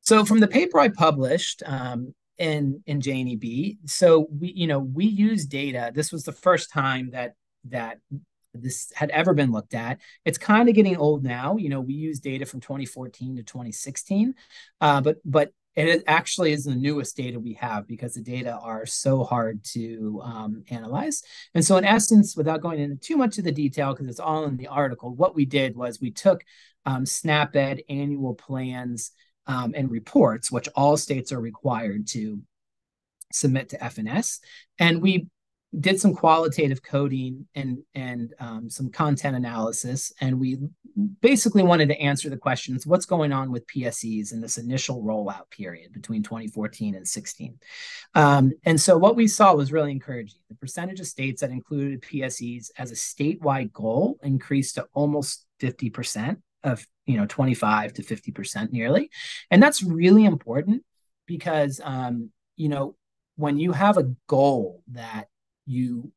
So 0.00 0.24
from 0.24 0.38
the 0.40 0.48
paper 0.48 0.78
i 0.78 0.88
published 0.88 1.62
um, 1.66 2.14
in 2.38 2.82
in 2.86 3.00
JNEB, 3.00 3.78
so 3.86 4.28
we 4.30 4.52
you 4.52 4.66
know 4.66 4.78
we 4.78 5.06
use 5.06 5.46
data. 5.46 5.90
This 5.94 6.12
was 6.12 6.22
the 6.22 6.32
first 6.32 6.70
time 6.70 7.10
that 7.10 7.34
that 7.64 7.98
this 8.62 8.92
had 8.94 9.10
ever 9.10 9.34
been 9.34 9.52
looked 9.52 9.74
at. 9.74 10.00
It's 10.24 10.38
kind 10.38 10.68
of 10.68 10.74
getting 10.74 10.96
old 10.96 11.24
now. 11.24 11.56
You 11.56 11.68
know, 11.68 11.80
we 11.80 11.94
use 11.94 12.20
data 12.20 12.46
from 12.46 12.60
2014 12.60 13.36
to 13.36 13.42
2016, 13.42 14.34
uh, 14.80 15.00
but 15.00 15.16
but 15.24 15.52
it 15.76 16.04
actually 16.06 16.52
is 16.52 16.64
the 16.64 16.74
newest 16.74 17.16
data 17.16 17.38
we 17.38 17.52
have 17.54 17.86
because 17.86 18.14
the 18.14 18.22
data 18.22 18.52
are 18.52 18.86
so 18.86 19.24
hard 19.24 19.62
to 19.62 20.22
um, 20.24 20.64
analyze. 20.70 21.22
And 21.54 21.62
so, 21.62 21.76
in 21.76 21.84
essence, 21.84 22.34
without 22.34 22.62
going 22.62 22.80
into 22.80 22.96
too 22.96 23.16
much 23.16 23.36
of 23.36 23.44
the 23.44 23.52
detail, 23.52 23.92
because 23.92 24.08
it's 24.08 24.20
all 24.20 24.44
in 24.44 24.56
the 24.56 24.68
article, 24.68 25.14
what 25.14 25.34
we 25.34 25.44
did 25.44 25.76
was 25.76 26.00
we 26.00 26.10
took 26.10 26.42
um, 26.86 27.04
SNAP-Ed 27.04 27.82
annual 27.90 28.34
plans 28.34 29.12
um, 29.46 29.74
and 29.76 29.90
reports, 29.90 30.50
which 30.50 30.68
all 30.74 30.96
states 30.96 31.30
are 31.30 31.40
required 31.40 32.06
to 32.08 32.40
submit 33.30 33.68
to 33.70 33.78
FNS, 33.78 34.38
and 34.78 35.02
we 35.02 35.26
did 35.78 36.00
some 36.00 36.14
qualitative 36.14 36.82
coding 36.82 37.46
and 37.54 37.78
and 37.94 38.34
um, 38.40 38.70
some 38.70 38.90
content 38.90 39.36
analysis, 39.36 40.12
and 40.20 40.40
we 40.40 40.58
basically 41.20 41.62
wanted 41.62 41.88
to 41.88 42.00
answer 42.00 42.30
the 42.30 42.36
questions: 42.36 42.86
What's 42.86 43.04
going 43.04 43.32
on 43.32 43.52
with 43.52 43.66
PSEs 43.66 44.32
in 44.32 44.40
this 44.40 44.58
initial 44.58 45.02
rollout 45.02 45.50
period 45.50 45.92
between 45.92 46.22
2014 46.22 46.94
and 46.94 47.06
16? 47.06 47.58
Um, 48.14 48.52
and 48.64 48.80
so 48.80 48.96
what 48.96 49.16
we 49.16 49.28
saw 49.28 49.54
was 49.54 49.72
really 49.72 49.90
encouraging. 49.90 50.38
The 50.48 50.56
percentage 50.56 51.00
of 51.00 51.06
states 51.06 51.42
that 51.42 51.50
included 51.50 52.02
PSEs 52.02 52.70
as 52.78 52.90
a 52.90 52.94
statewide 52.94 53.72
goal 53.72 54.18
increased 54.22 54.76
to 54.76 54.86
almost 54.94 55.46
50 55.60 55.90
percent 55.90 56.38
of 56.64 56.86
you 57.04 57.18
know 57.18 57.26
25 57.26 57.92
to 57.94 58.02
50 58.02 58.32
percent 58.32 58.72
nearly, 58.72 59.10
and 59.50 59.62
that's 59.62 59.82
really 59.82 60.24
important 60.24 60.84
because 61.26 61.80
um, 61.84 62.30
you 62.56 62.70
know 62.70 62.96
when 63.36 63.58
you 63.58 63.72
have 63.72 63.98
a 63.98 64.14
goal 64.26 64.82
that 64.92 65.26
you 65.66 66.12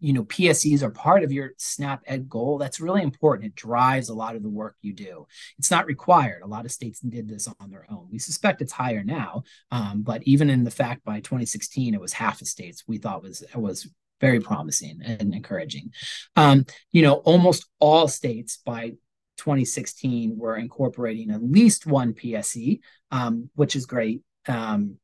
you 0.00 0.12
know 0.12 0.24
pses 0.24 0.82
are 0.82 0.90
part 0.90 1.22
of 1.22 1.32
your 1.32 1.52
snap 1.56 2.02
ed 2.06 2.28
goal 2.28 2.58
that's 2.58 2.80
really 2.80 3.02
important. 3.02 3.46
It 3.46 3.54
drives 3.54 4.08
a 4.08 4.14
lot 4.14 4.36
of 4.36 4.42
the 4.42 4.50
work 4.50 4.76
you 4.82 4.92
do. 4.92 5.26
It's 5.58 5.70
not 5.70 5.86
required. 5.86 6.42
A 6.42 6.46
lot 6.46 6.64
of 6.64 6.72
states 6.72 7.00
did 7.00 7.28
this 7.28 7.48
on 7.60 7.70
their 7.70 7.86
own. 7.90 8.08
We 8.10 8.18
suspect 8.18 8.60
it's 8.60 8.72
higher 8.72 9.02
now 9.02 9.44
um, 9.70 10.02
but 10.02 10.22
even 10.24 10.50
in 10.50 10.64
the 10.64 10.70
fact 10.70 11.04
by 11.04 11.20
2016 11.20 11.94
it 11.94 12.00
was 12.00 12.12
half 12.12 12.40
of 12.40 12.48
states 12.48 12.84
we 12.86 12.98
thought 12.98 13.22
was 13.22 13.44
was 13.54 13.88
very 14.20 14.40
promising 14.40 15.00
and 15.04 15.34
encouraging. 15.34 15.92
Um, 16.36 16.66
you 16.92 17.02
know 17.02 17.14
almost 17.14 17.66
all 17.78 18.08
states 18.08 18.58
by 18.64 18.90
2016 19.38 20.36
were 20.36 20.56
incorporating 20.56 21.30
at 21.30 21.42
least 21.42 21.86
one 21.86 22.12
pse 22.12 22.80
um, 23.10 23.48
which 23.54 23.76
is 23.76 23.86
great. 23.86 24.22
Um, 24.48 24.98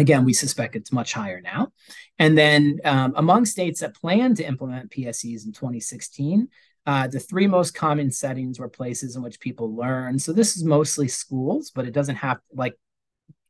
Again, 0.00 0.24
we 0.24 0.32
suspect 0.32 0.76
it's 0.76 0.92
much 0.92 1.12
higher 1.12 1.40
now. 1.40 1.68
And 2.18 2.36
then 2.36 2.80
um, 2.84 3.12
among 3.16 3.44
states 3.44 3.80
that 3.80 3.94
plan 3.94 4.34
to 4.36 4.44
implement 4.44 4.90
PSEs 4.90 5.44
in 5.44 5.52
2016, 5.52 6.48
uh, 6.86 7.06
the 7.06 7.20
three 7.20 7.46
most 7.46 7.74
common 7.74 8.10
settings 8.10 8.58
were 8.58 8.68
places 8.68 9.14
in 9.14 9.22
which 9.22 9.40
people 9.40 9.76
learn. 9.76 10.18
So 10.18 10.32
this 10.32 10.56
is 10.56 10.64
mostly 10.64 11.06
schools, 11.06 11.70
but 11.70 11.86
it 11.86 11.92
doesn't 11.92 12.16
have 12.16 12.38
like 12.52 12.74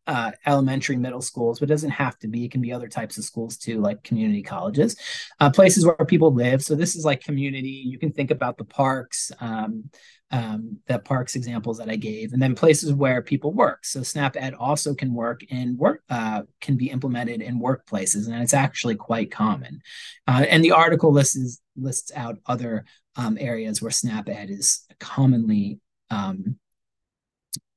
uh, 0.06 0.32
elementary, 0.44 0.96
middle 0.96 1.20
schools, 1.20 1.60
but 1.60 1.68
it 1.68 1.72
doesn't 1.72 1.90
have 1.90 2.18
to 2.18 2.26
be. 2.26 2.44
It 2.44 2.50
can 2.50 2.60
be 2.60 2.72
other 2.72 2.88
types 2.88 3.16
of 3.16 3.22
schools 3.22 3.56
too, 3.56 3.80
like 3.80 4.02
community 4.02 4.42
colleges, 4.42 4.96
uh, 5.38 5.50
places 5.50 5.86
where 5.86 5.94
people 6.04 6.34
live. 6.34 6.64
So 6.64 6.74
this 6.74 6.96
is 6.96 7.04
like 7.04 7.22
community. 7.22 7.84
You 7.86 7.96
can 7.96 8.12
think 8.12 8.32
about 8.32 8.58
the 8.58 8.64
parks, 8.64 9.30
um, 9.40 9.90
um, 10.30 10.78
the 10.86 10.98
parks 10.98 11.34
examples 11.34 11.78
that 11.78 11.90
I 11.90 11.96
gave, 11.96 12.32
and 12.32 12.40
then 12.40 12.54
places 12.54 12.92
where 12.92 13.20
people 13.20 13.52
work. 13.52 13.84
So 13.84 14.02
Snap 14.02 14.36
Ed 14.36 14.54
also 14.54 14.94
can 14.94 15.12
work 15.12 15.42
in 15.48 15.76
work, 15.76 16.02
uh, 16.08 16.42
can 16.60 16.76
be 16.76 16.90
implemented 16.90 17.42
in 17.42 17.60
workplaces, 17.60 18.26
and 18.26 18.42
it's 18.42 18.54
actually 18.54 18.94
quite 18.94 19.30
common. 19.30 19.80
Uh, 20.28 20.44
and 20.48 20.62
the 20.64 20.72
article 20.72 21.12
lists 21.12 21.60
lists 21.76 22.12
out 22.14 22.38
other 22.46 22.84
um, 23.16 23.36
areas 23.40 23.82
where 23.82 23.90
Snap 23.90 24.28
Ed 24.28 24.50
is 24.50 24.86
commonly 25.00 25.80
um, 26.10 26.56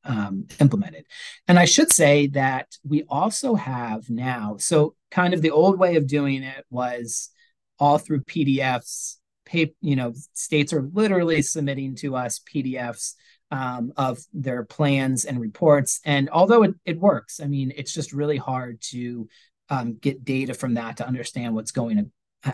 um, 0.03 0.47
implemented. 0.59 1.05
And 1.47 1.57
I 1.57 1.65
should 1.65 1.91
say 1.91 2.27
that 2.27 2.67
we 2.83 3.03
also 3.09 3.55
have 3.55 4.09
now, 4.09 4.57
so 4.59 4.95
kind 5.11 5.33
of 5.33 5.41
the 5.41 5.51
old 5.51 5.79
way 5.79 5.95
of 5.95 6.07
doing 6.07 6.43
it 6.43 6.65
was 6.69 7.29
all 7.79 7.97
through 7.97 8.23
PDFs 8.25 9.17
pay, 9.45 9.73
you 9.81 9.95
know, 9.95 10.13
states 10.33 10.73
are 10.73 10.89
literally 10.93 11.41
submitting 11.41 11.95
to 11.95 12.15
us 12.15 12.39
PDFs 12.39 13.13
um, 13.51 13.93
of 13.97 14.19
their 14.33 14.63
plans 14.63 15.25
and 15.25 15.39
reports. 15.39 16.01
And 16.05 16.29
although 16.31 16.63
it, 16.63 16.75
it 16.85 16.99
works, 16.99 17.39
I 17.39 17.45
mean, 17.45 17.71
it's 17.75 17.93
just 17.93 18.13
really 18.13 18.37
hard 18.37 18.81
to 18.91 19.27
um, 19.69 19.97
get 19.99 20.25
data 20.25 20.53
from 20.53 20.73
that 20.75 20.97
to 20.97 21.07
understand 21.07 21.55
what's 21.55 21.71
going 21.71 22.11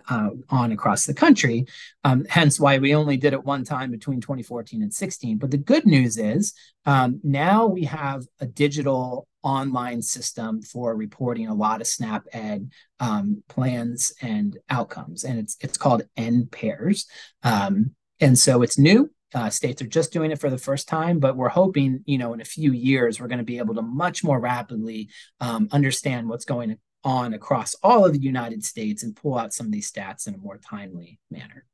uh, 0.09 0.29
on 0.49 0.71
across 0.71 1.05
the 1.05 1.13
country. 1.13 1.65
Um, 2.03 2.25
hence 2.29 2.59
why 2.59 2.77
we 2.77 2.93
only 2.93 3.17
did 3.17 3.33
it 3.33 3.43
one 3.43 3.63
time 3.63 3.91
between 3.91 4.21
2014 4.21 4.83
and 4.83 4.93
16. 4.93 5.37
But 5.37 5.51
the 5.51 5.57
good 5.57 5.85
news 5.85 6.17
is 6.17 6.53
um, 6.85 7.19
now 7.23 7.65
we 7.65 7.85
have 7.85 8.25
a 8.39 8.45
digital 8.45 9.27
online 9.43 10.01
system 10.01 10.61
for 10.61 10.95
reporting 10.95 11.47
a 11.47 11.53
lot 11.53 11.81
of 11.81 11.87
SNAP 11.87 12.25
Ed 12.33 12.69
um, 12.99 13.43
plans 13.47 14.13
and 14.21 14.57
outcomes, 14.69 15.23
and 15.23 15.39
it's 15.39 15.57
it's 15.61 15.77
called 15.77 16.03
N-PEARS. 16.17 17.07
Um, 17.43 17.91
and 18.19 18.37
so 18.37 18.61
it's 18.61 18.77
new. 18.77 19.09
Uh, 19.33 19.49
states 19.49 19.81
are 19.81 19.87
just 19.87 20.11
doing 20.11 20.31
it 20.31 20.39
for 20.39 20.49
the 20.49 20.57
first 20.57 20.87
time, 20.87 21.19
but 21.19 21.37
we're 21.37 21.49
hoping, 21.49 22.01
you 22.05 22.17
know, 22.17 22.33
in 22.33 22.41
a 22.41 22.45
few 22.45 22.73
years, 22.73 23.19
we're 23.19 23.27
going 23.27 23.37
to 23.37 23.43
be 23.43 23.59
able 23.59 23.75
to 23.75 23.81
much 23.81 24.23
more 24.23 24.39
rapidly 24.39 25.07
um, 25.39 25.67
understand 25.71 26.27
what's 26.27 26.45
going 26.45 26.75
on 27.03 27.33
across 27.33 27.75
all 27.83 28.05
of 28.05 28.13
the 28.13 28.19
United 28.19 28.63
States 28.63 29.03
and 29.03 29.15
pull 29.15 29.37
out 29.37 29.53
some 29.53 29.67
of 29.67 29.71
these 29.71 29.91
stats 29.91 30.27
in 30.27 30.33
a 30.33 30.37
more 30.37 30.57
timely 30.57 31.19
manner. 31.29 31.65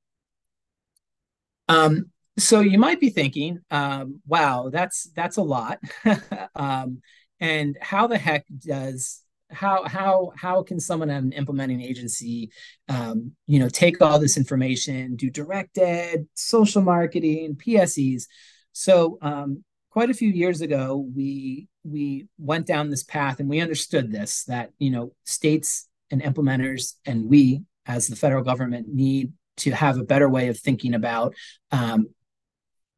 Um, 1.68 2.11
so 2.38 2.59
you 2.59 2.78
might 2.78 2.99
be 2.99 3.09
thinking, 3.09 3.59
um, 3.72 4.22
wow, 4.28 4.70
that's 4.72 5.09
that's 5.16 5.38
a 5.38 5.41
lot. 5.41 5.80
um, 6.55 7.01
and 7.40 7.78
how 7.82 8.08
the 8.08 8.18
heck 8.18 8.46
does 8.60 9.22
how 9.52 9.84
how 9.88 10.32
how 10.36 10.64
can 10.64 10.80
someone 10.80 11.10
at 11.10 11.24
an 11.24 11.32
implementing 11.32 11.82
agency 11.82 12.50
um, 12.90 13.32
you 13.48 13.60
know 13.60 13.70
take 13.70 14.02
all 14.02 14.20
this 14.20 14.38
information 14.38 15.16
do 15.16 15.30
direct 15.30 15.78
ed 15.78 16.28
social 16.34 16.82
marketing 16.82 17.56
pses 17.56 18.28
so 18.72 19.18
um, 19.22 19.64
quite 19.92 20.10
a 20.10 20.14
few 20.14 20.30
years 20.30 20.62
ago 20.62 21.08
we 21.16 21.68
we 21.84 22.28
went 22.38 22.66
down 22.66 22.90
this 22.90 23.04
path 23.04 23.40
and 23.40 23.50
we 23.50 23.62
understood 23.62 24.12
this 24.12 24.44
that 24.46 24.72
you 24.80 24.90
know 24.90 25.12
states 25.26 25.88
and 26.12 26.22
implementers 26.22 26.94
and 27.06 27.30
we 27.30 27.62
as 27.86 28.08
the 28.08 28.16
federal 28.16 28.44
government 28.44 28.88
need 28.92 29.32
to 29.58 29.72
have 29.72 29.98
a 29.98 30.04
better 30.04 30.28
way 30.28 30.50
of 30.50 30.60
thinking 30.60 30.94
about 30.94 31.34
um, 31.72 32.08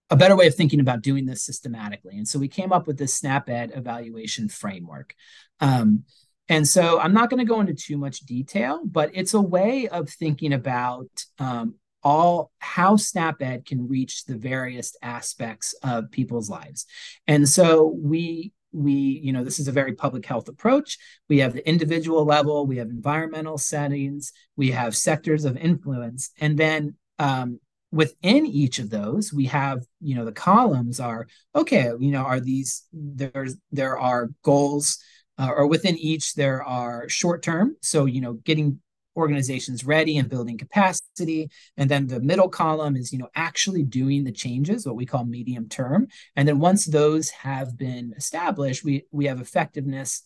a 0.10 0.16
better 0.16 0.36
way 0.36 0.48
of 0.48 0.56
thinking 0.56 0.80
about 0.80 1.02
doing 1.02 1.26
this 1.26 1.44
systematically. 1.44 2.18
And 2.18 2.28
so 2.28 2.40
we 2.40 2.48
came 2.48 2.72
up 2.72 2.88
with 2.88 2.98
this 2.98 3.14
snap 3.14 3.50
ed 3.50 3.72
evaluation 3.76 4.48
framework. 4.48 5.14
Um, 5.60 6.04
and 6.50 6.66
so 6.66 6.98
i'm 6.98 7.14
not 7.14 7.30
going 7.30 7.40
to 7.40 7.46
go 7.46 7.60
into 7.60 7.74
too 7.74 7.98
much 7.98 8.20
detail 8.20 8.80
but 8.86 9.12
it's 9.14 9.34
a 9.34 9.42
way 9.42 9.90
of 9.90 10.10
thinking 10.10 10.54
about 10.54 11.10
um, 11.40 11.76
all 12.08 12.52
how 12.60 12.96
SNAP-Ed 12.96 13.66
can 13.66 13.88
reach 13.88 14.24
the 14.24 14.38
various 14.38 14.96
aspects 15.02 15.74
of 15.84 16.10
people's 16.10 16.50
lives. 16.50 16.86
And 17.28 17.48
so 17.50 17.94
we 18.02 18.54
we 18.72 18.92
you 18.94 19.34
know 19.34 19.44
this 19.44 19.60
is 19.60 19.68
a 19.68 19.74
very 19.74 19.94
public 19.94 20.26
health 20.26 20.48
approach. 20.48 20.98
We 21.28 21.40
have 21.40 21.54
the 21.54 21.68
individual 21.68 22.24
level 22.24 22.66
we 22.66 22.78
have 22.78 22.90
environmental 22.90 23.58
settings 23.58 24.32
we 24.56 24.72
have 24.72 24.96
sectors 24.96 25.44
of 25.44 25.58
influence 25.58 26.32
and 26.40 26.58
then 26.58 26.96
um, 27.20 27.60
within 27.92 28.46
each 28.46 28.80
of 28.80 28.90
those 28.90 29.32
we 29.32 29.46
have 29.46 29.80
you 30.02 30.16
know 30.16 30.26
the 30.26 30.32
columns 30.32 31.00
are 31.00 31.28
okay 31.56 31.92
you 32.00 32.12
know 32.12 32.24
are 32.24 32.40
these 32.40 32.86
there's 32.92 33.56
there 33.72 33.98
are 33.98 34.30
goals 34.44 34.98
uh, 35.38 35.52
or 35.56 35.68
within 35.68 35.98
each 35.98 36.34
there 36.34 36.64
are 36.64 37.08
short 37.08 37.42
term 37.42 37.76
so 37.82 38.06
you 38.06 38.20
know 38.20 38.34
getting 38.34 38.80
organizations 39.18 39.84
ready 39.84 40.18
and 40.18 40.30
building 40.30 40.58
capacity. 40.58 41.50
And 41.76 41.90
then 41.90 42.08
the 42.08 42.22
middle 42.22 42.48
column 42.48 42.96
is 42.96 43.12
you 43.12 43.18
know 43.18 43.30
actually 43.36 43.84
doing 43.84 44.24
the 44.24 44.32
changes 44.32 44.86
what 44.86 44.96
we 44.96 45.06
call 45.06 45.26
medium 45.26 45.68
term. 45.68 46.08
And 46.36 46.48
then 46.48 46.60
once 46.60 46.86
those 46.86 47.30
have 47.32 47.78
been 47.78 48.14
established 48.16 48.84
we 48.86 49.06
we 49.12 49.26
have 49.26 49.42
effectiveness 49.42 50.22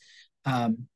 um, 0.46 0.88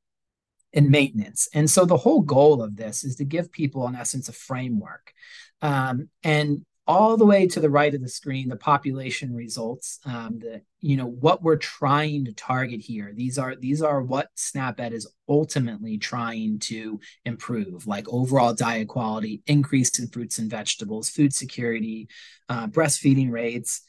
and 0.75 0.89
maintenance 0.89 1.47
and 1.53 1.69
so 1.69 1.85
the 1.85 1.97
whole 1.97 2.21
goal 2.21 2.61
of 2.61 2.75
this 2.75 3.03
is 3.03 3.15
to 3.15 3.23
give 3.23 3.51
people 3.51 3.87
in 3.87 3.95
essence 3.95 4.29
a 4.29 4.33
framework 4.33 5.13
um, 5.61 6.09
and 6.23 6.65
all 6.87 7.17
the 7.17 7.25
way 7.25 7.47
to 7.47 7.59
the 7.59 7.69
right 7.69 7.93
of 7.95 8.01
the 8.01 8.09
screen, 8.09 8.47
the 8.47 8.55
population 8.55 9.33
results, 9.33 9.99
um, 10.05 10.37
the 10.39 10.61
you 10.81 10.95
know 10.95 11.07
what 11.07 11.41
we're 11.41 11.55
trying 11.55 12.25
to 12.25 12.33
target 12.33 12.79
here. 12.79 13.11
These 13.13 13.39
are 13.39 13.55
these 13.55 13.81
are 13.81 14.01
what 14.01 14.29
SNAP-Ed 14.35 14.93
is 14.93 15.07
ultimately 15.27 15.97
trying 15.97 16.59
to 16.59 16.99
improve, 17.25 17.87
like 17.87 18.07
overall 18.07 18.53
diet 18.53 18.87
quality, 18.87 19.41
increase 19.47 19.97
in 19.97 20.07
fruits 20.09 20.37
and 20.37 20.49
vegetables, 20.49 21.09
food 21.09 21.33
security, 21.33 22.07
uh, 22.49 22.67
breastfeeding 22.67 23.31
rates, 23.31 23.81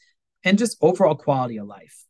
and 0.43 0.57
just 0.57 0.77
overall 0.81 1.15
quality 1.15 1.57
of 1.57 1.67
life. 1.67 2.03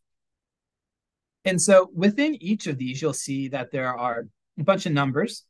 And 1.43 1.61
so 1.61 1.89
within 1.93 2.41
each 2.41 2.67
of 2.67 2.77
these, 2.77 3.01
you'll 3.01 3.13
see 3.13 3.49
that 3.49 3.71
there 3.71 3.93
are 3.93 4.27
a 4.59 4.63
bunch 4.63 4.85
of 4.85 4.91
numbers, 4.91 5.43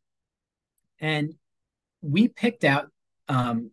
and 1.00 1.34
we 2.02 2.28
picked 2.28 2.64
out 2.64 2.88
um, 3.28 3.72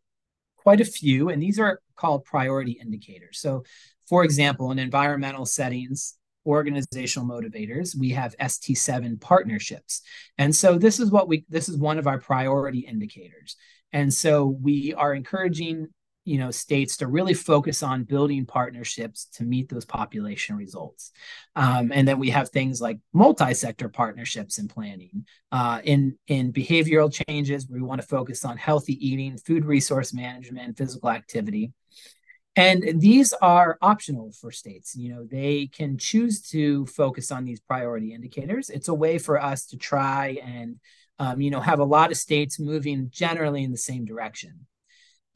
quite 0.57 0.81
a 0.81 0.85
few, 0.85 1.29
and 1.29 1.43
these 1.43 1.59
are 1.59 1.81
called 1.97 2.25
priority 2.25 2.73
indicators. 2.73 3.39
So, 3.39 3.65
for 4.09 4.25
example, 4.25 4.71
in 4.71 4.79
environmental 4.79 5.47
settings, 5.47 6.17
organizational 6.47 7.29
motivators, 7.29 7.97
we 7.99 8.11
have 8.11 8.37
ST7 8.39 9.21
partnerships. 9.21 10.03
And 10.37 10.55
so 10.55 10.79
this 10.79 11.01
is 11.01 11.11
what 11.11 11.29
we 11.29 11.45
this 11.49 11.69
is 11.69 11.79
one 11.79 11.99
of 11.99 12.07
our 12.07 12.19
priority 12.19 12.81
indicators. 12.81 13.57
And 13.93 14.13
so 14.13 14.47
we 14.61 14.93
are 14.95 15.15
encouraging 15.15 15.89
you 16.25 16.39
know 16.39 16.51
states 16.51 16.97
to 16.99 17.07
really 17.07 17.35
focus 17.35 17.83
on 17.83 18.05
building 18.05 18.47
partnerships 18.47 19.27
to 19.27 19.45
meet 19.45 19.69
those 19.69 19.85
population 19.85 20.57
results. 20.57 21.13
Um, 21.55 21.93
and 21.93 22.09
then 22.09 22.19
we 22.19 22.31
have 22.31 22.49
things 22.49 22.81
like 22.81 22.99
multi-sector 23.13 23.89
partnerships 23.89 24.59
and 24.59 24.69
planning. 24.69 25.27
Uh, 25.53 25.81
in 25.85 26.19
in 26.27 26.53
behavioral 26.53 27.13
changes 27.29 27.69
we 27.69 27.83
want 27.83 28.01
to 28.01 28.07
focus 28.07 28.45
on 28.45 28.57
healthy 28.57 28.95
eating 29.07 29.37
food 29.37 29.65
resource 29.65 30.13
management 30.13 30.77
physical 30.77 31.11
activity. 31.11 31.73
And 32.57 33.01
these 33.01 33.33
are 33.43 33.79
optional 33.83 34.33
for 34.33 34.51
states. 34.51 34.97
You 34.97 35.15
know 35.15 35.25
they 35.25 35.67
can 35.67 35.99
choose 35.99 36.41
to 36.51 36.87
focus 36.87 37.31
on 37.31 37.45
these 37.45 37.61
priority 37.61 38.15
indicators. 38.15 38.71
It's 38.71 38.89
a 38.89 38.95
way 38.95 39.19
for 39.19 39.41
us 39.41 39.67
to 39.67 39.77
try 39.77 40.39
and 40.43 40.77
um, 41.19 41.41
you 41.41 41.51
know 41.51 41.61
have 41.61 41.81
a 41.81 41.85
lot 41.85 42.11
of 42.11 42.17
states 42.17 42.59
moving 42.59 43.09
generally 43.11 43.63
in 43.63 43.73
the 43.73 43.77
same 43.77 44.05
direction 44.05 44.67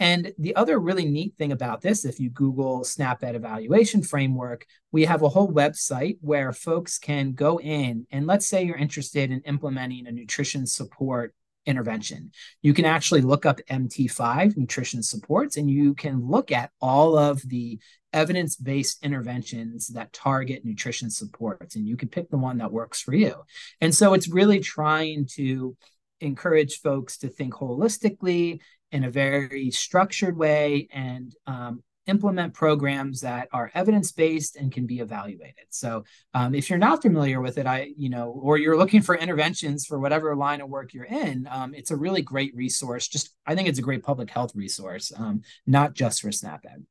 and 0.00 0.32
the 0.38 0.54
other 0.54 0.78
really 0.78 1.06
neat 1.06 1.34
thing 1.36 1.52
about 1.52 1.80
this, 1.80 2.04
if 2.04 2.20
you 2.20 2.30
Google 2.30 2.84
SNAP-Ed 2.84 3.34
evaluation 3.34 4.02
framework, 4.02 4.64
we 4.92 5.04
have 5.04 5.22
a 5.22 5.28
whole 5.28 5.52
website 5.52 6.18
where 6.20 6.52
folks 6.52 6.98
can 6.98 7.32
go 7.32 7.58
in 7.58 8.06
and 8.10 8.26
let's 8.26 8.46
say 8.46 8.62
you're 8.62 8.76
interested 8.76 9.30
in 9.30 9.40
implementing 9.40 10.06
a 10.06 10.12
nutrition 10.12 10.66
support 10.66 11.34
intervention. 11.66 12.30
You 12.62 12.72
can 12.72 12.86
actually 12.86 13.20
look 13.20 13.44
up 13.44 13.60
MT5 13.70 14.56
nutrition 14.56 15.02
supports 15.02 15.56
and 15.56 15.70
you 15.70 15.94
can 15.94 16.26
look 16.26 16.50
at 16.50 16.70
all 16.80 17.18
of 17.18 17.42
the 17.46 17.78
evidence 18.12 18.56
based 18.56 19.04
interventions 19.04 19.88
that 19.88 20.12
target 20.12 20.64
nutrition 20.64 21.10
supports 21.10 21.76
and 21.76 21.86
you 21.86 21.96
can 21.96 22.08
pick 22.08 22.30
the 22.30 22.38
one 22.38 22.58
that 22.58 22.72
works 22.72 23.02
for 23.02 23.14
you. 23.14 23.34
And 23.80 23.94
so 23.94 24.14
it's 24.14 24.28
really 24.28 24.60
trying 24.60 25.26
to 25.32 25.76
encourage 26.20 26.80
folks 26.80 27.18
to 27.18 27.28
think 27.28 27.54
holistically 27.54 28.60
in 28.92 29.04
a 29.04 29.10
very 29.10 29.70
structured 29.70 30.36
way 30.36 30.88
and 30.92 31.34
um, 31.46 31.82
implement 32.06 32.54
programs 32.54 33.20
that 33.20 33.48
are 33.52 33.70
evidence 33.74 34.12
based 34.12 34.56
and 34.56 34.72
can 34.72 34.86
be 34.86 35.00
evaluated. 35.00 35.66
So, 35.68 36.04
um, 36.34 36.54
if 36.54 36.70
you're 36.70 36.78
not 36.78 37.02
familiar 37.02 37.40
with 37.40 37.58
it, 37.58 37.66
I 37.66 37.92
you 37.96 38.08
know, 38.08 38.30
or 38.30 38.56
you're 38.56 38.78
looking 38.78 39.02
for 39.02 39.14
interventions 39.14 39.86
for 39.86 39.98
whatever 39.98 40.34
line 40.34 40.60
of 40.60 40.68
work 40.68 40.94
you're 40.94 41.04
in, 41.04 41.46
um, 41.50 41.74
it's 41.74 41.90
a 41.90 41.96
really 41.96 42.22
great 42.22 42.54
resource. 42.56 43.06
Just 43.08 43.30
I 43.46 43.54
think 43.54 43.68
it's 43.68 43.78
a 43.78 43.82
great 43.82 44.02
public 44.02 44.30
health 44.30 44.54
resource, 44.54 45.12
um, 45.16 45.42
not 45.66 45.94
just 45.94 46.22
for 46.22 46.32
SNAP-Ed. 46.32 46.86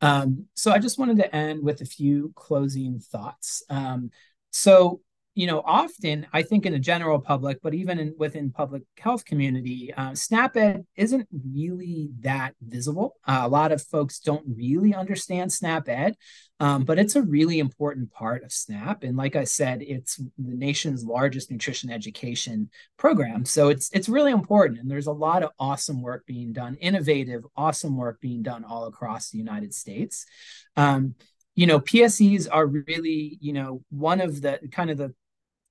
Um, 0.00 0.46
so 0.54 0.70
I 0.70 0.78
just 0.78 0.98
wanted 0.98 1.16
to 1.18 1.34
end 1.34 1.62
with 1.62 1.80
a 1.80 1.86
few 1.86 2.32
closing 2.34 3.00
thoughts. 3.00 3.62
Um, 3.70 4.10
so 4.50 5.00
you 5.34 5.48
know, 5.48 5.62
often 5.64 6.26
I 6.32 6.42
think 6.42 6.64
in 6.64 6.72
the 6.72 6.78
general 6.78 7.18
public, 7.18 7.58
but 7.60 7.74
even 7.74 7.98
in, 7.98 8.14
within 8.16 8.52
public 8.52 8.82
health 8.98 9.24
community, 9.24 9.92
uh, 9.92 10.14
SNAP-Ed 10.14 10.86
isn't 10.96 11.28
really 11.52 12.10
that 12.20 12.54
visible. 12.62 13.16
Uh, 13.26 13.40
a 13.42 13.48
lot 13.48 13.72
of 13.72 13.82
folks 13.82 14.20
don't 14.20 14.44
really 14.46 14.94
understand 14.94 15.52
SNAP-Ed, 15.52 16.14
um, 16.60 16.84
but 16.84 17.00
it's 17.00 17.16
a 17.16 17.22
really 17.22 17.58
important 17.58 18.12
part 18.12 18.44
of 18.44 18.52
SNAP. 18.52 19.02
And 19.02 19.16
like 19.16 19.34
I 19.34 19.42
said, 19.42 19.82
it's 19.82 20.16
the 20.16 20.54
nation's 20.54 21.04
largest 21.04 21.50
nutrition 21.50 21.90
education 21.90 22.70
program, 22.96 23.44
so 23.44 23.70
it's 23.70 23.90
it's 23.92 24.08
really 24.08 24.30
important. 24.30 24.78
And 24.78 24.88
there's 24.88 25.08
a 25.08 25.12
lot 25.12 25.42
of 25.42 25.50
awesome 25.58 26.00
work 26.00 26.26
being 26.26 26.52
done, 26.52 26.76
innovative, 26.76 27.42
awesome 27.56 27.96
work 27.96 28.20
being 28.20 28.42
done 28.42 28.64
all 28.64 28.86
across 28.86 29.30
the 29.30 29.38
United 29.38 29.74
States. 29.74 30.26
Um, 30.76 31.16
you 31.56 31.66
know 31.66 31.78
pses 31.78 32.48
are 32.50 32.66
really 32.66 33.38
you 33.40 33.52
know 33.52 33.82
one 33.90 34.20
of 34.20 34.42
the 34.42 34.58
kind 34.72 34.90
of 34.90 34.98
the 34.98 35.14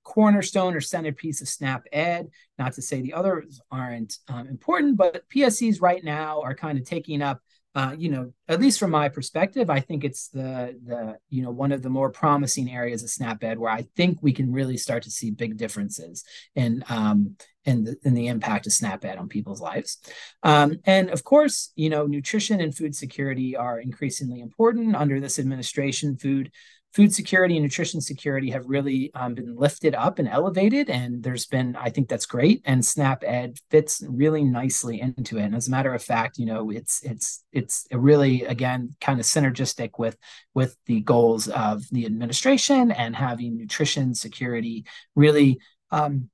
cornerstone 0.04 0.74
or 0.74 0.80
centerpiece 0.80 1.40
of 1.40 1.48
SNAP-Ed. 1.48 2.28
Not 2.58 2.74
to 2.74 2.82
say 2.82 3.00
the 3.00 3.14
others 3.14 3.60
aren't 3.70 4.18
um, 4.28 4.46
important, 4.46 4.96
but 4.96 5.28
PSEs 5.28 5.80
right 5.82 6.04
now 6.04 6.42
are 6.42 6.54
kind 6.54 6.78
of 6.78 6.84
taking 6.84 7.22
up. 7.22 7.40
Uh, 7.76 7.92
you 7.98 8.08
know, 8.08 8.32
at 8.46 8.60
least 8.60 8.78
from 8.78 8.92
my 8.92 9.08
perspective, 9.08 9.68
I 9.68 9.80
think 9.80 10.04
it's 10.04 10.28
the 10.28 10.78
the 10.86 11.16
you 11.28 11.42
know 11.42 11.50
one 11.50 11.72
of 11.72 11.82
the 11.82 11.90
more 11.90 12.08
promising 12.08 12.70
areas 12.70 13.02
of 13.02 13.10
SNAP-Ed 13.10 13.58
where 13.58 13.72
I 13.72 13.82
think 13.96 14.18
we 14.22 14.32
can 14.32 14.52
really 14.52 14.76
start 14.76 15.02
to 15.02 15.10
see 15.10 15.32
big 15.32 15.56
differences 15.56 16.22
in 16.54 16.84
um, 16.88 17.34
in 17.64 17.82
the 17.82 17.96
in 18.04 18.14
the 18.14 18.28
impact 18.28 18.68
of 18.68 18.72
SNAP-Ed 18.72 19.18
on 19.18 19.28
people's 19.28 19.60
lives. 19.60 19.98
Um, 20.44 20.76
and 20.84 21.10
of 21.10 21.24
course, 21.24 21.72
you 21.74 21.90
know, 21.90 22.06
nutrition 22.06 22.60
and 22.60 22.72
food 22.72 22.94
security 22.94 23.56
are 23.56 23.80
increasingly 23.80 24.40
important 24.40 24.94
under 24.94 25.18
this 25.18 25.40
administration. 25.40 26.16
Food 26.16 26.52
food 26.94 27.12
security 27.12 27.56
and 27.56 27.64
nutrition 27.64 28.00
security 28.00 28.50
have 28.50 28.68
really 28.68 29.10
um, 29.14 29.34
been 29.34 29.56
lifted 29.56 29.96
up 29.96 30.20
and 30.20 30.28
elevated. 30.28 30.88
And 30.88 31.22
there's 31.22 31.44
been, 31.44 31.74
I 31.74 31.90
think 31.90 32.08
that's 32.08 32.24
great. 32.24 32.62
And 32.64 32.84
SNAP-Ed 32.84 33.58
fits 33.68 34.02
really 34.08 34.44
nicely 34.44 35.00
into 35.00 35.38
it. 35.38 35.42
And 35.42 35.56
as 35.56 35.66
a 35.66 35.72
matter 35.72 35.92
of 35.92 36.02
fact, 36.02 36.38
you 36.38 36.46
know, 36.46 36.70
it's 36.70 37.02
it's 37.02 37.42
it's 37.52 37.86
really 37.90 38.44
again 38.44 38.94
kind 39.00 39.18
of 39.18 39.26
synergistic 39.26 39.98
with 39.98 40.16
with 40.54 40.76
the 40.86 41.00
goals 41.00 41.48
of 41.48 41.82
the 41.90 42.06
administration 42.06 42.92
and 42.92 43.16
having 43.16 43.56
nutrition 43.56 44.14
security 44.14 44.84
really 45.16 45.58
um, 45.90 46.30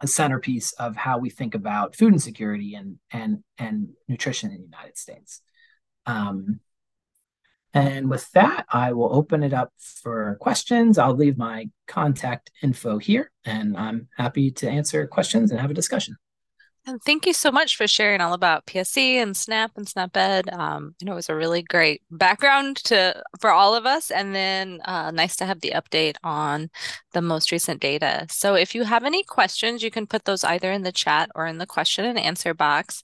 a 0.00 0.06
centerpiece 0.06 0.72
of 0.72 0.96
how 0.96 1.18
we 1.18 1.28
think 1.28 1.54
about 1.54 1.96
food 1.96 2.14
insecurity 2.14 2.74
and 2.74 2.98
and 3.10 3.42
and 3.58 3.88
nutrition 4.08 4.50
in 4.50 4.56
the 4.56 4.64
United 4.64 4.96
States. 4.96 5.42
Um, 6.06 6.60
and 7.76 8.08
with 8.08 8.30
that, 8.32 8.64
I 8.70 8.92
will 8.92 9.14
open 9.14 9.42
it 9.42 9.52
up 9.52 9.70
for 9.76 10.38
questions. 10.40 10.96
I'll 10.96 11.14
leave 11.14 11.36
my 11.36 11.68
contact 11.86 12.50
info 12.62 12.96
here, 12.96 13.30
and 13.44 13.76
I'm 13.76 14.08
happy 14.16 14.50
to 14.52 14.68
answer 14.68 15.06
questions 15.06 15.50
and 15.50 15.60
have 15.60 15.70
a 15.70 15.74
discussion. 15.74 16.16
And 16.88 17.02
thank 17.02 17.26
you 17.26 17.34
so 17.34 17.50
much 17.50 17.76
for 17.76 17.86
sharing 17.86 18.20
all 18.20 18.32
about 18.32 18.64
PSE 18.64 19.16
and 19.16 19.36
SNAP 19.36 19.72
and 19.76 19.86
SNAP-Ed. 19.86 20.48
Um, 20.52 20.94
you 21.00 21.04
know, 21.04 21.12
it 21.12 21.16
was 21.16 21.28
a 21.28 21.34
really 21.34 21.62
great 21.62 22.00
background 22.10 22.76
to 22.84 23.22
for 23.40 23.50
all 23.50 23.74
of 23.74 23.84
us, 23.84 24.10
and 24.10 24.34
then 24.34 24.80
uh, 24.86 25.10
nice 25.10 25.36
to 25.36 25.44
have 25.44 25.60
the 25.60 25.72
update 25.74 26.14
on 26.24 26.70
the 27.12 27.20
most 27.20 27.52
recent 27.52 27.82
data. 27.82 28.26
So, 28.30 28.54
if 28.54 28.74
you 28.74 28.84
have 28.84 29.04
any 29.04 29.22
questions, 29.22 29.82
you 29.82 29.90
can 29.90 30.06
put 30.06 30.24
those 30.24 30.44
either 30.44 30.72
in 30.72 30.82
the 30.82 30.92
chat 30.92 31.30
or 31.34 31.46
in 31.46 31.58
the 31.58 31.66
question 31.66 32.06
and 32.06 32.18
answer 32.18 32.54
box. 32.54 33.02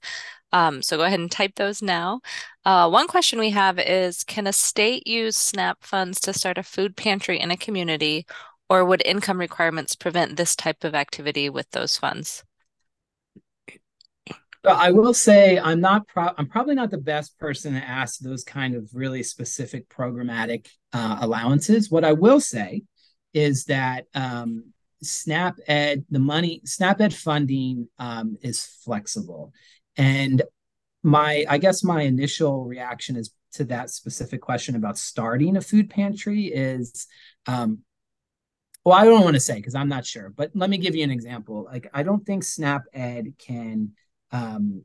Um, 0.52 0.82
so 0.82 0.96
go 0.96 1.04
ahead 1.04 1.20
and 1.20 1.30
type 1.30 1.54
those 1.56 1.82
now. 1.82 2.20
Uh, 2.64 2.88
one 2.88 3.06
question 3.06 3.38
we 3.38 3.50
have 3.50 3.78
is, 3.78 4.22
can 4.24 4.46
a 4.46 4.52
state 4.52 5.06
use 5.06 5.36
SNAP 5.36 5.82
funds 5.82 6.20
to 6.20 6.32
start 6.32 6.58
a 6.58 6.62
food 6.62 6.96
pantry 6.96 7.40
in 7.40 7.50
a 7.50 7.56
community, 7.56 8.26
or 8.68 8.84
would 8.84 9.02
income 9.04 9.38
requirements 9.38 9.96
prevent 9.96 10.36
this 10.36 10.54
type 10.54 10.84
of 10.84 10.94
activity 10.94 11.48
with 11.50 11.70
those 11.70 11.96
funds? 11.96 12.44
I 14.64 14.92
will 14.92 15.12
say 15.12 15.58
I'm 15.58 15.80
not 15.80 16.06
pro- 16.06 16.34
I'm 16.38 16.46
probably 16.46 16.76
not 16.76 16.90
the 16.90 16.98
best 16.98 17.36
person 17.38 17.74
to 17.74 17.80
ask 17.80 18.20
those 18.20 18.44
kind 18.44 18.76
of 18.76 18.90
really 18.94 19.22
specific 19.24 19.88
programmatic 19.88 20.68
uh, 20.92 21.18
allowances. 21.20 21.90
What 21.90 22.04
I 22.04 22.12
will 22.12 22.40
say 22.40 22.82
is 23.34 23.64
that 23.64 24.04
um, 24.14 24.72
SNAP 25.02 25.56
Ed, 25.66 26.04
the 26.10 26.20
money 26.20 26.60
SNAP 26.64 27.00
Ed 27.00 27.14
funding 27.14 27.88
um, 27.98 28.36
is 28.40 28.64
flexible, 28.84 29.52
and 29.96 30.42
my 31.02 31.44
I 31.48 31.58
guess 31.58 31.82
my 31.82 32.02
initial 32.02 32.64
reaction 32.64 33.16
is 33.16 33.32
to 33.54 33.64
that 33.64 33.90
specific 33.90 34.40
question 34.40 34.76
about 34.76 34.98
starting 34.98 35.56
a 35.56 35.60
food 35.60 35.90
pantry 35.90 36.46
is 36.46 37.06
um, 37.46 37.80
well 38.84 38.98
i 38.98 39.04
don't 39.04 39.22
want 39.22 39.34
to 39.34 39.40
say 39.40 39.56
because 39.56 39.74
i'm 39.74 39.88
not 39.88 40.06
sure 40.06 40.30
but 40.30 40.50
let 40.54 40.70
me 40.70 40.78
give 40.78 40.96
you 40.96 41.04
an 41.04 41.10
example. 41.10 41.64
Like 41.70 41.88
i 41.92 42.02
don't 42.02 42.24
think 42.24 42.44
snap 42.44 42.82
ed 42.94 43.34
can 43.38 43.92
um, 44.30 44.84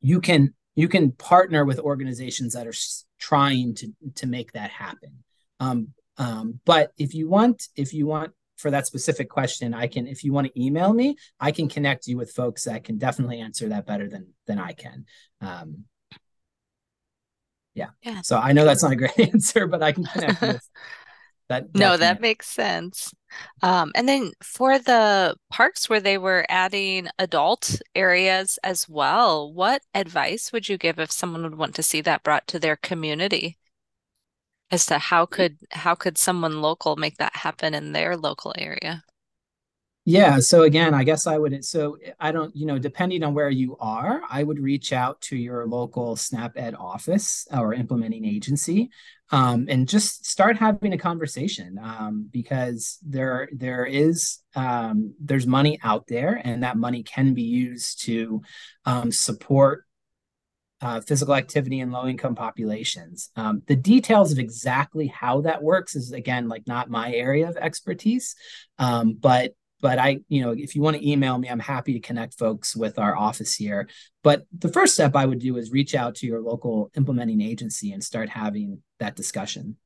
you 0.00 0.20
can 0.20 0.54
you 0.76 0.88
can 0.88 1.12
partner 1.12 1.64
with 1.64 1.78
organizations 1.78 2.54
that 2.54 2.66
are 2.66 2.74
trying 3.18 3.74
to 3.76 3.92
to 4.16 4.26
make 4.26 4.52
that 4.52 4.70
happen. 4.70 5.24
Um, 5.58 5.88
um, 6.16 6.60
but 6.64 6.92
if 6.98 7.14
you 7.14 7.28
want 7.28 7.68
if 7.76 7.92
you 7.92 8.06
want 8.06 8.32
for 8.60 8.70
that 8.70 8.86
specific 8.86 9.28
question 9.28 9.74
i 9.74 9.86
can 9.86 10.06
if 10.06 10.22
you 10.22 10.32
want 10.32 10.46
to 10.46 10.62
email 10.62 10.92
me 10.92 11.16
i 11.38 11.50
can 11.50 11.68
connect 11.68 12.06
you 12.06 12.16
with 12.16 12.30
folks 12.30 12.64
that 12.64 12.84
can 12.84 12.98
definitely 12.98 13.40
answer 13.40 13.68
that 13.68 13.86
better 13.86 14.08
than 14.08 14.28
than 14.46 14.58
i 14.58 14.72
can. 14.72 15.06
Um, 15.40 15.84
yeah. 17.74 17.90
yeah. 18.02 18.20
So 18.22 18.36
i 18.36 18.52
know 18.52 18.64
that's 18.64 18.82
not 18.82 18.92
a 18.92 18.96
great 18.96 19.18
answer 19.18 19.66
but 19.66 19.82
i 19.82 19.92
can 19.92 20.04
connect 20.04 20.40
with 20.40 20.68
that 21.48 21.74
no 21.74 21.96
that 21.96 22.20
makes 22.20 22.46
sense. 22.48 23.12
Um, 23.62 23.92
and 23.94 24.08
then 24.08 24.32
for 24.42 24.78
the 24.78 25.36
parks 25.50 25.88
where 25.88 26.00
they 26.00 26.18
were 26.18 26.44
adding 26.48 27.08
adult 27.18 27.80
areas 27.94 28.58
as 28.62 28.88
well 28.88 29.52
what 29.52 29.82
advice 29.94 30.52
would 30.52 30.68
you 30.68 30.76
give 30.78 30.98
if 30.98 31.10
someone 31.10 31.42
would 31.42 31.56
want 31.56 31.74
to 31.76 31.82
see 31.82 32.00
that 32.02 32.22
brought 32.22 32.46
to 32.48 32.58
their 32.58 32.76
community 32.76 33.56
as 34.70 34.86
to 34.86 34.98
how 34.98 35.26
could 35.26 35.56
how 35.70 35.94
could 35.94 36.16
someone 36.16 36.62
local 36.62 36.96
make 36.96 37.16
that 37.18 37.34
happen 37.36 37.74
in 37.74 37.92
their 37.92 38.16
local 38.16 38.54
area 38.56 39.02
yeah. 40.06 40.38
So 40.40 40.62
again, 40.62 40.94
I 40.94 41.04
guess 41.04 41.26
I 41.26 41.36
would, 41.36 41.62
so 41.64 41.98
I 42.18 42.32
don't, 42.32 42.54
you 42.56 42.64
know, 42.64 42.78
depending 42.78 43.22
on 43.22 43.34
where 43.34 43.50
you 43.50 43.76
are, 43.78 44.22
I 44.30 44.42
would 44.42 44.58
reach 44.58 44.92
out 44.92 45.20
to 45.22 45.36
your 45.36 45.66
local 45.66 46.16
SNAP 46.16 46.52
Ed 46.56 46.74
office 46.74 47.46
or 47.52 47.74
implementing 47.74 48.24
agency 48.24 48.90
um, 49.30 49.66
and 49.68 49.86
just 49.86 50.24
start 50.24 50.56
having 50.56 50.94
a 50.94 50.98
conversation 50.98 51.78
um, 51.80 52.28
because 52.30 52.98
there, 53.06 53.50
there 53.52 53.84
is, 53.84 54.38
um, 54.56 55.14
there's 55.20 55.46
money 55.46 55.78
out 55.82 56.06
there 56.06 56.40
and 56.42 56.62
that 56.62 56.78
money 56.78 57.02
can 57.02 57.34
be 57.34 57.42
used 57.42 58.02
to 58.06 58.40
um, 58.86 59.12
support 59.12 59.84
uh, 60.80 61.00
physical 61.00 61.34
activity 61.34 61.80
in 61.80 61.90
low 61.90 62.06
income 62.06 62.34
populations. 62.34 63.30
Um, 63.36 63.62
the 63.66 63.76
details 63.76 64.32
of 64.32 64.38
exactly 64.38 65.08
how 65.08 65.42
that 65.42 65.62
works 65.62 65.94
is 65.94 66.12
again 66.12 66.48
like 66.48 66.66
not 66.66 66.90
my 66.90 67.12
area 67.12 67.48
of 67.48 67.56
expertise, 67.56 68.34
um, 68.78 69.16
but 69.18 69.52
but 69.82 69.98
I, 69.98 70.20
you 70.28 70.42
know, 70.42 70.50
if 70.50 70.76
you 70.76 70.82
want 70.82 70.96
to 70.96 71.08
email 71.10 71.38
me, 71.38 71.48
I'm 71.48 71.58
happy 71.58 71.94
to 71.94 72.00
connect 72.00 72.38
folks 72.38 72.76
with 72.76 72.98
our 72.98 73.16
office 73.16 73.54
here. 73.54 73.88
But 74.22 74.44
the 74.56 74.68
first 74.68 74.94
step 74.94 75.16
I 75.16 75.24
would 75.24 75.38
do 75.38 75.56
is 75.56 75.70
reach 75.70 75.94
out 75.94 76.16
to 76.16 76.26
your 76.26 76.40
local 76.40 76.90
implementing 76.96 77.40
agency 77.40 77.92
and 77.92 78.04
start 78.04 78.28
having 78.28 78.82
that 78.98 79.16
discussion. 79.16 79.76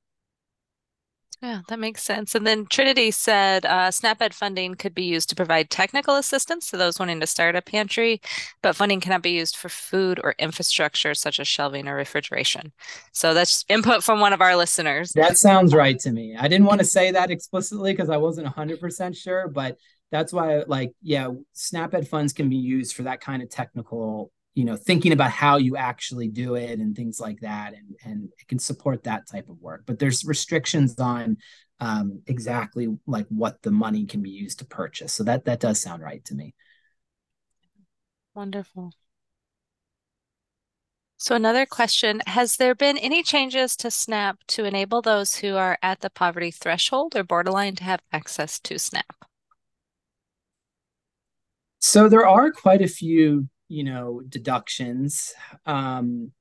Yeah, 1.45 1.61
that 1.68 1.78
makes 1.78 2.03
sense. 2.03 2.34
And 2.34 2.47
then 2.47 2.64
Trinity 2.64 3.11
said 3.11 3.66
uh, 3.66 3.90
SNAP-Ed 3.90 4.32
funding 4.32 4.76
could 4.76 4.95
be 4.95 5.03
used 5.03 5.28
to 5.28 5.36
provide 5.36 5.68
technical 5.68 6.16
assistance 6.16 6.70
to 6.70 6.78
those 6.78 6.99
wanting 6.99 7.20
to 7.20 7.26
start 7.26 7.55
a 7.55 7.61
pantry, 7.61 8.22
but 8.62 8.74
funding 8.74 8.99
cannot 8.99 9.20
be 9.20 9.32
used 9.32 9.55
for 9.55 9.68
food 9.68 10.18
or 10.24 10.34
infrastructure 10.38 11.12
such 11.12 11.38
as 11.38 11.47
shelving 11.47 11.86
or 11.86 11.97
refrigeration. 11.97 12.72
So 13.12 13.34
that's 13.34 13.62
input 13.68 14.03
from 14.03 14.20
one 14.20 14.32
of 14.32 14.40
our 14.40 14.57
listeners. 14.57 15.12
That 15.12 15.36
sounds 15.36 15.74
right 15.74 15.99
to 15.99 16.12
me. 16.12 16.34
I 16.34 16.49
didn't 16.49 16.64
want 16.64 16.78
to 16.78 16.86
say 16.86 17.11
that 17.11 17.30
explicitly 17.30 17.92
because 17.92 18.09
I 18.09 18.16
wasn't 18.16 18.47
100% 18.47 19.14
sure, 19.14 19.47
but 19.47 19.76
that's 20.11 20.32
why, 20.32 20.62
like, 20.66 20.95
yeah, 21.03 21.28
SNAP-Ed 21.53 22.09
funds 22.09 22.32
can 22.32 22.49
be 22.49 22.57
used 22.57 22.97
for 22.97 23.03
that 23.03 23.20
kind 23.20 23.42
of 23.42 23.51
technical 23.51 24.32
you 24.55 24.64
know 24.64 24.76
thinking 24.76 25.12
about 25.12 25.30
how 25.30 25.57
you 25.57 25.76
actually 25.76 26.28
do 26.28 26.55
it 26.55 26.78
and 26.78 26.94
things 26.94 27.18
like 27.20 27.40
that 27.40 27.74
and 27.74 27.96
and 28.05 28.28
it 28.38 28.48
can 28.48 28.59
support 28.59 29.05
that 29.05 29.28
type 29.28 29.48
of 29.48 29.61
work. 29.61 29.82
But 29.86 29.98
there's 29.98 30.24
restrictions 30.24 30.98
on 30.98 31.38
um, 31.80 32.22
exactly 32.26 32.88
like 33.07 33.26
what 33.28 33.62
the 33.62 33.70
money 33.70 34.07
can 34.07 34.22
be 34.22 34.30
used 34.30 34.61
to 34.61 34.64
purchase. 34.64 35.12
So 35.12 35.24
that 35.24 35.44
that 35.46 35.61
does 35.61 35.80
sound 35.80 36.02
right 36.02 36.24
to 36.26 36.34
me. 36.34 36.55
Wonderful. 38.34 38.92
So 41.16 41.34
another 41.34 41.64
question 41.64 42.20
has 42.26 42.57
there 42.57 42.74
been 42.74 42.98
any 42.98 43.22
changes 43.22 43.76
to 43.76 43.90
snap 43.90 44.38
to 44.48 44.64
enable 44.64 45.00
those 45.00 45.36
who 45.36 45.57
are 45.57 45.78
at 45.82 46.00
the 46.00 46.11
poverty 46.11 46.50
threshold 46.50 47.16
or 47.16 47.24
borderline 47.24 47.76
to 47.76 47.84
have 47.84 48.00
access 48.12 48.61
to 48.61 48.78
snap? 48.78 49.24
So 51.78 52.09
there 52.09 52.26
are 52.26 52.50
quite 52.50 52.82
a 52.82 52.88
few 52.88 53.48
you 53.74 53.84
know 53.84 54.22
deductions 54.28 55.34
um, 55.66 56.32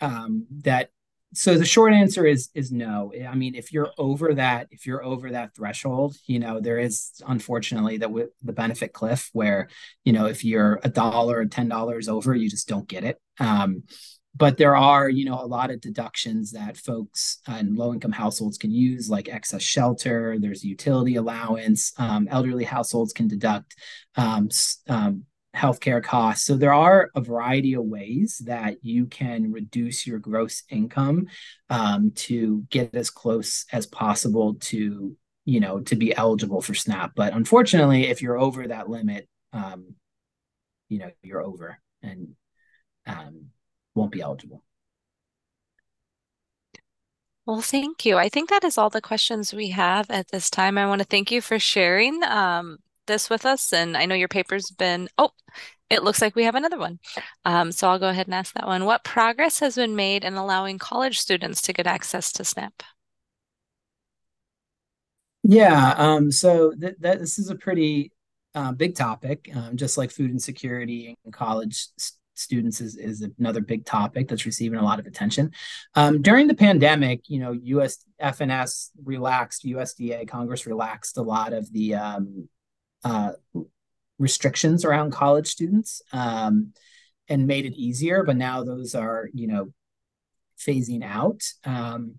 um, 0.00 0.46
that 0.64 0.90
so 1.34 1.58
the 1.58 1.66
short 1.66 1.92
answer 1.92 2.24
is 2.24 2.48
is 2.54 2.72
no. 2.72 3.12
I 3.28 3.34
mean 3.34 3.54
if 3.54 3.72
you're 3.72 3.92
over 3.98 4.34
that 4.34 4.68
if 4.70 4.86
you're 4.86 5.04
over 5.04 5.30
that 5.30 5.54
threshold 5.54 6.16
you 6.26 6.38
know 6.38 6.58
there 6.58 6.78
is 6.78 7.20
unfortunately 7.26 7.98
the 7.98 8.30
the 8.42 8.54
benefit 8.54 8.94
cliff 8.94 9.28
where 9.34 9.68
you 10.04 10.14
know 10.14 10.26
if 10.26 10.42
you're 10.42 10.80
a 10.84 10.88
dollar 10.88 11.40
or 11.40 11.46
ten 11.46 11.68
dollars 11.68 12.08
over 12.08 12.34
you 12.34 12.48
just 12.48 12.68
don't 12.68 12.88
get 12.88 13.04
it. 13.04 13.20
Um, 13.38 13.82
but 14.34 14.56
there 14.56 14.76
are 14.76 15.08
you 15.08 15.24
know 15.24 15.38
a 15.40 15.46
lot 15.46 15.70
of 15.70 15.80
deductions 15.80 16.52
that 16.52 16.76
folks 16.76 17.40
and 17.46 17.76
low 17.76 17.92
income 17.92 18.12
households 18.12 18.56
can 18.56 18.70
use 18.70 19.10
like 19.10 19.28
excess 19.28 19.62
shelter 19.62 20.36
there's 20.38 20.64
utility 20.64 21.16
allowance 21.16 21.92
um, 21.98 22.28
elderly 22.30 22.64
households 22.64 23.12
can 23.12 23.26
deduct 23.26 23.74
um, 24.16 24.48
um, 24.88 25.24
healthcare 25.56 26.02
costs. 26.02 26.46
So 26.46 26.56
there 26.56 26.74
are 26.74 27.10
a 27.14 27.20
variety 27.20 27.74
of 27.74 27.84
ways 27.84 28.42
that 28.44 28.84
you 28.84 29.06
can 29.06 29.50
reduce 29.52 30.06
your 30.06 30.18
gross 30.18 30.62
income 30.68 31.26
um, 31.70 32.12
to 32.16 32.64
get 32.70 32.94
as 32.94 33.10
close 33.10 33.64
as 33.72 33.86
possible 33.86 34.54
to 34.54 35.16
you 35.44 35.60
know 35.60 35.80
to 35.80 35.96
be 35.96 36.14
eligible 36.14 36.60
for 36.60 36.74
SNAP. 36.74 37.12
But 37.16 37.32
unfortunately, 37.32 38.08
if 38.08 38.20
you're 38.20 38.38
over 38.38 38.68
that 38.68 38.88
limit, 38.88 39.28
um, 39.52 39.94
you 40.88 40.98
know 40.98 41.10
you're 41.22 41.42
over 41.42 41.80
and 42.02 42.34
um, 43.06 43.46
won't 43.94 44.12
be 44.12 44.20
eligible. 44.20 44.62
Well, 47.46 47.62
thank 47.62 48.04
you. 48.04 48.18
I 48.18 48.28
think 48.28 48.50
that 48.50 48.62
is 48.62 48.76
all 48.76 48.90
the 48.90 49.00
questions 49.00 49.54
we 49.54 49.70
have 49.70 50.10
at 50.10 50.28
this 50.28 50.50
time. 50.50 50.76
I 50.76 50.86
want 50.86 51.00
to 51.00 51.06
thank 51.06 51.30
you 51.30 51.40
for 51.40 51.58
sharing. 51.58 52.22
Um, 52.22 52.76
this 53.08 53.28
with 53.28 53.44
us. 53.44 53.72
And 53.72 53.96
I 53.96 54.06
know 54.06 54.14
your 54.14 54.28
paper's 54.28 54.70
been, 54.70 55.08
oh, 55.18 55.30
it 55.90 56.04
looks 56.04 56.22
like 56.22 56.36
we 56.36 56.44
have 56.44 56.54
another 56.54 56.78
one. 56.78 57.00
Um, 57.44 57.72
so 57.72 57.88
I'll 57.88 57.98
go 57.98 58.08
ahead 58.08 58.28
and 58.28 58.34
ask 58.34 58.54
that 58.54 58.66
one. 58.66 58.84
What 58.84 59.02
progress 59.02 59.58
has 59.58 59.74
been 59.74 59.96
made 59.96 60.22
in 60.22 60.34
allowing 60.34 60.78
college 60.78 61.18
students 61.18 61.60
to 61.62 61.72
get 61.72 61.86
access 61.86 62.30
to 62.34 62.44
SNAP? 62.44 62.82
Yeah, 65.42 65.94
um, 65.96 66.30
so 66.30 66.72
th- 66.72 66.96
that 67.00 67.20
this 67.20 67.38
is 67.38 67.48
a 67.48 67.54
pretty 67.54 68.12
uh, 68.54 68.72
big 68.72 68.94
topic, 68.94 69.50
um, 69.54 69.76
just 69.76 69.96
like 69.96 70.10
food 70.10 70.30
insecurity 70.30 71.16
and 71.24 71.32
college 71.32 71.88
students 72.38 72.80
is, 72.80 72.96
is 72.96 73.26
another 73.38 73.60
big 73.60 73.84
topic 73.84 74.28
that's 74.28 74.46
receiving 74.46 74.78
a 74.78 74.84
lot 74.84 74.98
of 74.98 75.06
attention. 75.06 75.52
Um, 75.94 76.22
during 76.22 76.46
the 76.46 76.54
pandemic, 76.54 77.28
you 77.28 77.40
know, 77.40 77.52
US 77.52 78.04
FNS 78.20 78.90
relaxed, 79.04 79.64
USDA 79.64 80.28
Congress 80.28 80.66
relaxed 80.66 81.18
a 81.18 81.22
lot 81.22 81.52
of 81.52 81.70
the 81.72 81.94
um, 81.94 82.48
uh, 83.08 83.32
restrictions 84.18 84.84
around 84.84 85.12
college 85.12 85.48
students 85.48 86.02
um, 86.12 86.72
and 87.28 87.46
made 87.46 87.64
it 87.64 87.74
easier. 87.74 88.22
But 88.24 88.36
now 88.36 88.64
those 88.64 88.94
are, 88.94 89.28
you 89.32 89.46
know, 89.46 89.72
phasing 90.58 91.04
out. 91.04 91.42
Um, 91.64 92.18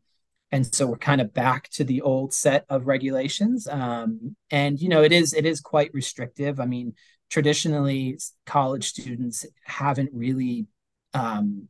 and 0.51 0.73
so 0.73 0.87
we're 0.87 0.97
kind 0.97 1.21
of 1.21 1.33
back 1.33 1.69
to 1.71 1.83
the 1.83 2.01
old 2.01 2.33
set 2.33 2.65
of 2.69 2.87
regulations. 2.87 3.67
Um, 3.67 4.35
and 4.49 4.79
you 4.79 4.89
know, 4.89 5.03
it 5.03 5.11
is 5.11 5.33
it 5.33 5.45
is 5.45 5.61
quite 5.61 5.93
restrictive. 5.93 6.59
I 6.59 6.65
mean, 6.65 6.95
traditionally, 7.29 8.17
college 8.45 8.87
students 8.87 9.45
haven't 9.63 10.09
really 10.11 10.65
um, 11.13 11.67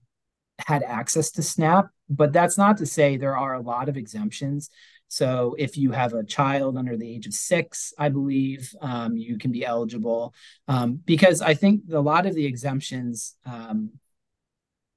had 0.65 0.83
access 0.83 1.31
to 1.31 1.43
SNAP, 1.43 1.89
but 2.09 2.31
that's 2.31 2.57
not 2.57 2.77
to 2.77 2.85
say 2.85 3.17
there 3.17 3.37
are 3.37 3.55
a 3.55 3.61
lot 3.61 3.89
of 3.89 3.97
exemptions. 3.97 4.69
So 5.09 5.55
if 5.57 5.75
you 5.75 5.91
have 5.91 6.13
a 6.13 6.23
child 6.23 6.77
under 6.77 6.95
the 6.95 7.09
age 7.09 7.25
of 7.27 7.33
six, 7.33 7.93
I 7.97 8.09
believe 8.09 8.73
um, 8.81 9.17
you 9.17 9.37
can 9.37 9.51
be 9.51 9.65
eligible 9.65 10.33
um, 10.67 11.01
because 11.03 11.41
I 11.41 11.55
think 11.55 11.81
a 11.91 11.99
lot 11.99 12.25
of 12.25 12.35
the 12.35 12.45
exemptions 12.45 13.35
um, 13.45 13.91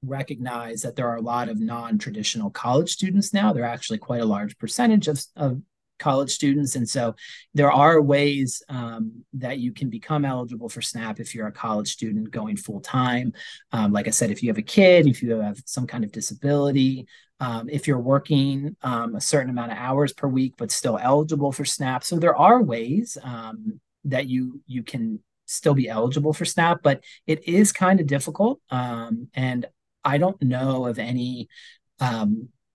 recognize 0.03 0.83
that 0.83 0.95
there 0.95 1.09
are 1.09 1.17
a 1.17 1.21
lot 1.21 1.49
of 1.49 1.59
non-traditional 1.59 2.51
college 2.51 2.91
students 2.91 3.33
now. 3.33 3.51
They're 3.51 3.65
actually 3.65 3.97
quite 3.97 4.21
a 4.21 4.25
large 4.25 4.57
percentage 4.59 5.07
of, 5.07 5.23
of 5.35 5.61
college 5.99 6.31
students. 6.31 6.75
And 6.75 6.87
so 6.87 7.15
there 7.53 7.71
are 7.71 8.01
ways 8.01 8.61
um, 8.69 9.23
that 9.33 9.59
you 9.59 9.71
can 9.71 9.89
become 9.89 10.25
eligible 10.25 10.69
for 10.69 10.81
SNAP 10.81 11.19
if 11.19 11.33
you're 11.33 11.47
a 11.47 11.51
college 11.51 11.91
student 11.91 12.29
going 12.29 12.57
full 12.57 12.81
time. 12.81 13.33
Um, 13.71 13.91
like 13.93 14.07
I 14.07 14.11
said, 14.11 14.29
if 14.29 14.43
you 14.43 14.49
have 14.49 14.57
a 14.57 14.63
kid, 14.63 15.07
if 15.07 15.23
you 15.23 15.31
have 15.39 15.61
some 15.65 15.87
kind 15.87 16.03
of 16.03 16.11
disability, 16.11 17.07
um, 17.43 17.67
if 17.69 17.87
you're 17.87 17.99
working 17.99 18.75
um, 18.83 19.15
a 19.15 19.21
certain 19.21 19.49
amount 19.49 19.73
of 19.73 19.77
hours 19.77 20.13
per 20.13 20.29
week 20.29 20.53
but 20.57 20.71
still 20.71 20.97
eligible 20.97 21.51
for 21.51 21.65
SNAP. 21.65 22.03
So 22.05 22.17
there 22.17 22.37
are 22.37 22.61
ways 22.61 23.17
um, 23.21 23.81
that 24.05 24.27
you 24.27 24.61
you 24.65 24.81
can 24.81 25.19
still 25.45 25.73
be 25.73 25.89
eligible 25.89 26.31
for 26.31 26.45
SNAP, 26.45 26.81
but 26.81 27.03
it 27.27 27.45
is 27.47 27.73
kind 27.73 27.99
of 27.99 28.07
difficult. 28.07 28.61
Um, 28.69 29.27
and 29.33 29.65
I 30.05 30.17
don't 30.17 30.41
know 30.41 30.85
of 30.85 30.99
any, 30.99 31.49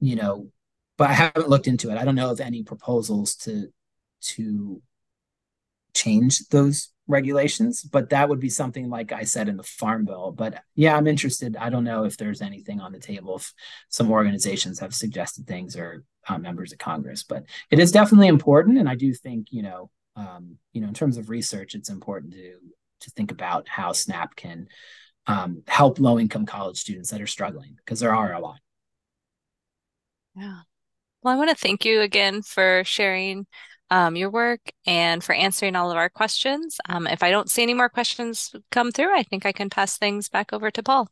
you 0.00 0.16
know, 0.16 0.50
but 0.98 1.08
I 1.08 1.14
haven't 1.14 1.48
looked 1.48 1.66
into 1.66 1.90
it. 1.90 1.96
I 1.96 2.04
don't 2.04 2.14
know 2.14 2.30
of 2.30 2.40
any 2.40 2.62
proposals 2.62 3.36
to 3.36 3.72
to 4.20 4.82
change 5.94 6.46
those 6.48 6.90
regulations, 7.06 7.82
but 7.82 8.10
that 8.10 8.28
would 8.28 8.38
be 8.38 8.50
something 8.50 8.88
like 8.88 9.12
I 9.12 9.24
said 9.24 9.48
in 9.48 9.56
the 9.56 9.62
Farm 9.62 10.04
Bill. 10.04 10.30
But 10.30 10.62
yeah, 10.74 10.96
I'm 10.96 11.06
interested. 11.06 11.56
I 11.56 11.70
don't 11.70 11.84
know 11.84 12.04
if 12.04 12.16
there's 12.16 12.42
anything 12.42 12.80
on 12.80 12.92
the 12.92 12.98
table. 12.98 13.36
If 13.36 13.52
some 13.88 14.10
organizations 14.10 14.78
have 14.80 14.94
suggested 14.94 15.46
things 15.46 15.76
or 15.76 16.04
uh, 16.28 16.38
members 16.38 16.72
of 16.72 16.78
Congress, 16.78 17.22
but 17.22 17.44
it 17.70 17.78
is 17.78 17.92
definitely 17.92 18.28
important, 18.28 18.78
and 18.78 18.88
I 18.88 18.94
do 18.94 19.12
think 19.14 19.48
you 19.50 19.62
know, 19.62 19.90
um, 20.16 20.58
you 20.72 20.82
know, 20.82 20.88
in 20.88 20.94
terms 20.94 21.16
of 21.16 21.30
research, 21.30 21.74
it's 21.74 21.88
important 21.88 22.34
to 22.34 22.56
to 23.00 23.10
think 23.10 23.30
about 23.30 23.68
how 23.68 23.92
SNAP 23.92 24.36
can 24.36 24.68
um, 25.26 25.62
help 25.66 25.98
low 25.98 26.18
income 26.18 26.46
college 26.46 26.78
students 26.78 27.10
that 27.10 27.20
are 27.20 27.26
struggling 27.26 27.76
because 27.76 28.00
there 28.00 28.14
are 28.14 28.32
a 28.32 28.40
lot. 28.40 28.58
Yeah. 30.34 30.60
Well, 31.22 31.34
I 31.34 31.36
want 31.36 31.50
to 31.50 31.56
thank 31.56 31.84
you 31.84 32.00
again 32.00 32.42
for 32.42 32.82
sharing 32.84 33.46
um, 33.90 34.16
your 34.16 34.30
work 34.30 34.72
and 34.86 35.22
for 35.22 35.34
answering 35.34 35.76
all 35.76 35.90
of 35.90 35.96
our 35.96 36.08
questions. 36.08 36.78
Um, 36.88 37.06
if 37.06 37.22
I 37.22 37.30
don't 37.30 37.50
see 37.50 37.62
any 37.62 37.74
more 37.74 37.88
questions 37.88 38.54
come 38.70 38.92
through, 38.92 39.16
I 39.16 39.22
think 39.22 39.46
I 39.46 39.52
can 39.52 39.70
pass 39.70 39.96
things 39.98 40.28
back 40.28 40.52
over 40.52 40.70
to 40.70 40.82
Paul. 40.82 41.08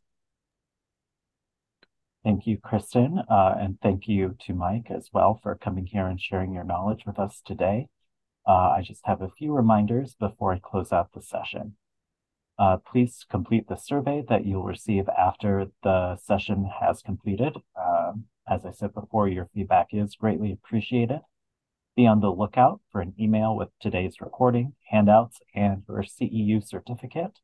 Thank 2.23 2.45
you, 2.45 2.57
Kristen, 2.57 3.19
uh, 3.29 3.55
and 3.57 3.79
thank 3.81 4.07
you 4.07 4.35
to 4.45 4.53
Mike 4.53 4.87
as 4.89 5.09
well 5.13 5.39
for 5.41 5.55
coming 5.55 5.85
here 5.85 6.07
and 6.07 6.19
sharing 6.19 6.53
your 6.53 6.65
knowledge 6.65 7.05
with 7.05 7.19
us 7.19 7.41
today. 7.45 7.87
Uh, 8.45 8.71
I 8.77 8.81
just 8.81 9.05
have 9.05 9.21
a 9.21 9.29
few 9.29 9.53
reminders 9.53 10.15
before 10.15 10.53
I 10.53 10.59
close 10.59 10.91
out 10.91 11.13
the 11.13 11.21
session. 11.21 11.75
Uh, 12.59 12.77
please 12.77 13.25
complete 13.29 13.67
the 13.67 13.75
survey 13.75 14.23
that 14.27 14.45
you'll 14.45 14.63
receive 14.63 15.07
after 15.09 15.67
the 15.83 16.17
session 16.17 16.69
has 16.81 17.01
completed. 17.01 17.55
Um, 17.79 18.25
as 18.49 18.65
I 18.65 18.71
said 18.71 18.93
before, 18.93 19.27
your 19.27 19.49
feedback 19.53 19.87
is 19.91 20.15
greatly 20.15 20.51
appreciated. 20.51 21.21
Be 21.97 22.05
on 22.05 22.19
the 22.19 22.31
lookout 22.31 22.79
for 22.91 23.01
an 23.01 23.15
email 23.19 23.55
with 23.55 23.69
today's 23.79 24.21
recording, 24.21 24.73
handouts, 24.91 25.39
and 25.55 25.81
your 25.89 26.03
CEU 26.03 26.63
certificate. 26.63 27.39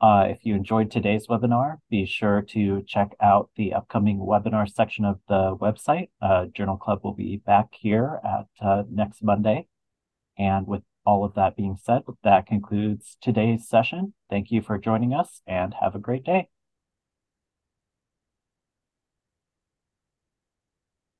Uh, 0.00 0.26
if 0.28 0.46
you 0.46 0.54
enjoyed 0.54 0.92
today's 0.92 1.26
webinar, 1.26 1.78
be 1.90 2.06
sure 2.06 2.40
to 2.40 2.84
check 2.86 3.16
out 3.20 3.50
the 3.56 3.74
upcoming 3.74 4.20
webinar 4.20 4.72
section 4.72 5.04
of 5.04 5.18
the 5.26 5.56
website. 5.56 6.08
Uh, 6.22 6.44
Journal 6.54 6.76
Club 6.76 7.00
will 7.02 7.14
be 7.14 7.38
back 7.38 7.70
here 7.72 8.20
at 8.24 8.46
uh, 8.64 8.84
next 8.88 9.24
Monday. 9.24 9.66
And 10.38 10.68
with 10.68 10.82
all 11.04 11.24
of 11.24 11.34
that 11.34 11.56
being 11.56 11.76
said, 11.82 12.02
that 12.22 12.46
concludes 12.46 13.16
today's 13.20 13.68
session. 13.68 14.14
Thank 14.30 14.52
you 14.52 14.62
for 14.62 14.78
joining 14.78 15.12
us 15.12 15.42
and 15.48 15.74
have 15.80 15.96
a 15.96 15.98
great 15.98 16.22
day. 16.22 16.48